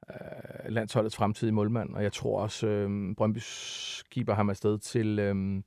øh, 0.10 0.72
landsholdets 0.72 1.16
fremtidige 1.16 1.54
målmand, 1.54 1.96
og 1.96 2.04
jeg 2.04 2.14
tror 2.14 2.42
også, 2.42 2.68
øh, 2.68 3.16
Brøndby 3.16 3.40
skiber 3.42 4.34
ham 4.34 4.50
afsted 4.50 4.78
til, 4.78 5.20
øh, 5.20 5.62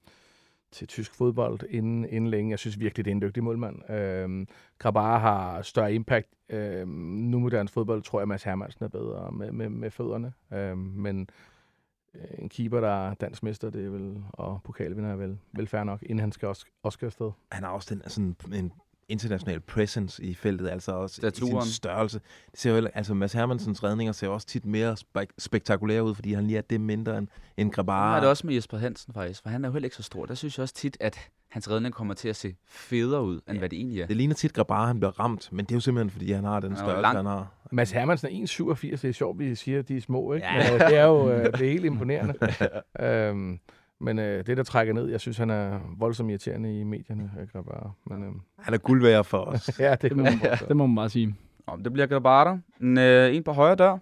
til 0.70 0.88
tysk 0.88 1.14
fodbold 1.14 1.61
inden, 1.70 2.05
inden 2.05 2.31
længe. 2.31 2.51
Jeg 2.51 2.59
synes 2.59 2.81
virkelig, 2.81 3.05
det 3.05 3.11
er 3.11 3.14
en 3.14 3.22
dygtig 3.22 3.44
målmand. 3.44 3.90
Øh, 3.90 4.46
Grabar 4.79 5.18
har 5.18 5.62
større 5.62 5.94
impact. 5.94 6.29
Øh, 6.48 6.88
nu 6.88 7.38
moderne 7.38 7.68
fodbold 7.68 8.03
tror 8.03 8.20
jeg, 8.20 8.29
Mads 8.29 8.42
Hermansen 8.42 8.85
er 8.85 8.88
bedre 8.88 9.33
med, 9.33 9.53
med, 9.53 9.68
med 9.68 9.90
fødderne, 9.90 10.33
øh, 10.53 10.79
men 10.79 11.29
øh, 12.14 12.20
en 12.38 12.48
keeper, 12.48 12.81
der 12.81 13.09
er 13.09 13.14
dansk 13.14 13.42
mester, 13.42 13.70
det 13.70 13.87
er 13.87 13.90
vel, 13.90 14.24
og 14.33 14.61
pokalvinder 14.64 15.11
er 15.11 15.16
vel, 15.16 15.38
vel 15.53 15.66
fair 15.66 15.85
nok, 15.85 16.03
inden 16.03 16.18
han 16.18 16.33
skal 16.33 16.48
også, 16.48 16.66
også 16.83 16.96
skal 16.96 17.07
afsted. 17.07 17.31
Han 17.53 17.62
har 17.62 17.70
også 17.70 17.94
den, 17.94 18.03
sådan 18.07 18.37
en 18.53 18.72
international 19.09 19.61
presence 19.61 20.25
i 20.25 20.35
feltet, 20.35 20.68
altså 20.68 20.92
også 20.92 21.14
i 21.27 21.31
Staturen. 21.31 21.62
sin 21.62 21.73
størrelse. 21.73 22.21
Det 22.51 22.61
ser 22.61 22.77
jo, 22.79 22.88
altså 22.94 23.14
Mads 23.14 23.33
Hermansens 23.33 23.85
redninger 23.85 24.12
ser 24.12 24.29
også 24.29 24.47
tit 24.47 24.66
mere 24.66 24.97
spek- 25.18 25.35
spektakulære 25.38 26.05
ud, 26.05 26.14
fordi 26.14 26.33
han 26.33 26.47
lige 26.47 26.57
er 26.59 26.62
det 26.62 26.81
mindre 26.81 27.18
end, 27.18 27.29
end. 27.57 27.71
Grabara. 27.73 28.16
er 28.16 28.21
det 28.21 28.29
også 28.29 28.47
med 28.47 28.55
Jesper 28.55 28.79
Hansen 28.79 29.14
faktisk, 29.14 29.42
for 29.42 29.51
han 29.51 29.64
er 29.64 29.68
jo 29.68 29.73
heller 29.73 29.87
ikke 29.87 29.97
så 29.97 30.03
stor. 30.03 30.27
Der 30.27 30.35
synes 30.35 30.59
jeg 30.59 30.62
også 30.62 30.75
tit, 30.75 30.97
at 31.01 31.18
hans 31.49 31.71
redning 31.71 31.94
kommer 31.94 32.14
til 32.14 32.29
at 32.29 32.37
se 32.37 32.55
federe 32.68 33.23
ud, 33.25 33.35
end 33.35 33.42
Ja. 33.53 33.59
hvad 33.59 33.68
det 33.68 33.77
egentlig 33.79 34.01
er. 34.01 34.07
Det 34.07 34.16
ligner 34.16 34.35
tit 34.35 34.53
Grabara, 34.53 34.87
han 34.87 34.99
bliver 35.01 35.21
ramt, 35.21 35.49
men 35.53 35.64
det 35.64 35.73
er 35.73 35.77
jo 35.77 35.81
simpelthen, 35.81 36.11
fordi 36.11 36.33
han 36.33 36.44
har 36.44 36.61
den 36.61 36.71
Han 36.71 36.79
størrelse, 36.79 37.16
han 37.16 37.27
har. 37.27 37.53
Mads 37.73 37.90
Hermansen 37.90 38.29
er 38.29 38.31
1,87. 38.47 38.90
Det 38.90 39.05
er 39.05 39.12
sjovt, 39.12 39.38
vi 39.38 39.55
siger, 39.55 39.79
at 39.79 39.88
de 39.88 39.97
er 39.97 40.01
små, 40.01 40.33
ikke? 40.33 40.47
Ja. 40.47 40.73
Men, 40.73 40.83
øh, 40.83 40.88
det 40.88 40.97
er 40.99 41.05
jo 41.05 41.31
øh, 41.31 41.44
det 41.44 41.55
er 41.55 41.71
helt 41.71 41.85
imponerende. 41.85 42.35
øhm, 43.07 43.59
men 44.01 44.19
øh, 44.19 44.47
det, 44.47 44.57
der 44.57 44.63
trækker 44.63 44.95
ned, 44.95 45.09
jeg 45.09 45.21
synes, 45.21 45.39
han 45.39 45.51
er 45.51 45.81
voldsomt 45.99 46.31
irriterende 46.31 46.81
i 46.81 46.85
medierne. 46.85 47.31
Jeg 47.39 47.49
kan 47.49 47.65
bare, 47.65 47.93
men, 48.07 48.23
øh, 48.25 48.33
Han 48.59 48.75
er 48.75 48.79
guld 48.79 49.03
værd 49.03 49.25
for 49.25 49.39
os. 49.39 49.71
ja, 49.79 49.91
det, 49.91 50.03
Det 50.03 50.17
må, 50.17 50.23
man, 50.23 50.33
det 50.69 50.77
må 50.77 50.87
man 50.87 50.97
bare 50.97 51.09
sige. 51.09 51.35
Om 51.67 51.83
det 51.83 51.93
bliver 51.93 52.07
Grabata. 52.07 52.59
En, 52.81 52.99
øh, 52.99 53.35
en 53.37 53.43
på 53.45 53.53
højre 53.53 53.75
dør. 53.75 53.99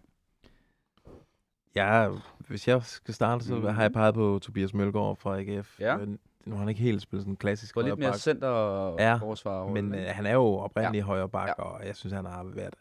Ja, 1.76 2.08
hvis 2.48 2.68
jeg 2.68 2.82
skal 2.82 3.14
starte, 3.14 3.44
så 3.44 3.54
Mhm. 3.54 3.66
har 3.66 3.82
jeg 3.82 3.92
peget 3.92 4.14
på 4.14 4.38
Tobias 4.42 4.74
Mølgaard 4.74 5.16
fra 5.16 5.38
AGF. 5.40 5.80
Ja. 5.80 5.96
Nu 6.44 6.52
har 6.52 6.58
han 6.58 6.68
ikke 6.68 6.80
helt 6.80 7.02
spillet 7.02 7.22
sådan 7.22 7.32
en 7.32 7.36
klassisk 7.36 7.74
Få 7.74 7.80
lidt 7.80 7.88
højre 7.94 8.10
mere 8.10 8.18
center 8.18 8.48
og 8.48 8.96
Ja, 9.00 9.14
forsvar. 9.14 9.68
men 9.68 9.94
øh, 9.94 10.00
han 10.08 10.26
er 10.26 10.32
jo 10.32 10.44
oprindeligt 10.44 11.02
ja. 11.02 11.06
højre 11.06 11.28
bak, 11.28 11.48
Ja. 11.48 11.52
og 11.62 11.86
jeg 11.86 11.96
synes, 11.96 12.12
han 12.12 12.24
har 12.24 12.44
været... 12.44 12.74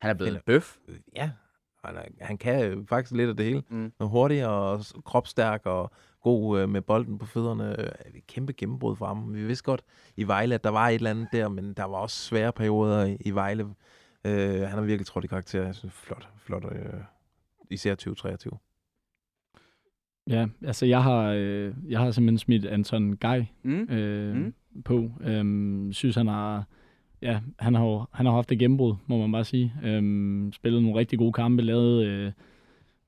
han 0.00 0.10
er 0.10 0.14
blevet 0.14 0.34
en 0.34 0.40
bøf. 0.46 0.76
Ja, 1.16 1.30
han, 1.84 1.96
er, 1.96 2.02
han 2.20 2.38
kan 2.38 2.86
faktisk 2.88 3.12
lidt 3.14 3.30
af 3.30 3.36
det 3.36 3.46
hele. 3.46 3.62
Mm. 3.68 3.92
Og 3.98 4.08
hurtig 4.08 4.46
og 4.46 4.80
kropstærk 5.04 5.66
og 5.66 5.90
god 6.22 6.60
øh, 6.60 6.68
med 6.68 6.80
bolden 6.80 7.18
på 7.18 7.26
fødderne. 7.26 7.80
Øh, 7.80 7.86
et 8.14 8.26
kæmpe 8.26 8.52
gennembrud 8.52 8.96
for 8.96 9.06
ham. 9.06 9.34
Vi 9.34 9.44
vidste 9.46 9.64
godt 9.64 9.82
i 10.16 10.24
Vejle, 10.26 10.54
at 10.54 10.64
der 10.64 10.70
var 10.70 10.88
et 10.88 10.94
eller 10.94 11.10
andet 11.10 11.28
der, 11.32 11.48
men 11.48 11.72
der 11.74 11.84
var 11.84 11.96
også 11.96 12.16
svære 12.16 12.52
perioder 12.52 13.04
i, 13.04 13.16
i 13.20 13.30
Vejle. 13.30 13.66
Øh, 14.24 14.60
han 14.60 14.70
har 14.70 14.80
virkelig 14.80 15.06
trådt 15.06 15.24
i 15.24 15.28
karakter. 15.28 15.62
Jeg 15.64 15.74
synes, 15.74 15.94
flot. 15.94 16.28
flot 16.36 16.64
øh, 16.72 17.00
især 17.70 17.94
2023. 17.94 18.52
Ja, 20.28 20.46
altså 20.64 20.86
jeg 20.86 21.02
har, 21.02 21.32
øh, 21.36 21.74
jeg 21.88 21.98
har 22.00 22.10
simpelthen 22.10 22.38
smidt 22.38 22.66
Anton 22.66 23.16
Gej 23.16 23.46
Mm. 23.62 23.80
øh, 23.90 24.34
Mm. 24.34 24.40
mm. 24.74 24.82
på. 24.82 25.10
Øhm, 25.20 25.92
synes, 25.92 26.16
han 26.16 26.26
har 26.26 26.64
ja, 27.22 27.40
han 27.58 27.74
har 27.74 28.08
han 28.12 28.26
har 28.26 28.32
haft 28.32 28.52
et 28.52 28.58
gennembrud, 28.58 28.94
må 29.06 29.18
man 29.18 29.32
bare 29.32 29.44
sige. 29.44 29.74
Øhm, 29.84 30.52
spillet 30.52 30.82
nogle 30.82 30.98
rigtig 30.98 31.18
gode 31.18 31.32
kampe, 31.32 31.62
lavet 31.62 32.04
øh, 32.04 32.32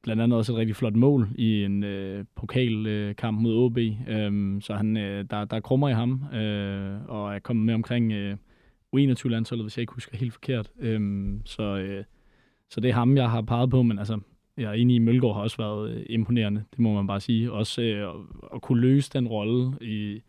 blandt 0.05 0.23
andet 0.23 0.39
også 0.39 0.53
et 0.53 0.59
rigtig 0.59 0.77
flot 0.77 0.95
mål 0.95 1.29
i 1.35 1.65
en 1.65 1.85
øh, 1.85 2.25
pokalkamp 2.35 3.39
øh, 3.39 3.43
mod 3.43 3.57
OB. 3.57 3.79
Øhm, 4.09 4.61
så 4.61 4.75
han, 4.75 4.97
øh, 4.97 5.25
der, 5.31 5.45
der 5.45 5.57
er 5.57 5.61
krummer 5.61 5.89
i 5.89 5.93
ham, 5.93 6.25
øh, 6.35 7.09
og 7.09 7.35
er 7.35 7.39
kommet 7.39 7.67
med 7.67 7.75
omkring 7.75 8.13
øh, 8.13 8.37
U21-landsholdet, 8.97 9.65
hvis 9.65 9.77
jeg 9.77 9.83
ikke 9.83 9.93
husker 9.93 10.17
helt 10.17 10.33
forkert. 10.33 10.71
Øhm, 10.79 11.43
så, 11.45 11.63
øh, 11.63 12.05
så 12.71 12.81
det 12.81 12.89
er 12.89 12.95
ham, 12.95 13.17
jeg 13.17 13.31
har 13.31 13.43
peget 13.43 13.71
på, 13.71 13.83
men 13.83 13.99
altså, 13.99 14.21
jeg 14.57 14.65
er 14.65 14.73
enig 14.73 14.97
i, 14.97 14.99
Mølgaard 14.99 15.35
har 15.35 15.43
også 15.43 15.57
været 15.57 15.91
øh, 15.91 16.07
imponerende, 16.09 16.65
det 16.71 16.79
må 16.79 16.95
man 16.95 17.07
bare 17.07 17.21
sige. 17.21 17.53
Også 17.53 17.83
øh, 17.83 18.09
at, 18.09 18.15
at 18.55 18.63
kunne 18.63 18.81
løse 18.81 19.11
den 19.13 19.29
rolle 19.29 19.73
i, 19.81 20.23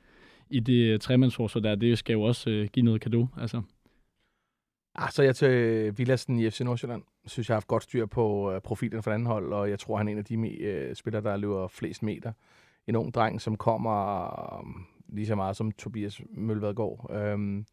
i 0.49 0.59
det 0.59 0.93
øh, 0.93 0.99
tremandsforsvar 0.99 1.61
der, 1.61 1.75
det 1.75 1.97
skal 1.97 2.13
jo 2.13 2.21
også 2.21 2.49
øh, 2.49 2.67
give 2.73 2.85
noget 2.85 3.01
kado. 3.01 3.27
Altså. 3.37 3.61
Ah, 4.97 5.11
så 5.11 5.23
jeg 5.23 5.35
til 5.35 5.49
øh, 5.49 5.97
Villassen 5.97 6.39
i 6.39 6.49
FC 6.49 6.61
Nordsjælland. 6.61 7.03
synes, 7.25 7.49
jeg 7.49 7.53
har 7.53 7.57
haft 7.57 7.67
godt 7.67 7.83
styr 7.83 8.05
på 8.05 8.51
øh, 8.51 8.61
profilen 8.61 9.03
for 9.03 9.11
anden 9.11 9.25
hold, 9.25 9.53
og 9.53 9.69
jeg 9.69 9.79
tror, 9.79 9.97
han 9.97 10.07
er 10.07 10.11
en 10.11 10.17
af 10.17 10.25
de 10.25 10.63
øh, 10.63 10.95
spillere, 10.95 11.23
der 11.23 11.37
løber 11.37 11.67
flest 11.67 12.03
meter. 12.03 12.31
En 12.87 12.95
ung 12.95 13.13
dreng, 13.13 13.41
som 13.41 13.57
kommer 13.57 14.65
lige 15.07 15.27
så 15.27 15.35
meget 15.35 15.55
som 15.55 15.71
Tobias 15.71 16.21
Mølvadgaard. 16.29 17.33
Um, 17.33 17.65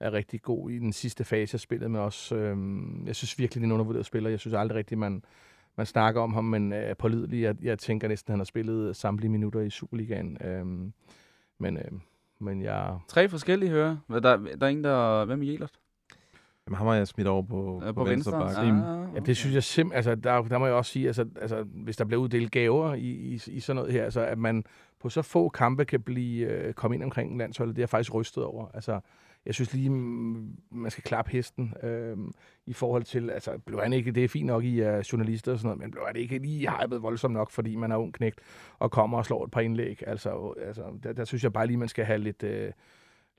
er 0.00 0.12
rigtig 0.12 0.42
god 0.42 0.70
i 0.70 0.78
den 0.78 0.92
sidste 0.92 1.24
fase 1.24 1.54
af 1.54 1.60
spillet, 1.60 1.90
men 1.90 2.00
også, 2.00 2.36
um, 2.36 3.02
jeg 3.06 3.16
synes 3.16 3.38
virkelig, 3.38 3.60
det 3.60 3.66
er 3.66 3.68
en 3.68 3.72
undervurderet 3.72 4.06
spiller. 4.06 4.30
Jeg 4.30 4.40
synes 4.40 4.54
aldrig 4.54 4.78
rigtigt, 4.78 4.98
man, 4.98 5.24
man 5.76 5.86
snakker 5.86 6.20
om 6.20 6.34
ham, 6.34 6.44
men 6.44 6.72
er 6.72 6.90
uh, 6.90 6.96
pålidelig. 6.96 7.42
Jeg, 7.42 7.56
jeg 7.62 7.78
tænker 7.78 8.08
næsten, 8.08 8.30
at 8.30 8.32
han 8.32 8.40
har 8.40 8.44
spillet 8.44 8.96
samtlige 8.96 9.30
minutter 9.30 9.60
i 9.60 9.70
Superligaen. 9.70 10.38
Um, 10.60 10.92
men, 11.58 11.76
øh, 11.76 11.92
men 12.38 12.62
jeg... 12.62 12.98
Tre 13.08 13.28
forskellige 13.28 13.70
hører. 13.70 13.96
Der, 14.08 14.20
der 14.20 14.66
er 14.66 14.70
en, 14.70 14.84
der... 14.84 15.24
Hvem 15.24 15.42
er 15.42 15.46
Jelert? 15.46 15.80
Jamen, 16.70 16.78
ham 16.78 16.86
har 16.86 16.94
jeg 16.94 17.08
smidt 17.08 17.28
over 17.28 17.42
på, 17.42 17.82
Ja, 17.84 17.92
på, 17.92 18.04
venstre, 18.04 18.32
venstre 18.32 18.62
Ah, 18.62 18.72
bakke. 18.72 19.14
Ja, 19.14 19.20
det 19.20 19.36
synes 19.36 19.54
jeg 19.54 19.62
simpelthen, 19.62 19.96
altså 19.96 20.14
der, 20.14 20.42
der 20.42 20.58
må 20.58 20.66
jeg 20.66 20.74
også 20.74 20.92
sige, 20.92 21.06
altså, 21.06 21.26
altså 21.40 21.62
hvis 21.62 21.96
der 21.96 22.04
bliver 22.04 22.22
uddelt 22.22 22.52
gaver 22.52 22.94
i, 22.94 23.00
i, 23.00 23.40
i 23.46 23.60
sådan 23.60 23.76
noget 23.76 23.92
her, 23.92 24.04
altså 24.04 24.20
at 24.20 24.38
man 24.38 24.64
på 25.00 25.08
så 25.08 25.22
få 25.22 25.48
kampe 25.48 25.84
kan 25.84 26.00
blive 26.02 26.46
øh, 26.46 26.72
komme 26.74 26.94
ind 26.94 27.04
omkring 27.04 27.38
landsholdet, 27.38 27.76
det 27.76 27.80
er 27.80 27.84
jeg 27.84 27.88
faktisk 27.88 28.14
rystet 28.14 28.44
over. 28.44 28.66
Altså, 28.74 29.00
jeg 29.46 29.54
synes 29.54 29.74
lige, 29.74 29.90
mm, 29.90 30.56
man 30.70 30.90
skal 30.90 31.04
klappe 31.04 31.30
hesten 31.30 31.74
øh, 31.82 32.16
i 32.66 32.72
forhold 32.72 33.02
til, 33.02 33.30
altså 33.30 33.58
blev 33.66 33.80
han 33.82 33.92
ikke, 33.92 34.12
det 34.12 34.24
er 34.24 34.28
fint 34.28 34.46
nok 34.46 34.64
i 34.64 34.80
uh, 34.82 34.98
journalister 34.98 35.52
og 35.52 35.58
sådan 35.58 35.66
noget, 35.66 35.80
men 35.80 35.90
blev 35.90 36.02
han 36.06 36.16
ikke 36.16 36.38
lige 36.38 36.70
hypet 36.82 37.02
voldsomt 37.02 37.34
nok, 37.34 37.50
fordi 37.50 37.76
man 37.76 37.92
er 37.92 37.96
ung 37.96 38.14
knægt 38.14 38.40
og 38.78 38.90
kommer 38.90 39.18
og 39.18 39.26
slår 39.26 39.44
et 39.44 39.50
par 39.50 39.60
indlæg. 39.60 40.02
Altså, 40.06 40.54
altså 40.66 40.82
der, 41.02 41.12
der 41.12 41.24
synes 41.24 41.44
jeg 41.44 41.52
bare 41.52 41.66
lige, 41.66 41.76
man 41.76 41.88
skal 41.88 42.04
have 42.04 42.18
lidt... 42.18 42.42
Øh, 42.42 42.72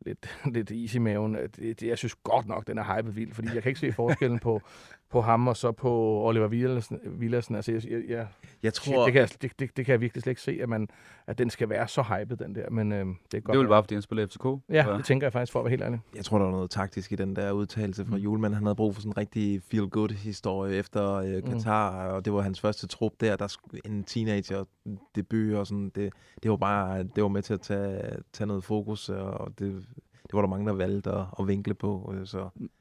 lidt, 0.06 0.40
lidt 0.54 0.72
is 0.72 0.96
i 0.96 1.00
maven. 1.00 1.36
Det, 1.36 1.58
det, 1.58 1.84
jeg 1.84 1.98
synes 1.98 2.16
godt 2.16 2.48
nok, 2.48 2.68
den 2.68 2.78
er 2.78 2.98
hypet 2.98 3.16
vild, 3.16 3.34
fordi 3.34 3.48
jeg 3.54 3.64
kan 3.64 3.70
ikke 3.70 3.80
se 3.80 3.92
forskellen 3.92 4.40
på, 4.40 4.62
på 5.12 5.22
ham 5.22 5.48
og 5.48 5.58
så 5.58 5.72
på 5.72 6.22
Oliver 6.28 6.48
Villassen. 6.48 7.00
Villassen. 7.06 7.56
Altså, 7.56 7.72
jeg, 7.72 7.92
jeg, 7.92 8.02
jeg, 8.10 8.28
Jeg 8.64 8.74
tror, 8.74 9.04
det, 9.04 9.14
kan 9.14 9.20
jeg, 9.20 9.30
det, 9.42 9.60
det, 9.60 9.78
det 9.78 9.86
kan 9.86 9.92
jeg 9.92 10.02
virkelig 10.02 10.24
slet 10.24 10.32
ikke 10.32 10.42
se, 10.42 10.60
at, 10.62 10.70
man, 10.70 10.88
at 11.28 11.38
den 11.38 11.50
skal 11.50 11.70
være 11.70 11.88
så 11.88 12.02
hypet, 12.02 12.40
den 12.40 12.56
der. 12.56 12.70
Men 12.70 12.92
øh, 12.92 12.98
det 13.00 13.08
er 13.38 13.42
godt. 13.42 13.48
Det 13.48 13.56
er 13.56 13.58
vel 13.58 13.68
bare, 13.68 13.84
fordi 13.84 13.96
han 13.96 14.02
spiller 14.02 14.28
FCK. 14.28 14.46
Ja, 14.70 14.86
det 14.98 15.06
tænker 15.06 15.28
jeg 15.28 15.34
faktisk, 15.34 15.52
for 15.52 15.60
at 15.60 15.64
være 15.66 15.70
helt 15.70 15.82
ærlig. 15.84 16.00
jeg 16.16 16.26
tror, 16.26 16.38
der 16.38 16.46
var 16.46 16.52
noget 16.52 16.70
taktisk 16.70 17.12
i 17.12 17.16
den 17.16 17.36
der 17.36 17.52
udtalelse 17.52 18.06
fra 18.06 18.16
Mm. 18.16 18.22
Julemand. 18.22 18.54
Han 18.54 18.64
havde 18.64 18.76
brug 18.76 18.94
for 18.96 19.02
sådan 19.02 19.12
en 19.12 19.18
rigtig 19.18 19.62
feel-good-historie 19.72 20.76
efter 20.76 21.14
øh, 21.14 21.44
Katar, 21.44 22.08
og 22.08 22.26
det 22.26 22.34
var 22.34 22.42
hans 22.42 22.62
første 22.62 22.88
trup 22.88 23.12
der. 23.22 23.36
Der 23.36 23.48
skulle 23.48 23.82
en 23.86 24.04
teenager 24.04 24.64
debut 25.16 25.54
og 25.56 25.68
sådan. 25.68 25.90
Det, 25.96 26.14
det 26.44 26.52
var 26.52 26.58
bare 26.58 27.04
det 27.04 27.24
var 27.24 27.30
med 27.30 27.42
til 27.42 27.54
at 27.54 27.62
tage, 27.62 28.02
tage 28.34 28.48
noget 28.48 28.64
fokus, 28.64 29.10
og 29.10 29.52
det, 29.60 29.86
det 30.32 30.38
var 30.38 30.42
der 30.42 30.50
mange, 30.50 30.68
der 30.68 30.74
valgte 30.74 31.12
at, 31.12 31.26
at 31.40 31.48
vinkle 31.48 31.74
på. 31.74 32.14
øh, 32.16 32.26
Så 32.28 32.38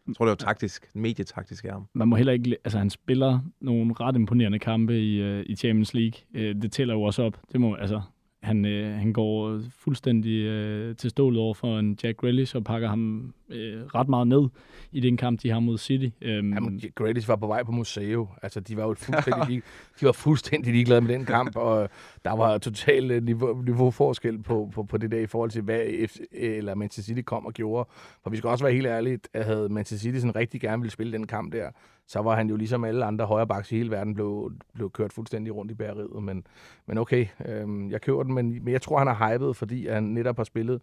jeg 0.06 0.16
tror, 0.16 0.24
det 0.24 0.30
var 0.30 0.34
taktisk, 0.34 0.90
medietaktisk 0.94 1.64
ham. 1.64 1.86
man 1.94 2.08
må 2.08 2.16
heller 2.16 2.32
ikke... 2.32 2.56
Altså, 2.64 2.78
han 2.78 2.90
spiller 2.90 3.40
nogle 3.60 3.94
ret 4.00 4.16
imponerende 4.16 4.58
kampe 4.58 5.00
i, 5.00 5.20
øh, 5.22 5.44
i 5.46 5.56
Champions 5.56 5.94
League. 5.94 6.20
Øh, 6.34 6.54
det 6.62 6.72
tæller 6.72 6.94
jo 6.94 7.02
også 7.02 7.22
op. 7.22 7.40
Det 7.52 7.60
må, 7.60 7.74
altså, 7.74 8.00
han, 8.42 8.64
øh, 8.64 8.94
han 8.98 9.12
går 9.12 9.60
fuldstændig 9.78 10.36
øh, 10.44 10.96
til 10.96 11.10
stålet 11.10 11.40
over 11.40 11.54
for 11.54 11.78
en 11.78 11.98
Jack 12.02 12.16
Grealish 12.16 12.56
og 12.56 12.64
pakker 12.64 12.88
ham 12.88 13.34
øh, 13.50 13.86
ret 13.86 14.08
meget 14.08 14.28
ned 14.28 14.48
i 14.92 15.00
den 15.00 15.16
kamp, 15.16 15.42
de 15.42 15.50
har 15.50 15.60
mod 15.60 15.78
City. 15.78 16.16
Øhm, 16.22 16.52
Jamen, 16.52 16.80
Grealish 16.94 17.28
var 17.28 17.36
på 17.36 17.46
vej 17.46 17.62
på 17.62 17.72
museum. 17.72 18.28
Altså, 18.42 18.60
de 18.60 18.76
var 18.76 18.86
jo 18.86 18.94
fuldstændig, 18.94 19.48
lig, 19.48 19.62
de 20.00 20.06
var 20.06 20.12
fuldstændig 20.12 20.72
ligeglade 20.72 21.00
med 21.00 21.14
den 21.14 21.24
kamp, 21.24 21.56
og 21.56 21.88
der 22.24 22.36
var 22.36 22.58
total 22.58 23.10
øh, 23.10 23.22
niveau, 23.22 23.62
niveauforskel 23.62 24.42
på, 24.42 24.70
på, 24.74 24.82
på 24.82 24.98
det 24.98 25.10
der 25.10 25.18
i 25.18 25.26
forhold 25.26 25.50
til, 25.50 25.62
hvad 25.62 26.08
F, 26.08 26.16
eller 26.32 26.74
Manchester 26.74 27.14
City 27.14 27.22
kom 27.24 27.46
og 27.46 27.52
gjorde. 27.52 27.88
For 28.22 28.30
vi 28.30 28.36
skal 28.36 28.50
også 28.50 28.64
være 28.64 28.74
helt 28.74 28.86
ærlige, 28.86 29.18
at 29.34 29.44
havde 29.44 29.68
Manchester 29.68 30.08
City 30.08 30.18
sådan 30.18 30.36
rigtig 30.36 30.60
gerne 30.60 30.82
ville 30.82 30.92
spille 30.92 31.12
den 31.12 31.26
kamp 31.26 31.52
der, 31.52 31.70
så 32.06 32.20
var 32.20 32.36
han 32.36 32.48
jo 32.48 32.56
ligesom 32.56 32.84
alle 32.84 33.04
andre 33.04 33.26
højrebacks 33.26 33.72
i 33.72 33.76
hele 33.76 33.90
verden 33.90 34.14
blev, 34.14 34.52
blev 34.74 34.90
kørt 34.90 35.12
fuldstændig 35.12 35.54
rundt 35.54 35.70
i 35.70 35.74
bæreriet. 35.74 36.22
Men, 36.22 36.46
men 36.86 36.98
okay, 36.98 37.26
øhm, 37.46 37.90
jeg 37.90 38.00
køber 38.00 38.22
den, 38.22 38.34
men, 38.34 38.64
men 38.64 38.72
jeg 38.72 38.82
tror, 38.82 38.98
han 38.98 39.08
er 39.08 39.32
hypet, 39.32 39.56
fordi 39.56 39.88
han 39.88 40.02
netop 40.02 40.36
har 40.36 40.44
spillet 40.44 40.80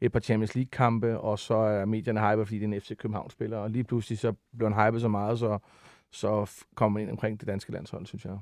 et 0.00 0.12
par 0.12 0.20
Champions 0.20 0.54
League-kampe, 0.54 1.18
og 1.18 1.38
så 1.38 1.54
er 1.54 1.84
medierne 1.84 2.30
hypet, 2.32 2.46
fordi 2.46 2.58
det 2.58 2.64
er 2.70 2.74
en 2.74 2.80
FC 2.80 2.96
København-spiller, 2.96 3.56
og 3.58 3.70
lige 3.70 3.84
pludselig 3.84 4.18
så 4.18 4.32
blev 4.58 4.72
han 4.72 4.86
hypet 4.86 5.00
så 5.00 5.08
meget, 5.08 5.38
så, 5.38 5.58
så 6.12 6.50
kommer 6.74 6.98
man 6.98 7.02
ind 7.02 7.10
omkring 7.10 7.40
det 7.40 7.48
danske 7.48 7.72
landshold, 7.72 8.06
synes 8.06 8.24
jeg. 8.24 8.38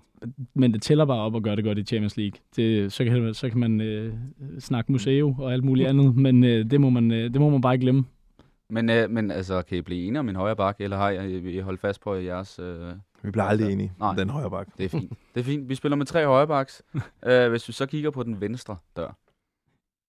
men 0.54 0.72
det 0.74 0.82
tæller 0.82 1.04
bare 1.04 1.20
op 1.20 1.36
at 1.36 1.42
gøre 1.42 1.56
det 1.56 1.64
godt 1.64 1.78
i 1.78 1.84
Champions 1.84 2.16
League. 2.16 2.40
Det, 2.56 2.92
så, 2.92 3.04
kan, 3.04 3.34
så 3.34 3.48
kan 3.50 3.58
man 3.58 3.80
øh, 3.80 4.14
snakke 4.58 4.92
museum 4.92 5.40
og 5.40 5.52
alt 5.52 5.64
muligt 5.64 5.88
andet, 5.88 6.16
men 6.16 6.44
øh, 6.44 6.70
det, 6.70 6.80
må 6.80 6.90
man, 6.90 7.10
øh, 7.10 7.32
det 7.32 7.40
må 7.40 7.50
man 7.50 7.60
bare 7.60 7.74
ikke 7.74 7.82
glemme. 7.84 8.04
Men, 8.68 8.90
øh, 8.90 9.10
men 9.10 9.30
altså, 9.30 9.62
kan 9.62 9.78
I 9.78 9.80
blive 9.80 10.04
enige 10.06 10.20
om 10.20 10.28
en 10.28 10.36
højre 10.36 10.56
bak, 10.56 10.76
eller 10.80 10.96
har 10.96 11.10
I, 11.10 11.56
I 11.56 11.58
holdt 11.60 11.80
fast 11.80 12.00
på 12.00 12.14
jeres... 12.14 12.58
Øh, 12.58 12.92
Vi 13.22 13.30
bliver 13.30 13.44
aldrig 13.44 13.72
enige 13.72 13.92
Nej. 13.98 14.08
om 14.08 14.16
den 14.16 14.30
højre 14.30 14.50
bak. 14.50 14.68
det 14.78 14.84
er 14.84 14.88
fint. 14.88 15.12
Det 15.34 15.40
er 15.40 15.44
fint. 15.44 15.68
Vi 15.68 15.74
spiller 15.74 15.96
med 15.96 16.06
tre 16.06 16.26
højre 16.26 16.46
backs. 16.46 16.82
øh, 17.26 17.50
hvis 17.50 17.68
vi 17.68 17.72
så 17.72 17.86
kigger 17.86 18.10
på 18.10 18.22
den 18.22 18.40
venstre 18.40 18.76
dør, 18.96 19.16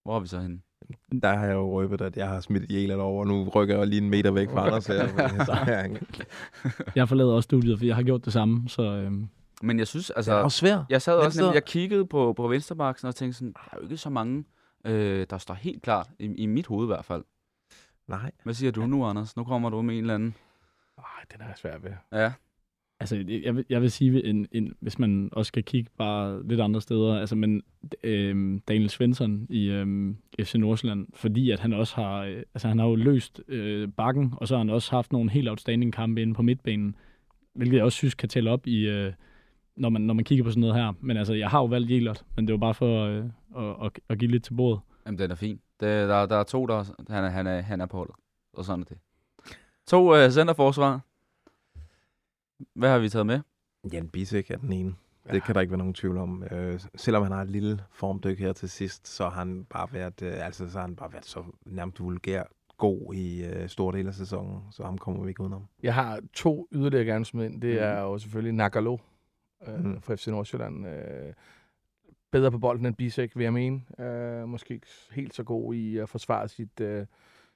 hvor 0.04 0.16
er 0.16 0.20
vi 0.20 0.28
så 0.28 0.40
henne? 0.40 0.60
Der 1.22 1.36
har 1.38 1.46
jeg 1.46 1.54
jo 1.54 1.80
røbet, 1.80 2.02
at 2.02 2.18
jeg 2.18 2.28
har 2.30 2.40
smidt 2.42 2.72
Jæler 2.72 2.96
over, 2.96 3.20
og 3.20 3.28
nu 3.28 3.50
rykker 3.50 3.78
jeg 3.78 3.88
lige 3.88 4.02
en 4.02 4.10
meter 4.10 4.32
væk 4.32 4.50
fra 4.50 4.66
Anders 4.68 4.88
her. 4.94 5.08
Så 5.46 5.52
er 5.52 5.82
han- 5.82 5.98
Jeg 6.96 7.10
forlader 7.10 7.34
også 7.34 7.48
studiet, 7.48 7.78
for 7.80 7.86
jeg 7.86 7.96
har 7.96 8.04
gjort 8.04 8.26
det 8.26 8.34
samme, 8.34 8.70
så 8.70 8.82
øh, 8.84 9.12
Men 9.62 9.80
jeg 9.80 9.88
synes, 9.88 10.08
Det 10.08 10.14
altså... 10.18 10.34
er 10.34 10.44
også 10.44 10.58
svært. 10.58 10.80
Jeg 10.90 11.02
sad 11.02 11.14
også 11.14 11.42
nemlig, 11.42 11.56
jeg 11.56 11.66
kiggede 11.66 12.06
på, 12.06 12.34
på 12.34 12.48
venstrebaksen 12.48 13.08
og 13.08 13.16
tænkte 13.16 13.38
sådan, 13.38 13.54
der 13.54 13.60
er 13.72 13.78
jo 13.78 13.84
ikke 13.84 13.98
så 13.98 14.10
mange, 14.10 14.44
øh, 14.86 15.28
der 15.30 15.38
står 15.38 15.54
helt 15.54 15.82
klart, 15.82 16.10
i, 16.20 16.26
i 16.26 16.46
mit 16.46 16.68
hoved 16.68 16.86
i 16.86 16.88
hvert 16.88 17.06
fald. 17.06 17.24
Nej. 18.08 18.32
Hvad 18.44 18.54
siger 18.54 18.72
du 18.72 18.86
nu, 18.86 19.06
Anders? 19.06 19.38
Nu 19.38 19.44
kommer 19.44 19.70
du 19.70 19.82
med 19.82 19.94
en 19.96 20.02
eller 20.02 20.16
anden. 20.16 20.36
Ej, 20.98 21.04
den 21.32 21.42
er 21.42 21.54
svært 21.58 21.84
ved. 21.84 21.92
Ja, 22.12 22.32
Altså, 23.04 23.40
jeg 23.44 23.56
vil, 23.56 23.66
jeg 23.70 23.82
vil 23.82 23.92
sige, 23.92 24.26
en, 24.26 24.48
en, 24.52 24.74
hvis 24.80 25.00
man 25.00 25.30
også 25.32 25.48
skal 25.48 25.64
kigge 25.64 25.90
bare 25.98 26.48
lidt 26.48 26.62
andre 26.62 26.82
steder, 26.82 27.20
altså, 27.20 27.36
men 27.36 27.64
øh, 28.04 28.60
Daniel 28.68 28.90
Svensson 28.90 29.48
i 29.50 29.66
øh, 29.66 30.16
FC 30.42 30.56
Nordsjælland, 30.56 31.08
fordi 31.14 31.52
at 31.52 31.60
han 31.60 31.74
også 31.74 31.96
har, 31.96 32.24
øh, 32.24 32.44
altså 32.54 32.68
han 32.68 32.80
har 32.80 32.86
jo 32.86 32.96
løst 32.96 33.42
øh, 33.48 33.88
bakken, 33.88 34.34
og 34.38 34.48
så 34.48 34.54
har 34.56 34.60
han 34.60 34.70
også 34.70 34.92
haft 34.92 35.12
nogle 35.12 35.32
helt 35.32 35.50
outstanding 35.50 35.94
kampe 35.94 36.22
inde 36.22 36.34
på 36.34 36.42
midtbanen, 36.42 36.96
hvilket 37.54 37.78
jeg 37.78 37.86
også 37.86 37.96
synes 37.96 38.16
kan 38.16 38.30
tælle 38.30 38.52
op 38.52 38.68
i, 38.68 38.88
øh, 38.88 39.14
når, 39.76 39.90
man, 39.90 40.02
når 40.02 40.14
man 40.14 40.26
kigger 40.26 40.44
på 40.44 40.52
sådan 40.52 40.62
noget 40.62 40.76
her. 40.76 40.94
Men 41.02 41.18
altså, 41.18 41.34
jeg 41.34 41.50
har 41.50 41.60
jo 41.60 41.66
valgt 41.66 41.92
Jelert, 41.92 42.26
men 42.36 42.48
det 42.48 42.54
var 42.54 42.60
bare 42.60 42.74
for 42.74 43.06
øh, 43.06 43.26
at, 43.58 43.86
at, 43.86 44.00
at 44.10 44.18
give 44.18 44.32
lidt 44.32 44.44
til 44.44 44.54
bordet. 44.54 44.82
jamen 45.06 45.20
den 45.20 45.32
er 45.32 45.36
fin. 45.36 45.56
Det, 45.80 46.10
der, 46.10 46.26
der 46.26 46.36
er 46.36 46.44
to, 46.44 46.66
der 46.66 46.84
han 47.10 47.24
er, 47.24 47.30
han 47.30 47.48
er, 47.48 47.62
han 47.62 47.82
er 47.82 47.86
på 47.86 47.98
holdet. 47.98 48.16
Og 48.54 48.66
sådan 48.66 48.82
er 48.82 48.86
det. 48.86 48.98
To 49.88 50.16
øh, 50.16 50.32
centerforsvar. 50.32 51.00
Hvad 52.74 52.90
har 52.90 53.00
vi 53.00 53.10
taget 53.10 53.26
med? 53.26 53.40
Jan 53.94 54.10
Bisek 54.10 54.52
er 54.52 54.58
den 54.58 54.74
ene. 54.74 54.96
Ja. 55.28 55.34
Det 55.34 55.44
kan 55.44 55.56
der 55.56 55.62
ikke 55.62 55.72
være 55.72 55.78
nogen 55.78 55.94
tvivl 55.94 56.18
om. 56.18 56.44
Øh, 56.52 56.80
selvom 56.96 57.24
han 57.24 57.32
har 57.32 57.42
et 57.42 57.50
lille 57.50 57.80
formdyk 57.92 58.40
her 58.40 58.54
til 58.54 58.70
sidst, 58.70 59.08
så 59.08 59.24
har 59.24 59.40
han 59.40 59.66
bare 59.70 59.88
været, 59.94 60.22
øh, 60.22 60.46
altså, 60.46 60.70
så 60.70 60.78
har 60.78 60.86
han 60.88 60.96
bare 60.96 61.12
været 61.14 61.26
så 61.26 61.44
nærmest 61.66 62.00
vulgær 62.00 62.44
god 62.78 63.14
i 63.14 63.46
øh, 63.46 63.70
store 63.70 63.98
dele 63.98 64.08
af 64.10 64.14
sæsonen, 64.16 64.62
så 64.72 64.84
ham 64.84 64.98
kommer 64.98 65.24
vi 65.24 65.30
ikke 65.30 65.42
udenom. 65.42 65.66
Jeg 65.84 65.94
har 65.94 66.22
to 66.34 66.68
yderligere 66.72 67.06
gerne 67.06 67.26
smidt 67.26 67.52
ind. 67.52 67.62
Det 67.62 67.70
Mhm. 67.74 67.84
er 67.84 68.02
jo 68.02 68.18
selvfølgelig 68.18 68.54
Nagalo 68.54 68.98
øh, 69.68 69.80
Mhm. 69.86 70.02
fra 70.02 70.16
FC 70.16 70.28
Nordsjælland. 70.28 70.88
Øh, 70.88 71.34
bedre 72.32 72.52
på 72.52 72.58
bolden 72.58 72.86
end 72.86 72.96
Bisek, 72.96 73.36
vil 73.38 73.44
jeg 73.44 73.54
mene. 73.54 73.82
Øh, 74.00 74.48
måske 74.48 74.74
ikke 74.74 74.88
helt 75.12 75.34
så 75.34 75.44
god 75.44 75.74
i 75.76 75.98
at 75.98 76.10
forsvare 76.10 76.48
sit, 76.48 76.80
øh, 76.80 77.06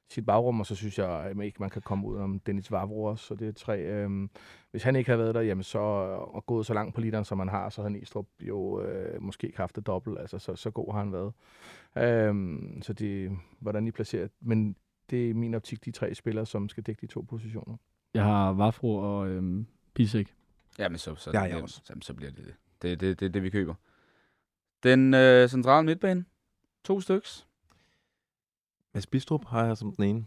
sit 0.10 0.26
bagrum, 0.26 0.60
og 0.60 0.66
så 0.66 0.76
synes 0.76 1.00
jeg 1.00 1.34
ikke, 1.44 1.60
man 1.60 1.70
kan 1.70 1.82
komme 1.82 2.08
ud 2.08 2.18
om 2.18 2.40
Dennis 2.40 2.72
Vavro 2.72 3.04
også. 3.04 3.26
Så 3.26 3.36
det 3.36 3.48
er 3.48 3.52
tre. 3.52 3.80
Øh, 3.80 4.30
hvis 4.72 4.84
han 4.84 4.96
ikke 4.96 5.10
havde 5.10 5.20
været 5.20 5.36
der, 5.36 5.42
jamen 5.42 5.64
så, 5.64 5.80
og 5.80 6.46
gået 6.46 6.66
så 6.66 6.74
langt 6.74 6.96
på 6.96 7.02
literen, 7.02 7.26
som 7.26 7.40
han 7.40 7.48
har, 7.48 7.70
så 7.70 7.82
havde 7.82 7.94
Nistrup 7.94 8.28
jo 8.42 8.82
øh, 8.82 9.22
måske 9.22 9.48
ikke 9.48 9.58
haft 9.58 9.76
det 9.76 9.88
dobbelt. 9.88 10.20
Altså, 10.20 10.40
så, 10.40 10.56
så 10.56 10.72
god 10.72 10.94
har 10.94 11.00
han 11.00 11.14
været. 11.14 11.34
Øh, 11.98 12.34
så 12.82 12.94
det, 12.94 13.38
hvordan 13.60 13.88
I 13.88 13.92
placerer 13.92 14.28
Men 14.42 14.76
det 15.10 15.30
er 15.30 15.34
min 15.34 15.54
optik 15.54 15.86
de 15.86 15.92
tre 15.92 16.16
spillere, 16.16 16.46
som 16.46 16.70
skal 16.70 16.84
dække 16.84 17.02
de 17.02 17.08
to 17.08 17.22
positioner. 17.22 17.78
Jeg 18.14 18.24
har 18.24 18.54
Vafro 18.54 18.96
og 18.96 19.30
øh, 19.30 19.66
Bisek. 19.94 20.34
Jamen 20.80 20.98
så, 20.98 21.16
så, 21.16 21.38
har 21.38 21.46
jeg 21.46 21.64
også. 21.64 21.82
Jamen, 21.90 22.02
så 22.02 22.14
bliver 22.14 22.32
det 22.32 22.46
det. 22.46 22.56
Det 22.82 22.92
er 22.92 22.96
det, 22.96 23.20
det, 23.20 23.34
det, 23.34 23.44
vi 23.44 23.50
køber. 23.50 23.74
Den 24.84 25.14
øh, 25.14 25.50
centrale 25.50 25.86
midtbane. 25.86 26.26
To 26.84 27.02
styks. 27.02 27.47
Mads 28.98 29.08
Bistrup 29.08 29.46
har 29.46 29.66
jeg 29.66 29.78
som 29.78 29.92
den 29.96 30.04
ene. 30.04 30.26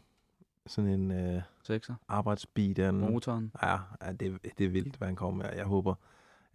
sådan 0.66 0.91
en 0.91 1.11
øh, 1.11 1.43
Sekser. 1.62 1.95
arbejdsbil. 2.09 2.77
Der, 2.77 2.91
Motoren. 2.91 3.53
Ja, 3.62 3.77
ja 4.03 4.12
det, 4.12 4.39
det 4.59 4.66
er 4.66 4.71
vildt, 4.71 4.97
hvad 4.97 5.09
han 5.09 5.16
kommer 5.16 5.45
med. 5.45 5.57
Jeg 5.57 5.64
håber, 5.64 5.95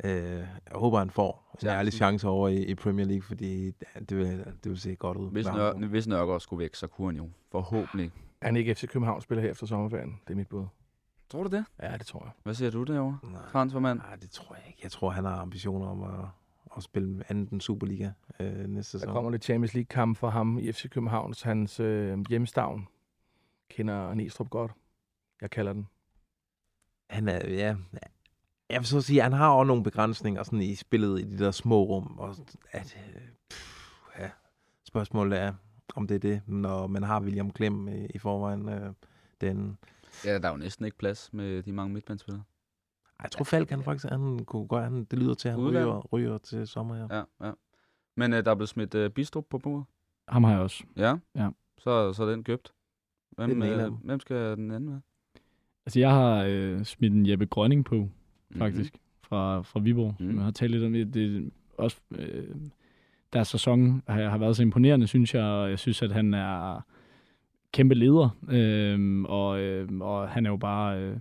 øh, 0.03 0.11
jeg 0.11 0.47
håber 0.75 0.99
han 0.99 1.09
får 1.09 1.57
en 1.61 1.67
ærlig 1.67 1.93
chance 1.93 2.27
over 2.27 2.49
i, 2.49 2.63
i 2.65 2.75
Premier 2.75 3.05
League, 3.05 3.21
fordi 3.21 3.65
det, 3.65 4.09
det, 4.09 4.17
vil, 4.17 4.37
det 4.63 4.71
vil 4.71 4.79
se 4.79 4.95
godt 4.95 5.17
ud. 5.17 5.31
Hvis, 5.31 5.45
Nør, 5.45 5.73
hvis 5.73 6.07
Nørgaard 6.07 6.39
skulle 6.39 6.59
væk, 6.59 6.75
så 6.75 6.87
kunne 6.87 7.07
han 7.07 7.15
jo 7.15 7.29
forhåbentlig. 7.51 8.11
Er 8.41 8.45
han 8.45 8.55
ikke 8.55 8.75
FC 8.75 8.87
København 8.87 9.21
spiller 9.21 9.41
her 9.41 9.51
efter 9.51 9.65
sommerferien? 9.65 10.19
Det 10.27 10.33
er 10.33 10.37
mit 10.37 10.47
bud. 10.47 10.65
Tror 11.29 11.43
du 11.43 11.49
det? 11.57 11.65
Ja, 11.81 11.97
det 11.97 12.05
tror 12.05 12.23
jeg. 12.23 12.31
Hvad 12.43 12.53
siger 12.53 12.71
du 12.71 12.83
derovre? 12.83 13.17
Nej, 13.23 13.41
Transfermand? 13.51 13.99
nej, 13.99 14.15
det 14.15 14.29
tror 14.29 14.55
jeg 14.55 14.63
ikke. 14.67 14.79
Jeg 14.83 14.91
tror, 14.91 15.09
han 15.09 15.25
har 15.25 15.35
ambitioner 15.35 15.87
om 15.87 16.03
at, 16.03 16.25
at 16.77 16.83
spille 16.83 17.23
andet 17.29 17.49
end 17.49 17.61
Superliga 17.61 18.11
øh, 18.39 18.67
næste 18.67 18.97
Der 18.97 19.01
sæson. 19.01 19.13
kommer 19.13 19.31
lidt 19.31 19.43
Champions 19.43 19.73
League-kamp 19.73 20.17
for 20.17 20.29
ham 20.29 20.57
i 20.57 20.71
FC 20.71 20.89
København, 20.89 21.33
så 21.33 21.45
hans 21.45 21.79
øh, 21.79 22.17
hjemstavn 22.29 22.87
kender 23.69 24.13
Næstrup 24.13 24.49
godt. 24.49 24.71
Jeg 25.41 25.49
kalder 25.51 25.73
den. 25.73 25.87
Han 27.09 27.27
er, 27.27 27.49
ja, 27.49 27.75
jeg 28.69 28.79
vil 28.79 28.85
så 28.87 29.01
sige, 29.01 29.21
han 29.21 29.33
har 29.33 29.49
også 29.49 29.67
nogle 29.67 29.83
begrænsninger 29.83 30.43
sådan 30.43 30.61
i 30.61 30.75
spillet 30.75 31.19
i 31.19 31.23
de 31.23 31.37
der 31.43 31.51
små 31.51 31.83
rum. 31.83 32.15
Og 32.19 32.35
at, 32.71 32.97
øh, 33.15 33.21
pff, 33.49 33.91
ja, 34.19 34.29
spørgsmålet 34.83 35.39
er, 35.39 35.53
om 35.95 36.07
det 36.07 36.15
er 36.15 36.19
det, 36.19 36.41
når 36.47 36.87
man 36.87 37.03
har 37.03 37.21
William 37.21 37.51
Klem 37.51 37.87
i, 37.87 38.05
i 38.05 38.17
forvejen. 38.17 38.69
Øh, 38.69 38.93
den, 39.41 39.77
Ja, 40.25 40.39
der 40.39 40.47
er 40.47 40.51
jo 40.51 40.57
næsten 40.57 40.85
ikke 40.85 40.97
plads 40.97 41.29
med 41.33 41.63
de 41.63 41.71
mange 41.71 41.93
midtbanespillere. 41.93 42.43
Jeg 43.23 43.31
tror 43.31 43.43
Falk, 43.43 43.69
han 43.69 43.83
faktisk 43.83 44.09
han 44.11 44.45
kunne 44.45 44.67
godt, 44.67 44.83
han, 44.83 45.03
det 45.03 45.19
lyder 45.19 45.33
til, 45.33 45.47
at 45.47 45.53
han 45.53 45.63
Udland. 45.63 45.85
ryger, 45.85 45.99
ryger 46.13 46.37
til 46.37 46.67
sommer 46.67 46.95
her. 46.95 47.07
Ja, 47.11 47.47
ja. 47.47 47.51
Men 48.17 48.33
øh, 48.33 48.45
der 48.45 48.51
er 48.51 48.55
blevet 48.55 48.69
smidt 48.69 48.95
øh, 48.95 49.09
Bistrup 49.09 49.45
på 49.49 49.57
bordet. 49.57 49.85
Ham 50.27 50.43
har 50.43 50.51
jeg 50.51 50.59
også. 50.61 50.83
Ja. 50.97 51.15
Ja. 51.35 51.49
Så, 51.77 52.13
så 52.13 52.23
er 52.23 52.29
den 52.31 52.43
købt. 52.43 52.71
Hvem, 53.31 53.59
Det 53.61 53.71
er 53.71 53.85
øh, 53.87 53.93
hvem 54.03 54.19
skal 54.19 54.57
den 54.57 54.71
anden 54.71 54.89
være? 54.89 55.01
Altså, 55.85 55.99
jeg 55.99 56.11
har 56.11 56.45
øh, 56.49 56.83
smidt 56.83 57.13
en 57.13 57.29
Jeppe 57.29 57.45
Grønning 57.45 57.85
på, 57.85 57.95
Mhm. 57.95 58.57
faktisk, 58.59 58.93
mm-hmm. 58.93 59.27
fra, 59.29 59.61
fra 59.61 59.79
Viborg. 59.79 60.15
Mm. 60.19 60.35
Jeg 60.35 60.43
har 60.43 60.51
talt 60.51 60.71
lidt 60.71 60.83
om 60.83 60.93
det. 60.93 61.13
det 61.13 61.37
er 61.37 61.49
også, 61.77 61.97
øh, 62.11 62.55
deres 63.33 63.47
sæson 63.47 64.03
har, 64.07 64.29
har 64.29 64.37
været 64.37 64.55
så 64.55 64.61
imponerende, 64.61 65.07
synes 65.07 65.33
jeg. 65.33 65.43
Og 65.43 65.69
jeg 65.69 65.79
synes, 65.79 66.01
at 66.01 66.11
han 66.11 66.33
er 66.33 66.81
kæmpe 67.71 67.95
leder. 67.95 68.29
Øh, 68.49 69.23
og, 69.23 69.59
øh, 69.59 69.89
og 70.01 70.29
han 70.29 70.45
er 70.45 70.49
jo 70.49 70.57
bare 70.57 70.99
øh, 71.01 71.17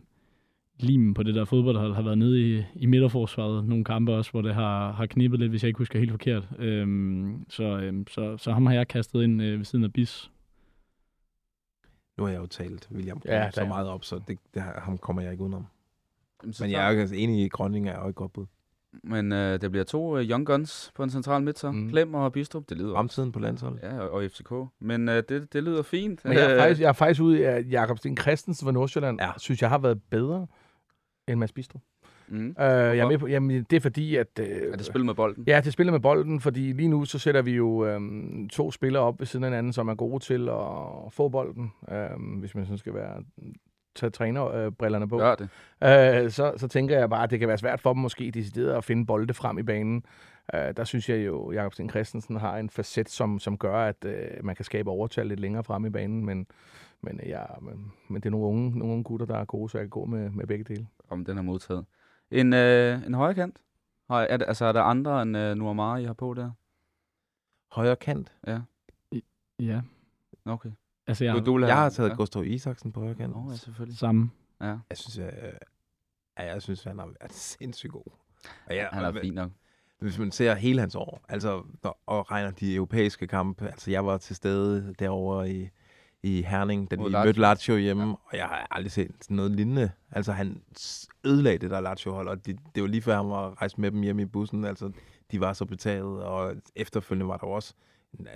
limen 0.79 1.15
på 1.15 1.23
det 1.23 1.35
der 1.35 1.45
fodboldhold. 1.45 1.95
Har 1.95 2.03
været 2.03 2.19
nede 2.19 2.41
i, 2.59 2.63
i 2.75 2.87
midterforsvaret 2.87 3.65
nogle 3.69 3.85
kampe 3.85 4.13
også, 4.13 4.31
hvor 4.31 4.43
det 4.43 4.55
har, 4.55 4.93
har 4.93 5.07
knippet 5.07 5.41
lidt, 5.41 5.51
hvis 5.51 5.63
jeg 5.63 5.69
ikke 5.69 5.79
husker 5.79 5.99
helt 5.99 6.11
forkert. 6.11 6.49
Øh, 6.59 7.27
så, 7.49 7.63
øh, 7.65 8.05
så, 8.11 8.37
så 8.37 8.53
ham 8.53 8.67
har 8.67 8.75
jeg 8.75 8.89
kastet 8.89 9.23
ind 9.23 9.43
øh, 9.43 9.59
ved 9.59 9.65
siden 9.65 9.85
af 9.85 9.93
Bis. 9.93 10.31
Nu 12.19 12.25
har 12.25 12.31
jeg 12.33 12.41
jo 12.41 12.47
talt 12.47 12.89
William 12.95 13.21
Ja, 13.25 13.51
så 13.51 13.61
er- 13.61 13.69
meget 13.69 13.89
op, 13.89 14.05
så 14.05 14.21
det, 14.29 14.39
det, 14.55 14.63
ham 14.63 14.99
kommer 14.99 15.23
jeg 15.23 15.33
ikke 15.33 15.43
udenom. 15.45 15.67
Jamen, 16.43 16.55
Men 16.61 16.71
jeg 16.71 16.89
er 16.89 16.93
jo 16.95 17.01
altså 17.01 17.15
enig 17.15 17.41
i, 17.41 17.45
at 17.45 17.51
Grønning 17.51 17.89
er 17.89 17.99
jo 18.03 18.09
et 18.09 18.15
godt 18.15 18.33
bud. 18.33 18.47
Men 19.03 19.33
øh, 19.33 19.61
der 19.61 19.69
bliver 19.69 19.85
to 19.85 20.19
øh, 20.19 20.31
Young 20.31 20.47
Guns 20.47 20.93
på 20.95 21.03
en 21.03 21.11
central 21.11 21.43
midt, 21.43 21.59
så. 21.59 21.71
Mm. 21.71 21.89
Klem 21.89 22.15
og 22.15 22.33
Bistrup, 22.33 22.63
det 22.69 22.77
lyder 22.79 22.95
Fremtiden 22.95 23.33
på 23.33 23.39
landsholdet. 23.39 23.81
Ja, 23.83 23.99
og, 24.01 24.11
og 24.11 24.25
FCK. 24.31 24.53
Men 24.81 25.09
øh, 25.09 25.23
det, 25.29 25.53
det 25.53 25.63
lyder 25.63 25.83
fint. 25.83 26.25
Men 26.25 26.33
jeg 26.33 26.43
er 26.45 26.55
Øh, 26.55 26.61
faktisk, 26.61 26.81
jeg 26.81 26.89
er 26.89 26.93
faktisk 26.93 27.21
ude 27.23 27.39
i, 27.39 27.43
at 27.43 27.71
Jakob 27.71 27.99
Sten 27.99 28.17
Christensen 28.17 28.65
fra 28.67 28.73
Nordsjælland, 28.73 29.21
ja. 29.21 29.31
synes 29.39 29.63
jeg 29.63 29.71
har 29.71 29.79
været 29.79 30.03
bedre 30.03 30.47
end 31.29 31.41
Mads 31.41 31.53
Bistrup. 31.53 31.83
Mm. 32.29 32.47
Øh, 32.49 32.55
jeg 32.59 32.99
er 32.99 33.09
med 33.09 33.19
på, 33.19 33.27
jamen, 33.27 33.67
det 33.71 33.77
er 33.77 33.81
fordi, 33.81 34.17
at... 34.17 34.39
Øh, 34.41 34.47
Er 34.73 34.77
det 34.77 34.87
spil 34.87 35.05
med 35.05 35.15
bolden? 35.15 35.45
Ja, 35.47 35.61
det 35.65 35.73
spiller 35.73 35.93
med 35.93 36.01
bolden, 36.01 36.41
fordi 36.41 36.73
lige 36.73 36.89
nu 36.89 37.05
så 37.05 37.19
sætter 37.19 37.43
vi 37.43 37.51
jo 37.53 37.87
øhm, 37.87 38.49
to 38.49 38.71
spillere 38.71 39.03
op 39.03 39.21
ved 39.21 39.27
siden 39.27 39.45
af 39.45 39.51
hinanden, 39.51 39.73
som 39.73 39.89
er 39.89 39.95
gode 39.95 40.25
til 40.25 40.49
at 40.49 41.13
få 41.13 41.29
bolden, 41.29 41.73
øhm, 41.91 42.23
hvis 42.23 42.55
man 42.55 42.65
sådan 42.65 42.79
skal 42.79 42.95
være 42.95 43.23
tage 43.97 44.11
trænerbrillerne 44.11 45.09
på. 45.09 45.19
Gør 45.19 45.35
det. 45.35 45.49
Øh, 46.25 46.31
så, 46.31 46.53
så 46.57 46.69
tænker 46.69 46.99
jeg 46.99 47.11
bare, 47.11 47.23
at 47.25 47.31
det 47.31 47.39
kan 47.39 47.49
være 47.49 47.59
svært 47.59 47.81
for 47.81 47.93
dem 47.93 48.03
måske 48.03 48.31
decideret 48.31 48.77
at 48.77 48.85
finde 48.85 49.07
bolde 49.07 49.35
frem 49.35 49.59
i 49.59 49.63
banen. 49.63 50.05
Øh, 50.55 50.61
der 50.77 50.85
synes 50.85 51.09
jeg 51.09 51.27
jo, 51.27 51.49
at 51.49 51.57
Jakob 51.57 51.73
Sten 51.73 51.91
Christensen 51.91 52.37
har 52.37 52.59
en 52.59 52.71
facet, 52.71 53.09
som, 53.09 53.39
som 53.39 53.59
gør, 53.59 53.77
at 53.77 54.05
øh, 54.05 54.45
man 54.45 54.57
kan 54.57 54.65
skabe 54.65 54.91
overtal 54.91 55.27
lidt 55.27 55.41
længere 55.41 55.65
frem 55.65 55.85
i 55.87 55.91
banen, 55.91 56.25
men, 56.25 56.47
men, 57.03 57.21
øh, 57.23 57.29
ja, 57.29 57.43
men, 57.61 57.93
men 58.09 58.21
det 58.21 58.27
er 58.27 58.31
nogle 58.31 58.47
unge, 58.47 58.79
nogle 58.79 58.93
unge 58.93 59.05
gutter, 59.05 59.27
der 59.27 59.37
er 59.37 59.45
gode, 59.45 59.71
så 59.71 59.79
jeg 59.79 59.83
kan 59.83 59.91
gå 59.91 60.05
med, 60.05 60.31
med 60.31 60.47
begge 60.47 60.65
dele. 60.65 60.87
Om 61.15 61.25
den 61.25 61.39
er 61.39 61.43
modtaget. 61.43 61.85
En, 62.31 62.53
øh, 62.53 63.07
en 63.07 63.15
højre 63.15 63.35
kant? 63.35 63.63
Har, 64.11 64.21
er, 64.21 64.37
det, 64.37 64.47
altså, 64.49 64.65
er 64.65 64.73
der 64.73 64.83
andre 64.83 65.23
end 65.23 65.37
øh, 65.37 65.57
Nuamara, 65.57 65.97
I 65.97 66.05
har 66.05 66.13
på 66.13 66.35
der? 66.35 66.51
Højre 67.73 67.97
kant. 67.97 68.33
Ja, 68.47 68.61
Ja, 69.59 69.81
okay. 70.45 70.71
altså 71.07 71.25
jeg 71.25 71.35
Du, 71.35 71.59
du 71.59 71.67
Jeg 71.67 71.77
har 71.77 71.91
taget 71.91 72.11
ja. 72.11 72.15
Gustav 72.15 72.45
Isaksen 72.47 72.93
på 72.93 73.01
højre 73.01 73.15
kant. 73.15 73.33
Nå, 73.33 73.51
ja, 73.51 73.57
selvfølgelig. 73.57 73.99
samme. 73.99 74.31
Ja, 74.61 74.67
Jeg 74.67 74.97
synes, 74.99 75.19
jeg, 75.19 75.53
ja, 76.39 76.53
jeg 76.53 76.63
synes, 76.63 76.85
han 76.85 76.99
er, 76.99 77.07
er 77.21 77.29
sindssygt 77.59 77.93
god. 77.93 78.13
Og 78.67 78.75
ja, 78.75 78.89
han 78.93 79.05
er 79.05 79.21
fint 79.21 79.35
nok. 79.35 79.51
Hvis 79.99 80.19
man 80.19 80.31
ser 80.31 80.55
hele 80.55 80.81
hans 80.81 80.95
år, 80.95 81.25
altså, 81.29 81.63
og 82.07 82.31
regner 82.31 82.51
de 82.51 82.75
europæiske 82.75 83.27
kampe, 83.27 83.67
altså 83.67 83.91
jeg 83.91 84.07
var 84.07 84.19
til 84.19 84.37
stede 84.37 84.95
derovre 84.99 85.51
i, 85.51 85.69
i 86.25 86.43
Herning, 86.43 86.91
da 86.91 86.97
de 86.97 87.03
mødte 87.03 87.41
Lazio 87.41 87.77
hjemme, 87.77 88.03
ja. 88.03 88.13
og 88.25 88.37
jeg 88.37 88.45
har 88.45 88.67
aldrig 88.71 88.93
set 88.93 89.11
sådan 89.21 89.37
noget 89.37 89.53
lignende. 89.53 89.91
Altså 90.11 90.33
han 90.33 90.63
ødelagde 91.25 91.59
det 91.59 91.71
der 91.71 91.81
Lazio-hold, 91.81 92.29
og 92.29 92.47
det, 92.47 92.59
det 92.75 92.83
var 92.83 92.89
lige 92.89 93.03
før 93.03 93.17
han 93.17 93.31
var 93.31 93.61
rejst 93.61 93.79
med 93.79 93.91
dem 93.91 94.03
hjem 94.03 94.19
i 94.19 94.25
bussen, 94.25 94.65
altså 94.65 94.91
de 95.31 95.41
var 95.41 95.53
så 95.53 95.65
betaget, 95.65 96.23
og 96.23 96.55
efterfølgende 96.77 97.29
var 97.29 97.37
der 97.37 97.47
også 97.47 97.75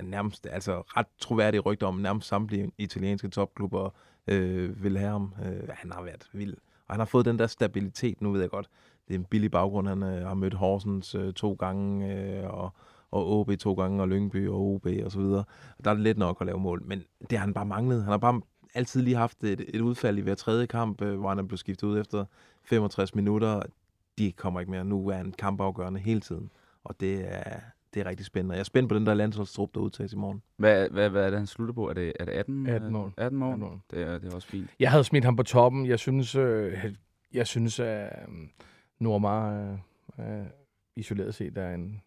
nærmest, 0.03 0.47
altså 0.47 0.81
ret 0.81 1.07
troværdige 1.19 1.61
rygter 1.61 1.87
om 1.87 1.95
nærmest 1.95 2.29
samtlige 2.29 2.71
italienske 2.79 3.29
topklubber 3.29 3.91
øh, 4.27 4.85
vil 4.85 4.99
have 4.99 5.11
ham. 5.11 5.35
Øh, 5.45 5.69
han 5.69 5.93
har 5.93 6.03
været 6.03 6.29
vild. 6.33 6.55
Og 6.87 6.95
han 6.95 7.01
har 7.01 7.07
fået 7.07 7.25
den 7.25 7.39
der 7.39 7.47
stabilitet, 7.47 8.21
nu 8.21 8.33
ved 8.33 8.41
jeg 8.41 8.51
godt, 8.51 8.69
det 9.09 9.15
er 9.15 9.19
en 9.19 9.25
billig 9.25 9.51
baggrund. 9.51 9.89
Han 9.89 10.03
øh, 10.03 10.27
har 10.27 10.35
mødt 10.35 10.55
Horsens 10.55 11.15
øh, 11.15 11.33
to 11.33 11.53
gange, 11.53 12.15
øh, 12.15 12.51
og, 12.51 12.73
og 13.11 13.41
OB 13.41 13.51
to 13.59 13.75
gange, 13.75 14.03
og 14.03 14.09
Lyngby 14.09 14.49
og 14.49 14.61
OB 14.61 14.87
og 15.05 15.13
så 15.13 15.19
videre. 15.19 15.45
Og 15.79 15.85
der 15.85 15.91
er 15.91 15.95
det 15.95 16.03
let 16.03 16.19
nok 16.19 16.37
at 16.41 16.47
lave 16.47 16.61
mål, 16.61 16.83
men 16.85 17.03
det 17.31 17.39
har 17.39 17.47
han 17.47 17.55
bare 17.55 17.67
manglet. 17.67 18.03
Han 18.03 18.11
har 18.11 18.19
bare 18.19 18.41
altid 18.75 19.03
lige 19.03 19.17
haft 19.17 19.45
et, 19.45 19.65
et 19.69 19.81
udfald 19.81 20.19
i 20.19 20.21
hver 20.21 20.35
tredje 20.35 20.67
kamp, 20.67 21.03
øh, 21.03 21.19
hvor 21.19 21.29
han 21.29 21.39
er 21.39 21.43
blevet 21.43 21.61
skiftet 21.61 21.87
ud 21.87 22.01
efter 22.01 22.25
65 22.65 23.15
minutter. 23.15 23.63
De 24.19 24.33
kommer 24.33 24.61
ikke 24.61 24.71
mere. 24.71 24.85
Nu 24.85 25.09
er 25.09 25.15
han 25.15 25.33
kampafgørende 25.33 26.01
hele 26.01 26.21
tiden, 26.21 26.51
og 26.85 27.01
det 27.01 27.35
er, 27.35 27.61
det 27.95 28.01
er 28.01 28.07
rigtig 28.07 28.27
spændende. 28.27 28.55
Jeg 28.55 28.61
er 28.61 28.65
spændt 28.65 28.89
på 28.89 28.95
den 28.95 29.07
der 29.07 29.15
landsholdstrup, 29.15 29.75
der 29.75 29.81
udtages 29.81 30.13
i 30.13 30.17
morgen. 30.17 30.43
Hvad, 30.57 30.89
hvad, 30.91 31.11
hvad 31.11 31.25
er 31.25 31.31
det, 31.31 31.39
han 31.39 31.47
slutter 31.47 31.75
på? 31.75 31.89
Er 31.89 31.93
det, 31.93 32.13
er 32.21 32.25
det 32.25 32.33
18? 32.33 32.67
18 32.67 32.87
øh, 32.87 32.93
mål. 32.93 33.13
18 33.17 33.39
mål? 33.39 33.53
18 33.53 33.61
mål. 33.61 33.81
Det, 33.91 34.03
er, 34.03 34.19
det 34.19 34.31
er 34.31 34.35
også 34.35 34.49
fint. 34.49 34.71
Jeg 34.81 34.91
havde 34.91 35.05
smidt 35.05 35.25
ham 35.25 35.37
på 35.37 35.43
toppen. 35.43 35.87
Jeg 35.87 35.99
synes, 35.99 36.35
øh, 36.35 36.95
jeg 37.33 37.47
synes 37.47 37.81
at 37.81 38.29
øh, 38.29 38.35
Normar 38.99 39.71
øh, 40.19 40.41
øh, 40.41 40.47
isoleret 40.97 41.35
set 41.35 41.59
er 41.59 41.75
en 41.75 42.03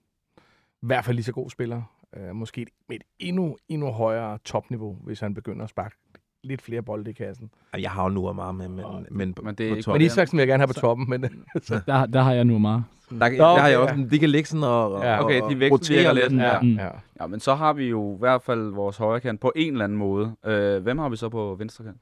i 0.83 0.85
hvert 0.85 1.05
fald 1.05 1.15
lige 1.15 1.23
så 1.23 1.31
god 1.31 1.49
spiller. 1.49 1.81
Øh, 2.17 2.35
måske 2.35 2.67
med 2.89 2.95
et 2.95 3.03
endnu, 3.19 3.57
endnu 3.69 3.91
højere 3.91 4.37
topniveau, 4.37 4.93
hvis 5.03 5.19
han 5.19 5.33
begynder 5.33 5.63
at 5.63 5.69
sparke 5.69 5.95
lidt 6.43 6.61
flere 6.61 6.81
bolde 6.83 7.09
i 7.09 7.13
kassen. 7.13 7.51
Og 7.73 7.81
Jeg 7.81 7.91
har 7.91 8.03
jo 8.03 8.09
nu 8.09 8.27
og 8.27 8.35
meget 8.35 8.55
med, 8.55 8.67
men, 8.67 8.85
men, 9.11 9.35
men 9.43 9.55
det 9.55 9.65
er 9.65 9.69
på 9.71 9.75
ikke-. 9.75 9.91
Men 9.91 10.01
Isaksen 10.01 10.37
vil 10.37 10.41
jeg 10.41 10.47
gerne 10.47 10.61
have 10.61 10.67
på 10.67 10.73
Så- 10.73 10.81
toppen, 10.81 11.09
men 11.09 11.21
Der, 11.87 12.05
der 12.05 12.21
har 12.21 12.33
jeg 12.33 12.45
nu 12.45 12.57
meget. 12.59 12.83
Der, 13.09 13.15
Nå, 13.17 13.25
der 13.35 13.59
har 13.59 13.67
jeg 13.67 13.77
ja. 13.79 13.83
også, 13.91 14.07
de 14.11 14.19
kan 14.19 14.29
ligge 14.29 14.47
sådan 14.49 14.63
og, 14.63 14.93
og, 14.93 15.03
Ja. 15.03 15.23
Okay, 15.23 15.41
og 15.41 15.49
de 15.49 15.59
vekselvirker 15.59 16.09
rotere 16.09 16.29
lidt. 16.29 16.41
ja, 16.41 16.83
ja. 16.85 16.91
Ja, 17.21 17.27
men 17.27 17.39
så 17.39 17.55
har 17.55 17.73
vi 17.73 17.85
jo 17.89 18.15
i 18.15 18.19
hvert 18.19 18.41
fald 18.41 18.69
vores 18.69 18.97
højre 18.97 19.19
kant 19.19 19.41
på 19.41 19.51
en 19.55 19.71
eller 19.73 19.83
anden 19.83 19.97
måde. 19.97 20.35
Øh, 20.45 20.83
hvem 20.83 20.97
har 20.97 21.09
vi 21.09 21.15
så 21.15 21.29
på 21.29 21.55
venstre 21.55 21.83
kant? 21.85 22.01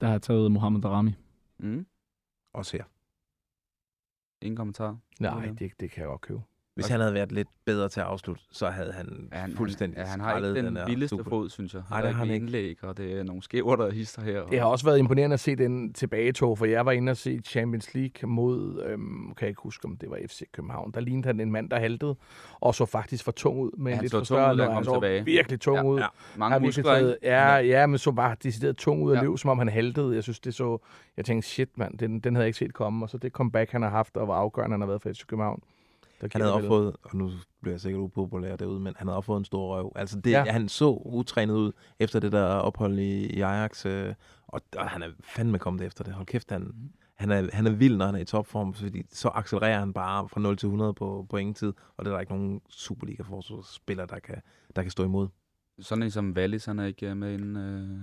Der 0.00 0.06
har 0.06 0.14
jeg 0.14 0.22
taget 0.22 0.52
Mohamed 0.52 0.82
Darami. 0.82 1.10
Mm. 1.58 1.86
Også 2.54 2.76
her. 2.76 2.84
Ingen 4.44 4.56
kommentar. 4.56 4.96
Nej, 5.20 5.46
det, 5.58 5.72
det 5.80 5.90
kan 5.90 6.00
jeg 6.00 6.08
godt 6.08 6.20
købe. 6.20 6.40
Hvis 6.76 6.84
Okay. 6.86 6.92
han 6.92 7.00
havde 7.00 7.14
været 7.14 7.32
lidt 7.32 7.48
bedre 7.64 7.88
til 7.88 8.00
at 8.00 8.06
afslutte, 8.06 8.42
så 8.52 8.68
havde 8.70 8.92
han, 8.92 9.28
Ja, 9.32 9.38
han, 9.38 9.52
fuldstændig 9.56 9.96
han, 9.98 10.06
ja, 10.06 10.10
han 10.10 10.20
har 10.20 10.36
ikke 10.36 10.54
den, 10.66 10.76
der 10.76 10.86
vildeste 10.86 11.16
super. 11.16 11.30
fod, 11.30 11.50
synes 11.50 11.74
jeg. 11.74 11.82
Nej, 11.90 12.00
det 12.00 12.08
er 12.08 12.12
har 12.12 12.18
han 12.24 12.34
ikke 12.34 12.44
indlæg, 12.44 12.84
og 12.84 12.96
det 12.96 13.12
er 13.18 13.22
nogle 13.22 13.42
skæver, 13.42 13.76
der 13.76 13.90
hister 13.90 14.22
her. 14.22 14.40
Og... 14.40 14.50
Det 14.50 14.58
har 14.60 14.66
også 14.66 14.84
været 14.84 14.98
imponerende 14.98 15.34
at 15.34 15.40
se 15.40 15.56
den 15.56 15.92
tilbagetog, 15.92 16.58
for 16.58 16.64
jeg 16.66 16.86
var 16.86 16.92
inde 16.92 17.10
og 17.10 17.16
se 17.16 17.40
Champions 17.44 17.94
League 17.94 18.28
mod, 18.30 18.82
øhm, 18.86 19.26
kan 19.26 19.34
jeg 19.40 19.48
ikke 19.48 19.60
huske, 19.62 19.84
om 19.84 19.96
det 19.96 20.10
var 20.10 20.18
FC 20.26 20.42
København. 20.52 20.90
Der 20.94 21.00
lignede 21.00 21.26
han 21.26 21.40
en 21.40 21.52
mand, 21.52 21.70
der 21.70 21.78
haltede, 21.78 22.16
og 22.60 22.74
så 22.74 22.86
faktisk 22.86 23.24
for 23.24 23.32
tung 23.32 23.58
ud. 23.60 23.70
Med 23.78 23.92
Ja, 23.92 23.96
han 23.96 24.02
lidt 24.04 24.10
så 24.10 24.18
for 24.18 24.24
tung 24.24 24.26
større 24.26 24.54
ud, 24.54 24.60
han 24.60 24.72
kom 24.74 24.84
så 24.84 24.94
tilbage. 24.94 25.24
virkelig 25.24 25.60
tung 25.60 25.76
Ja, 25.76 25.82
ud. 25.84 25.98
ja. 25.98 26.06
Mange 26.36 26.54
virkelig 26.54 26.68
muskler, 26.68 26.94
taget, 26.94 27.16
ikke? 27.22 27.26
ja, 27.26 27.56
ja, 27.56 27.86
men 27.86 27.98
så 27.98 28.12
bare 28.12 28.36
decideret 28.42 28.76
tung 28.76 29.02
ud 29.02 29.12
af 29.12 29.16
Ja. 29.16 29.22
liv, 29.22 29.38
som 29.38 29.50
om 29.50 29.58
han 29.58 29.68
haltede. 29.68 30.14
Jeg 30.14 30.22
synes, 30.22 30.40
det 30.40 30.54
så... 30.54 30.78
Jeg 31.16 31.24
tænkte, 31.24 31.48
shit 31.48 31.78
mand, 31.78 31.98
den, 31.98 32.20
den 32.20 32.34
havde 32.34 32.42
jeg 32.44 32.48
ikke 32.48 32.58
set 32.58 32.74
komme. 32.74 33.04
Og 33.04 33.10
så 33.10 33.18
det 33.18 33.32
comeback, 33.32 33.70
han 33.70 33.82
har 33.82 33.90
haft, 33.90 34.16
og 34.16 34.24
hvor 34.24 34.34
afgørende 34.34 34.74
han 34.74 34.80
har 34.80 34.86
været 34.88 35.02
for 35.02 35.10
FC 35.12 35.26
København. 35.26 35.62
Der 36.20 36.28
Han 36.32 36.40
havde 36.40 36.54
også 36.54 36.68
fået, 36.68 36.96
og 37.02 37.16
nu 37.16 37.30
bliver 37.62 37.72
jeg 37.72 37.80
sikkert 37.80 38.00
upopulær 38.00 38.56
derude, 38.56 38.80
men 38.80 38.94
han 38.96 39.06
havde 39.06 39.16
også 39.16 39.26
fået 39.26 39.38
en 39.38 39.44
stor 39.44 39.76
røv. 39.76 39.92
Altså 39.96 40.20
det, 40.20 40.30
ja. 40.30 40.44
Han 40.44 40.68
så 40.68 40.90
utrænet 41.04 41.54
ud 41.54 41.72
efter 41.98 42.20
det 42.20 42.32
der 42.32 42.44
ophold 42.44 42.98
i, 42.98 43.26
i 43.26 43.40
Ajax, 43.40 43.86
øh, 43.86 44.14
og, 44.46 44.60
og 44.76 44.88
han 44.88 45.02
er 45.02 45.10
fandme 45.20 45.58
kommet 45.58 45.86
efter 45.86 46.04
det. 46.04 46.14
Hold 46.14 46.26
kæft, 46.26 46.50
han, 46.50 46.74
han, 47.14 47.30
er, 47.30 47.48
han 47.52 47.66
er 47.66 47.70
vild, 47.70 47.96
når 47.96 48.06
han 48.06 48.14
er 48.14 48.18
i 48.18 48.24
topform, 48.24 48.74
fordi 48.74 49.02
så 49.10 49.28
accelererer 49.28 49.78
han 49.78 49.92
bare 49.92 50.28
fra 50.28 50.40
0 50.40 50.56
til 50.56 50.66
100 50.66 50.94
på, 50.94 51.26
på 51.28 51.36
ingen 51.36 51.54
tid, 51.54 51.72
og 51.96 52.04
det 52.04 52.10
er 52.10 52.14
der 52.14 52.20
ikke 52.20 52.32
nogen 52.32 52.60
Superliga-forsvarsspiller, 52.68 54.06
der 54.06 54.18
kan, 54.18 54.42
der 54.76 54.82
kan 54.82 54.90
stå 54.90 55.04
imod. 55.04 55.28
Sådan 55.80 56.02
en 56.02 56.10
som 56.10 56.32
Wallis, 56.36 56.64
han 56.64 56.78
er 56.78 56.84
ikke 56.84 57.10
øh, 57.10 57.16
med 57.16 57.34
inden... 57.34 57.56
Øh... 57.56 57.98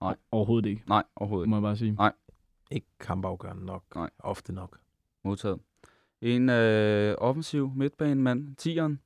Nej. 0.00 0.16
Overhovedet 0.30 0.68
ikke, 0.68 0.82
Nej, 0.88 1.02
overhovedet 1.16 1.44
ikke. 1.44 1.50
må 1.50 1.56
jeg 1.56 1.62
bare 1.62 1.76
sige. 1.76 1.96
Ikke 2.70 2.86
kampafgørende 3.00 3.64
nok. 3.64 3.82
Nej. 3.94 4.10
Ofte 4.18 4.52
nok. 4.52 4.78
Modtaget. 5.24 5.60
En 6.22 6.48
øh, 6.48 7.14
offensiv 7.18 7.72
midtbanemand, 7.76 8.56
Tigeren. 8.56 9.00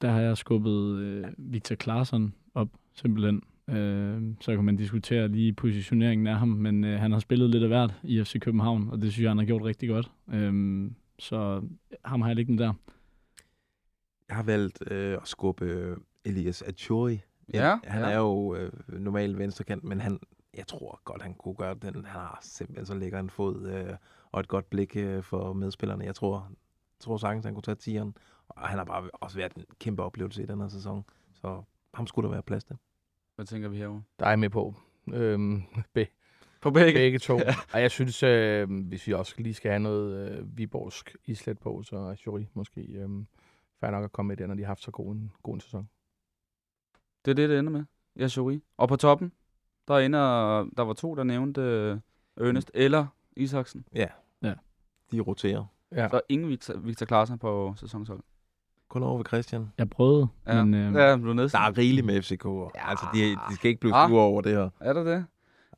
Der 0.00 0.10
har 0.10 0.20
jeg 0.20 0.36
skubbet 0.36 0.98
øh, 0.98 1.24
Victor 1.38 1.74
Claesson 1.74 2.34
op, 2.54 2.68
simpelthen. 2.94 3.42
Øh, 3.68 4.22
så 4.40 4.54
kan 4.54 4.64
man 4.64 4.76
diskutere 4.76 5.28
lige 5.28 5.52
positioneringen 5.52 6.26
af 6.26 6.38
ham, 6.38 6.48
men 6.48 6.84
øh, 6.84 7.00
han 7.00 7.12
har 7.12 7.18
spillet 7.18 7.50
lidt 7.50 7.62
af 7.62 7.68
hvert 7.68 7.94
i 8.02 8.24
FC 8.24 8.40
København, 8.40 8.88
og 8.90 9.02
det 9.02 9.12
synes 9.12 9.22
jeg, 9.22 9.30
han 9.30 9.38
har 9.38 9.44
gjort 9.44 9.62
rigtig 9.62 9.88
godt. 9.88 10.10
Øh, 10.32 10.90
så 11.18 11.62
ham 12.04 12.20
har 12.20 12.28
jeg 12.28 12.36
liggende 12.36 12.62
der. 12.62 12.72
Jeg 14.28 14.36
har 14.36 14.42
valgt 14.42 14.90
øh, 14.90 15.12
at 15.22 15.28
skubbe 15.28 15.96
Elias 16.24 16.62
Achuri. 16.62 17.20
Ja, 17.54 17.78
Han 17.84 18.02
ja. 18.02 18.10
er 18.10 18.18
jo 18.18 18.54
øh, 18.54 18.72
normalt 18.88 19.38
venstrekant, 19.38 19.84
men 19.84 20.00
han, 20.00 20.18
jeg 20.56 20.66
tror 20.66 21.00
godt, 21.04 21.22
han 21.22 21.34
kunne 21.34 21.54
gøre 21.54 21.74
den. 21.74 21.94
Han 21.94 22.04
har 22.04 22.38
simpelthen 22.42 22.86
så 22.86 22.94
lækker 22.94 23.20
en 23.20 23.30
fod 23.30 23.68
øh, 23.68 23.94
og 24.32 24.40
et 24.40 24.48
godt 24.48 24.70
blik 24.70 24.96
øh, 24.96 25.22
for 25.22 25.52
medspillerne. 25.52 26.04
Jeg 26.04 26.14
tror, 26.14 26.50
tror 27.00 27.16
sagtens, 27.16 27.44
han 27.44 27.54
kunne 27.54 27.62
tage 27.62 27.74
tieren. 27.74 28.16
Og 28.48 28.68
han 28.68 28.78
har 28.78 28.84
bare 28.84 29.10
også 29.12 29.36
været 29.36 29.54
en 29.54 29.64
kæmpe 29.78 30.02
oplevelse 30.02 30.42
i 30.42 30.46
den 30.46 30.60
her 30.60 30.68
sæson. 30.68 31.04
Så 31.32 31.62
ham 31.94 32.06
skulle 32.06 32.26
der 32.26 32.32
være 32.32 32.42
plads 32.42 32.64
til. 32.64 32.76
Hvad 33.34 33.46
tænker 33.46 33.68
vi 33.68 33.76
herovre? 33.76 34.02
Der 34.18 34.26
er 34.26 34.36
med 34.36 34.50
på. 34.50 34.74
Øhm, 35.12 35.62
be, 35.94 36.06
På 36.60 36.70
begge. 36.70 36.98
begge 36.98 37.18
to. 37.18 37.34
Og 37.74 37.80
jeg 37.80 37.90
synes, 37.90 38.22
øh, 38.22 38.70
hvis 38.88 39.06
vi 39.06 39.12
også 39.12 39.34
lige 39.38 39.54
skal 39.54 39.70
have 39.70 39.80
noget 39.82 40.30
øh, 40.30 40.58
viborgsk 40.58 41.16
islet 41.24 41.58
på, 41.58 41.82
så 41.82 41.96
er 41.96 42.14
Jury 42.26 42.44
måske 42.54 42.80
øh, 42.80 43.08
fair 43.80 43.90
nok 43.90 44.04
at 44.04 44.12
komme 44.12 44.28
med 44.28 44.36
det, 44.36 44.48
når 44.48 44.54
de 44.54 44.62
har 44.62 44.66
haft 44.66 44.82
så 44.82 44.90
god 44.90 45.12
en, 45.14 45.32
god 45.42 45.54
en 45.54 45.60
sæson. 45.60 45.88
Det 47.24 47.30
er 47.30 47.34
det, 47.34 47.48
det 47.48 47.58
ender 47.58 47.72
med. 47.72 47.84
Ja, 48.16 48.28
Jory. 48.36 48.60
Og 48.76 48.88
på 48.88 48.96
toppen, 48.96 49.32
der 49.88 49.98
ender, 49.98 50.64
der 50.76 50.82
var 50.82 50.92
to, 50.92 51.14
der 51.14 51.24
nævnte 51.24 51.60
øh, 51.60 51.98
Ernest 52.36 52.70
eller 52.74 53.06
Isaksen. 53.38 53.84
De 55.12 55.20
roterer. 55.20 55.64
Ja. 55.92 56.08
Så 56.08 56.20
ingen 56.28 56.48
Victor, 56.48 56.76
Victor 56.78 57.06
Clausen 57.06 57.38
på 57.38 57.74
sæsonshold. 57.76 58.20
Kun 58.88 59.02
over 59.02 59.16
ved 59.16 59.24
Christian. 59.26 59.72
Jeg 59.78 59.90
prøvede, 59.90 60.28
Ja, 60.46 60.64
men 60.64 60.74
øh, 60.74 60.94
ja 60.94 61.16
du 61.16 61.30
er 61.30 61.34
Der 61.48 61.58
er 61.58 61.78
rigeligt 61.78 62.06
med 62.06 62.18
FCK'er. 62.22 62.70
Ja. 62.74 62.90
Altså, 62.90 63.06
de, 63.14 63.20
de 63.50 63.54
skal 63.54 63.68
ikke 63.68 63.80
blive 63.80 63.94
Ah. 63.94 64.08
sure 64.10 64.22
over 64.22 64.42
det 64.42 64.52
her. 64.52 64.68
Er 64.80 64.92
der 64.92 65.04
det? 65.04 65.26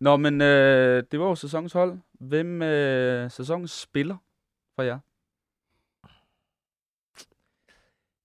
Nå, 0.01 0.17
men 0.17 0.41
øh, 0.41 1.03
det 1.13 1.21
var 1.21 1.27
jo 1.27 1.35
sæsonshold. 1.35 1.99
Hvem 2.13 2.63
øh, 2.63 3.31
sæsonens 3.31 3.71
spiller 3.71 4.17
for 4.77 4.83
jer? 4.83 4.99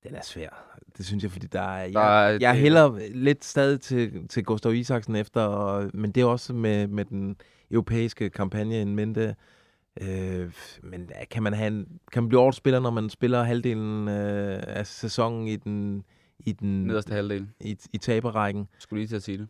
Den 0.03 0.15
er 0.15 0.21
svær. 0.23 0.49
Det 0.97 1.05
synes 1.05 1.23
jeg, 1.23 1.31
fordi 1.31 1.47
der 1.47 1.61
er... 1.61 1.83
Jeg, 1.83 1.93
Der 1.93 1.99
er- 1.99 2.29
jeg 2.41 2.53
det- 2.53 2.61
hælder 2.61 2.99
lidt 3.13 3.45
stadig 3.45 3.81
til, 3.81 4.27
til 4.27 4.45
Gustav 4.45 4.73
Isaksen 4.73 5.15
efter, 5.15 5.41
og, 5.41 5.91
men 5.93 6.11
det 6.11 6.21
er 6.21 6.25
også 6.25 6.53
med, 6.53 6.87
med 6.87 7.05
den 7.05 7.35
europæiske 7.75 8.29
kampagne 8.29 8.81
en 8.81 8.95
mente. 8.95 9.35
Øh, 10.01 10.53
men 10.83 11.11
kan 11.31 11.43
man, 11.43 11.53
have 11.53 11.67
en, 11.67 11.99
kan 12.11 12.23
man 12.23 12.29
blive 12.29 12.41
årets 12.41 12.57
spiller, 12.57 12.79
når 12.79 12.91
man 12.91 13.09
spiller 13.09 13.43
halvdelen 13.43 14.07
øh, 14.07 14.63
af 14.67 14.87
sæsonen 14.87 15.47
i 15.47 15.55
den, 15.55 16.03
i 16.39 16.51
den 16.51 16.83
Nederste 16.83 17.13
halvdel. 17.13 17.49
i, 17.59 17.77
i 17.93 17.97
taberrækken? 17.97 18.67
Skulle 18.79 18.99
lige 18.99 19.07
til 19.07 19.15
at 19.15 19.23
sige 19.23 19.37
det. 19.37 19.47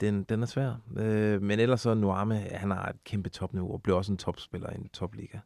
Den, 0.00 0.24
den 0.24 0.42
er 0.42 0.46
svær. 0.46 0.74
Øh, 0.96 1.42
men 1.42 1.60
ellers 1.60 1.80
så 1.80 1.94
Nuame, 1.94 2.34
han 2.34 2.70
har 2.70 2.88
et 2.88 3.04
kæmpe 3.04 3.28
topniveau 3.28 3.72
og 3.72 3.82
bliver 3.82 3.96
også 3.96 4.12
en 4.12 4.18
topspiller 4.18 4.70
i 4.70 4.74
en 4.74 4.88
topliga. 4.88 5.38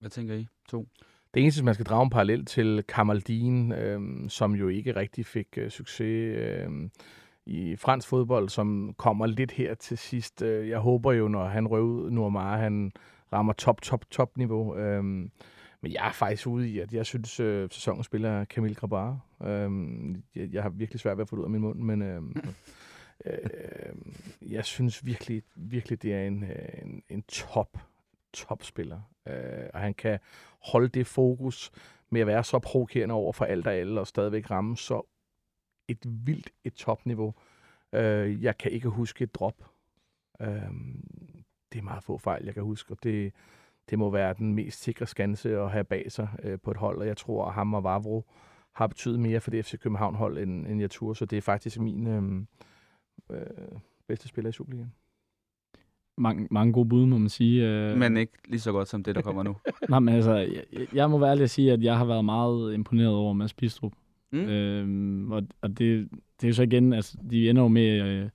Hvad 0.00 0.10
tænker 0.10 0.34
I? 0.34 0.46
To. 0.68 0.88
Det 1.34 1.42
eneste, 1.42 1.64
man 1.64 1.74
skal 1.74 1.86
drage 1.86 2.02
en 2.02 2.10
parallel 2.10 2.44
til 2.44 2.84
Kamaldin, 2.88 3.72
øh, 3.72 4.00
som 4.30 4.54
jo 4.54 4.68
ikke 4.68 4.96
rigtig 4.96 5.26
fik 5.26 5.48
øh, 5.56 5.70
succes 5.70 6.36
øh, 6.36 6.70
i 7.50 7.76
fransk 7.76 8.08
fodbold, 8.08 8.48
som 8.48 8.94
kommer 8.98 9.26
lidt 9.26 9.50
her 9.52 9.74
til 9.74 9.98
sidst. 9.98 10.42
Øh, 10.42 10.68
Jeg 10.68 10.78
håber 10.78 11.12
jo, 11.12 11.28
når 11.28 11.44
han 11.44 11.66
røver 11.66 11.86
ud, 11.86 12.10
Normar, 12.10 12.56
han 12.56 12.92
rammer 13.32 13.52
top, 13.52 13.82
top, 13.82 14.04
top 14.10 14.36
niveau. 14.36 14.76
Øh, 14.76 15.04
men 15.82 15.92
jeg 15.92 16.08
er 16.08 16.12
faktisk 16.12 16.46
ude 16.46 16.70
i, 16.70 16.78
at 16.78 16.92
jeg 16.92 17.06
synes, 17.06 17.40
øh, 17.40 17.68
sæsonen 17.70 18.04
spiller 18.04 18.44
Camille 18.44 18.74
Grabar. 18.74 19.18
Øh, 19.42 19.70
jeg, 20.34 20.48
jeg 20.52 20.62
har 20.62 20.70
virkelig 20.70 21.00
svært 21.00 21.16
ved 21.16 21.22
at 21.22 21.28
få 21.28 21.36
det 21.36 21.40
ud 21.40 21.46
af 21.46 21.50
min 21.50 21.60
mund, 21.60 21.78
men 21.78 22.02
øh, 22.02 22.22
øh, 23.26 23.32
jeg 24.52 24.64
synes 24.64 25.06
virkelig, 25.06 25.42
virkelig, 25.54 26.02
det 26.02 26.14
er 26.14 26.26
en, 26.26 26.44
øh, 26.44 26.82
en, 26.82 27.02
en 27.08 27.22
top, 27.22 27.78
topspiller. 28.32 29.00
Øh, 29.28 29.66
og 29.74 29.80
han 29.80 29.94
kan 29.94 30.18
holde 30.72 30.88
det 30.88 31.06
fokus 31.06 31.70
med 32.10 32.20
at 32.20 32.26
være 32.26 32.44
så 32.44 32.58
provokerende 32.58 33.14
over 33.14 33.32
for 33.32 33.44
alt 33.44 33.66
og 33.66 33.74
alle, 33.74 34.00
og 34.00 34.06
stadigvæk 34.06 34.50
ramme 34.50 34.76
så 34.76 35.06
et 35.90 35.98
vildt 36.04 36.50
et 36.64 36.74
topniveau. 36.74 37.34
Øh, 37.94 38.42
jeg 38.42 38.58
kan 38.58 38.72
ikke 38.72 38.88
huske 38.88 39.24
et 39.24 39.34
drop. 39.34 39.70
Øh, 40.40 40.48
det 41.72 41.78
er 41.78 41.82
meget 41.82 42.04
få 42.04 42.18
fejl, 42.18 42.44
jeg 42.44 42.54
kan 42.54 42.62
huske, 42.62 42.92
og 42.92 42.98
det, 43.02 43.32
det 43.90 43.98
må 43.98 44.10
være 44.10 44.34
den 44.38 44.54
mest 44.54 44.82
sikre 44.82 45.06
skanse 45.06 45.58
at 45.58 45.70
have 45.70 45.84
bag 45.84 46.12
sig 46.12 46.28
øh, 46.42 46.58
på 46.62 46.70
et 46.70 46.76
hold, 46.76 46.98
og 46.98 47.06
jeg 47.06 47.16
tror, 47.16 47.46
at 47.46 47.54
ham 47.54 47.74
og 47.74 47.84
Vavro 47.84 48.24
har 48.72 48.86
betydet 48.86 49.20
mere 49.20 49.40
for 49.40 49.50
det 49.50 49.64
FC 49.64 49.78
København-hold, 49.78 50.38
end, 50.38 50.66
end 50.66 50.80
jeg 50.80 50.90
turde, 50.90 51.14
så 51.18 51.24
det 51.24 51.36
er 51.36 51.42
faktisk 51.42 51.78
min 51.80 52.06
øh, 52.06 52.22
øh, 53.30 53.46
bedste 54.08 54.28
spiller 54.28 54.48
i 54.48 54.52
Superligaen. 54.52 54.92
mange, 56.18 56.48
mange 56.50 56.72
gode 56.72 56.88
bud, 56.88 57.06
må 57.06 57.18
man 57.18 57.28
sige. 57.28 57.68
Øh, 57.68 57.98
Men 57.98 58.16
ikke 58.16 58.32
lige 58.48 58.60
så 58.60 58.72
godt 58.72 58.88
som 58.88 59.02
det, 59.02 59.14
der 59.14 59.22
kommer 59.22 59.42
nu. 59.42 59.56
Nej, 59.88 59.98
men 59.98 60.14
altså, 60.14 60.34
jeg, 60.34 60.64
jeg 60.94 61.10
må 61.10 61.18
være 61.18 61.30
ærlig 61.30 61.44
at 61.44 61.50
sige, 61.50 61.72
at 61.72 61.82
jeg 61.82 61.98
har 61.98 62.04
været 62.04 62.24
meget 62.24 62.74
imponeret 62.74 63.14
over 63.14 63.32
Mads 63.32 63.54
Bistrup. 63.54 63.92
Mm. 64.32 64.38
Øhm, 64.38 65.32
og 65.32 65.42
og 65.60 65.68
det, 65.68 66.08
det 66.10 66.44
er 66.44 66.48
jo 66.48 66.52
så 66.52 66.62
igen, 66.62 66.92
altså, 66.92 67.18
de 67.30 67.50
ender 67.50 67.62
jo 67.62 67.68
med, 67.68 68.02
øh, 68.02 68.28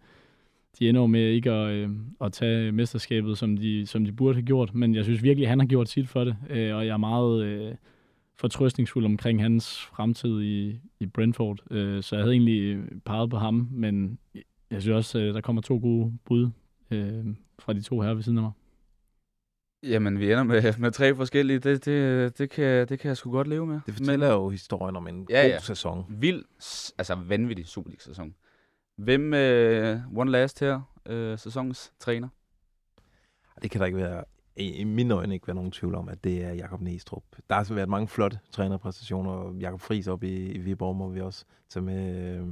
de 0.80 0.90
ender 0.90 1.02
jo 1.02 1.08
med 1.08 1.30
ikke 1.30 1.52
at, 1.52 1.72
øh, 1.72 1.90
at 2.22 2.34
tage 2.34 2.72
mesterskabet, 2.72 3.38
som 3.38 3.58
de, 3.58 3.86
som 3.86 4.06
de 4.06 4.12
burde 4.12 4.34
have 4.34 4.46
gjort. 4.46 4.76
Men 4.76 4.96
jeg 4.96 5.04
synes 5.04 5.24
virkelig, 5.24 5.46
at 5.46 5.50
han 5.50 5.60
har 5.60 5.68
gjort 5.68 5.90
sit 5.90 6.08
for 6.08 6.24
det. 6.24 6.36
Øh, 6.50 6.76
og 6.76 6.86
jeg 6.86 6.94
er 6.94 6.98
meget 6.98 7.44
øh, 7.46 7.76
fortrøstningsfuld 8.36 9.06
omkring 9.06 9.42
hans 9.42 9.82
fremtid 9.82 10.42
i, 10.42 10.80
i 11.00 11.06
Brentford. 11.06 11.60
Øh, 11.72 12.04
så 12.04 12.16
jeg 12.16 12.24
havde 12.24 12.34
egentlig 12.34 12.62
øh, 12.62 12.86
peget 13.06 13.30
på 13.30 13.38
ham, 13.38 13.68
men 13.72 14.20
jeg 14.72 14.82
synes 14.82 14.96
også, 14.96 15.20
øh, 15.20 15.34
der 15.34 15.42
kommer 15.42 15.62
to 15.62 15.80
gode 15.82 16.18
bud 16.26 16.50
øh, 16.92 17.26
fra 17.60 17.74
de 17.74 17.82
to 17.82 18.02
her 18.02 18.14
ved 18.14 18.24
siden 18.24 18.38
af 18.38 18.42
mig. 18.42 18.52
Jamen, 19.90 20.20
vi 20.20 20.32
ender 20.32 20.44
med, 20.44 20.74
med 20.78 20.92
tre 20.92 21.16
forskellige. 21.16 21.60
Det, 21.60 21.86
det, 21.86 22.38
det, 22.38 22.50
kan, 22.50 22.88
det 22.88 23.00
kan 23.00 23.08
jeg 23.08 23.18
sgu 23.18 23.32
godt 23.32 23.48
leve 23.48 23.68
med. 23.68 23.80
Det 23.86 23.94
fortæller 23.94 24.28
jo 24.34 24.50
historien 24.50 24.96
om 24.96 25.08
en 25.08 25.28
Ja, 25.30 25.42
god 25.42 25.50
ja. 25.50 25.60
sæson. 25.60 26.06
Vild, 26.10 26.44
altså 26.98 27.16
vanvittig 27.16 27.68
Superliga-sæson. 27.68 28.36
Hvem, 28.98 29.34
øh, 29.34 30.00
one 30.18 30.32
last 30.32 30.60
her, 30.60 30.82
øh, 31.06 31.38
sæsonens 31.40 31.94
træner? 32.00 32.28
Det 33.62 33.72
kan 33.72 33.80
der 33.80 33.86
ikke 33.86 33.98
være, 33.98 34.24
i, 34.56 34.70
i 34.72 34.84
mine 34.84 35.14
øjne 35.14 35.34
ikke 35.34 35.48
være 35.48 35.56
nogen 35.56 35.72
tvivl 35.72 35.96
om, 35.96 36.10
at 36.10 36.24
det 36.24 36.44
er 36.44 36.54
Jakob 36.54 36.82
Næstrup. 36.82 37.24
Der 37.50 37.54
har 37.56 37.58
altså 37.60 37.74
været 37.74 37.90
mange 37.90 38.08
flotte 38.08 38.40
trænerpræstationer, 38.52 39.54
Jakob 39.60 39.82
Friis 39.82 40.08
op 40.08 40.24
i, 40.24 40.52
i 40.52 40.58
Viborg 40.58 40.96
må 40.96 41.10
vi 41.10 41.22
også 41.22 41.46
tage 41.70 41.84
med. 41.84 42.36
Øh, 42.38 42.48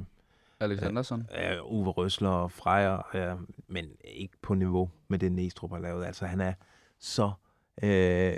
Alex 0.60 0.82
Andersson. 0.82 1.28
øh, 1.38 1.72
Uwe 1.72 1.90
Røsler 1.90 2.28
og 2.28 2.50
Frejer, 2.52 3.16
øh, 3.16 3.38
men 3.68 3.84
ikke 4.04 4.34
på 4.42 4.54
niveau 4.54 4.90
med 5.08 5.18
det 5.18 5.32
Næstrup 5.32 5.70
har 5.70 5.78
lavet. 5.78 6.04
Altså 6.04 6.26
han 6.26 6.40
er 6.40 6.52
så 7.00 7.30
øh, 7.82 8.36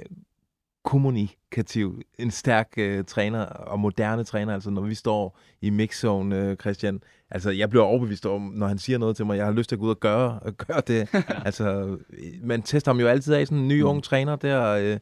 kommunikativ, 0.84 2.00
en 2.18 2.30
stærk 2.30 2.72
øh, 2.76 3.04
træner 3.04 3.44
og 3.44 3.80
moderne 3.80 4.24
træner. 4.24 4.54
Altså 4.54 4.70
når 4.70 4.82
vi 4.82 4.94
står 4.94 5.38
i 5.60 5.70
mixzone, 5.70 6.36
øh, 6.38 6.56
Christian, 6.56 7.00
altså 7.30 7.50
jeg 7.50 7.70
bliver 7.70 7.84
overbevist 7.84 8.26
om, 8.26 8.42
når 8.42 8.66
han 8.66 8.78
siger 8.78 8.98
noget 8.98 9.16
til 9.16 9.26
mig, 9.26 9.36
jeg 9.36 9.44
har 9.44 9.52
lyst 9.52 9.68
til 9.68 9.76
at 9.76 9.80
gå 9.80 9.84
ud 9.86 9.90
og 9.90 10.00
gøre, 10.00 10.38
og 10.40 10.56
gøre 10.66 10.82
det. 10.86 11.08
altså 11.46 11.98
man 12.42 12.62
tester 12.62 12.92
ham 12.92 13.00
jo 13.00 13.06
altid 13.06 13.34
af, 13.34 13.46
sådan 13.46 13.58
en 13.58 13.68
ny 13.68 13.80
Mm. 13.82 13.88
ung 13.88 14.02
træner 14.02 14.36
der, 14.36 14.70
øh, 14.72 14.98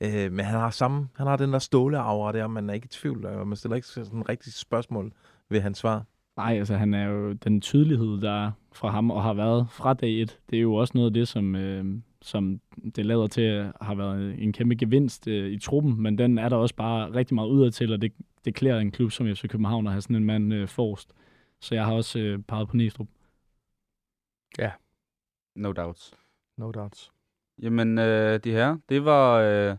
øh, 0.00 0.32
men 0.32 0.44
han 0.44 0.60
har 0.60 0.70
samme, 0.70 1.08
han 1.16 1.26
har 1.26 1.36
den 1.36 1.52
der 1.52 1.58
ståle 1.58 1.98
aura 1.98 2.32
der, 2.32 2.46
man 2.46 2.70
er 2.70 2.74
ikke 2.74 2.84
i 2.84 2.88
tvivl, 2.88 3.26
og 3.26 3.48
man 3.48 3.56
stiller 3.56 3.76
ikke 3.76 3.88
sådan 3.88 4.18
en 4.18 4.28
rigtig 4.28 4.52
spørgsmål 4.54 5.12
ved 5.50 5.60
hans 5.60 5.78
svar. 5.78 6.04
Nej, 6.36 6.58
altså 6.58 6.76
han 6.76 6.94
er 6.94 7.04
jo 7.04 7.32
den 7.32 7.60
tydelighed, 7.60 8.20
der 8.20 8.46
er 8.46 8.50
fra 8.72 8.90
ham 8.90 9.10
og 9.10 9.22
har 9.22 9.34
været 9.34 9.66
fra 9.70 9.94
dag 9.94 10.22
et. 10.22 10.38
Det 10.50 10.56
er 10.56 10.60
jo 10.62 10.74
også 10.74 10.92
noget 10.94 11.06
af 11.10 11.14
det, 11.14 11.28
som, 11.28 11.56
øh, 11.56 11.84
som 12.24 12.60
det 12.96 13.06
lader 13.06 13.26
til 13.26 13.42
at 13.42 13.72
har 13.80 13.94
været 13.94 14.42
en 14.42 14.52
kæmpe 14.52 14.74
gevinst 14.74 15.28
øh, 15.28 15.52
i 15.52 15.58
truppen, 15.58 16.02
men 16.02 16.18
den 16.18 16.38
er 16.38 16.48
der 16.48 16.56
også 16.56 16.74
bare 16.74 17.14
rigtig 17.14 17.34
meget 17.34 17.48
udad 17.48 17.70
til, 17.70 17.92
og 17.92 18.02
det, 18.02 18.12
det 18.44 18.54
klæder 18.54 18.78
en 18.78 18.90
klub 18.90 19.12
som 19.12 19.26
FC 19.26 19.48
København 19.48 19.86
at 19.86 19.92
have 19.92 20.02
sådan 20.02 20.16
en 20.16 20.24
mand 20.24 20.54
øh, 20.54 20.68
forrest. 20.68 21.12
Så 21.60 21.74
jeg 21.74 21.84
har 21.84 21.92
også 21.92 22.18
øh, 22.18 22.38
peget 22.42 22.68
på 22.68 22.76
Næstrup. 22.76 23.08
No 25.56 25.72
doubts. 25.72 26.14
No 26.56 26.70
doubts. 26.70 27.12
Jamen, 27.62 27.98
øh, 27.98 28.40
de 28.44 28.52
her, 28.52 28.76
det 28.88 29.04
var, 29.04 29.38
øh, 29.38 29.76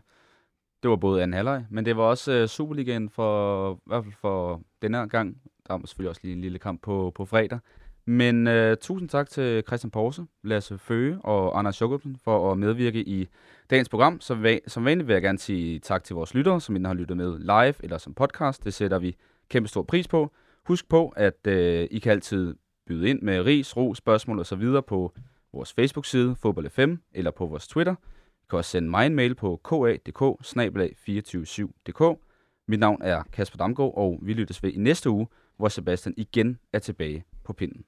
det 0.82 0.90
var 0.90 0.96
både 0.96 1.22
anden 1.22 1.34
halvleg, 1.34 1.66
men 1.70 1.84
det 1.84 1.96
var 1.96 2.02
også 2.02 2.32
øh, 2.32 2.48
Superligaen 2.48 3.10
for, 3.10 3.74
i 3.74 3.78
hvert 3.86 4.04
fald 4.04 4.14
for 4.14 4.62
denne 4.82 4.98
her 4.98 5.06
gang. 5.06 5.42
Der 5.66 5.74
var 5.74 5.86
selvfølgelig 5.86 6.10
også 6.10 6.20
lige 6.24 6.32
en 6.32 6.40
lille 6.40 6.58
kamp 6.58 6.82
på, 6.82 7.12
på 7.14 7.24
fredag. 7.24 7.58
Men 8.06 8.46
øh, 8.46 8.76
tusind 8.76 9.08
tak 9.08 9.30
til 9.30 9.62
Christian 9.66 9.90
Porse, 9.90 10.26
Lasse 10.44 10.78
Føge 10.78 11.18
og 11.24 11.58
Anders 11.58 11.80
Jokobsen 11.80 12.16
for 12.24 12.52
at 12.52 12.58
medvirke 12.58 13.00
i 13.00 13.28
dagens 13.70 13.88
program. 13.88 14.20
Så 14.20 14.34
va- 14.34 14.68
som 14.68 14.84
vanligt 14.84 15.06
vil 15.08 15.12
jeg 15.14 15.22
gerne 15.22 15.38
sige 15.38 15.78
tak 15.78 16.04
til 16.04 16.14
vores 16.14 16.34
lyttere, 16.34 16.60
som 16.60 16.76
inden 16.76 16.86
har 16.86 16.94
lyttet 16.94 17.16
med 17.16 17.38
live 17.38 17.74
eller 17.84 17.98
som 17.98 18.14
podcast. 18.14 18.64
Det 18.64 18.74
sætter 18.74 18.98
vi 18.98 19.16
kæmpe 19.48 19.68
stor 19.68 19.82
pris 19.82 20.08
på. 20.08 20.32
Husk 20.66 20.88
på, 20.88 21.12
at 21.16 21.46
øh, 21.46 21.88
I 21.90 21.98
kan 21.98 22.12
altid 22.12 22.54
byde 22.86 23.08
ind 23.08 23.22
med 23.22 23.40
ris, 23.40 23.76
ro, 23.76 23.94
spørgsmål 23.94 24.40
osv. 24.40 24.64
på 24.86 25.12
vores 25.52 25.72
Facebook-side, 25.72 26.36
Fodbold 26.36 26.70
FM, 26.70 26.94
eller 27.12 27.30
på 27.30 27.46
vores 27.46 27.68
Twitter. 27.68 27.94
I 28.42 28.46
kan 28.50 28.56
også 28.56 28.70
sende 28.70 28.90
mig 28.90 29.06
en 29.06 29.14
mail 29.14 29.34
på 29.34 29.60
kadk 29.64 30.14
247 30.14 31.68
dk 31.86 32.20
Mit 32.68 32.80
navn 32.80 33.02
er 33.02 33.22
Kasper 33.32 33.56
Damgaard, 33.56 33.92
og 33.96 34.18
vi 34.22 34.32
lyttes 34.32 34.62
ved 34.62 34.72
i 34.72 34.78
næste 34.78 35.10
uge, 35.10 35.26
hvor 35.56 35.68
Sebastian 35.68 36.14
igen 36.16 36.58
er 36.72 36.78
tilbage 36.78 37.24
på 37.44 37.52
pinden. 37.52 37.84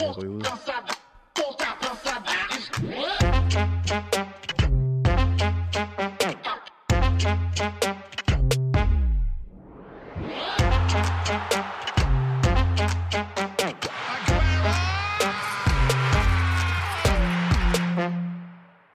Røde. 0.00 0.42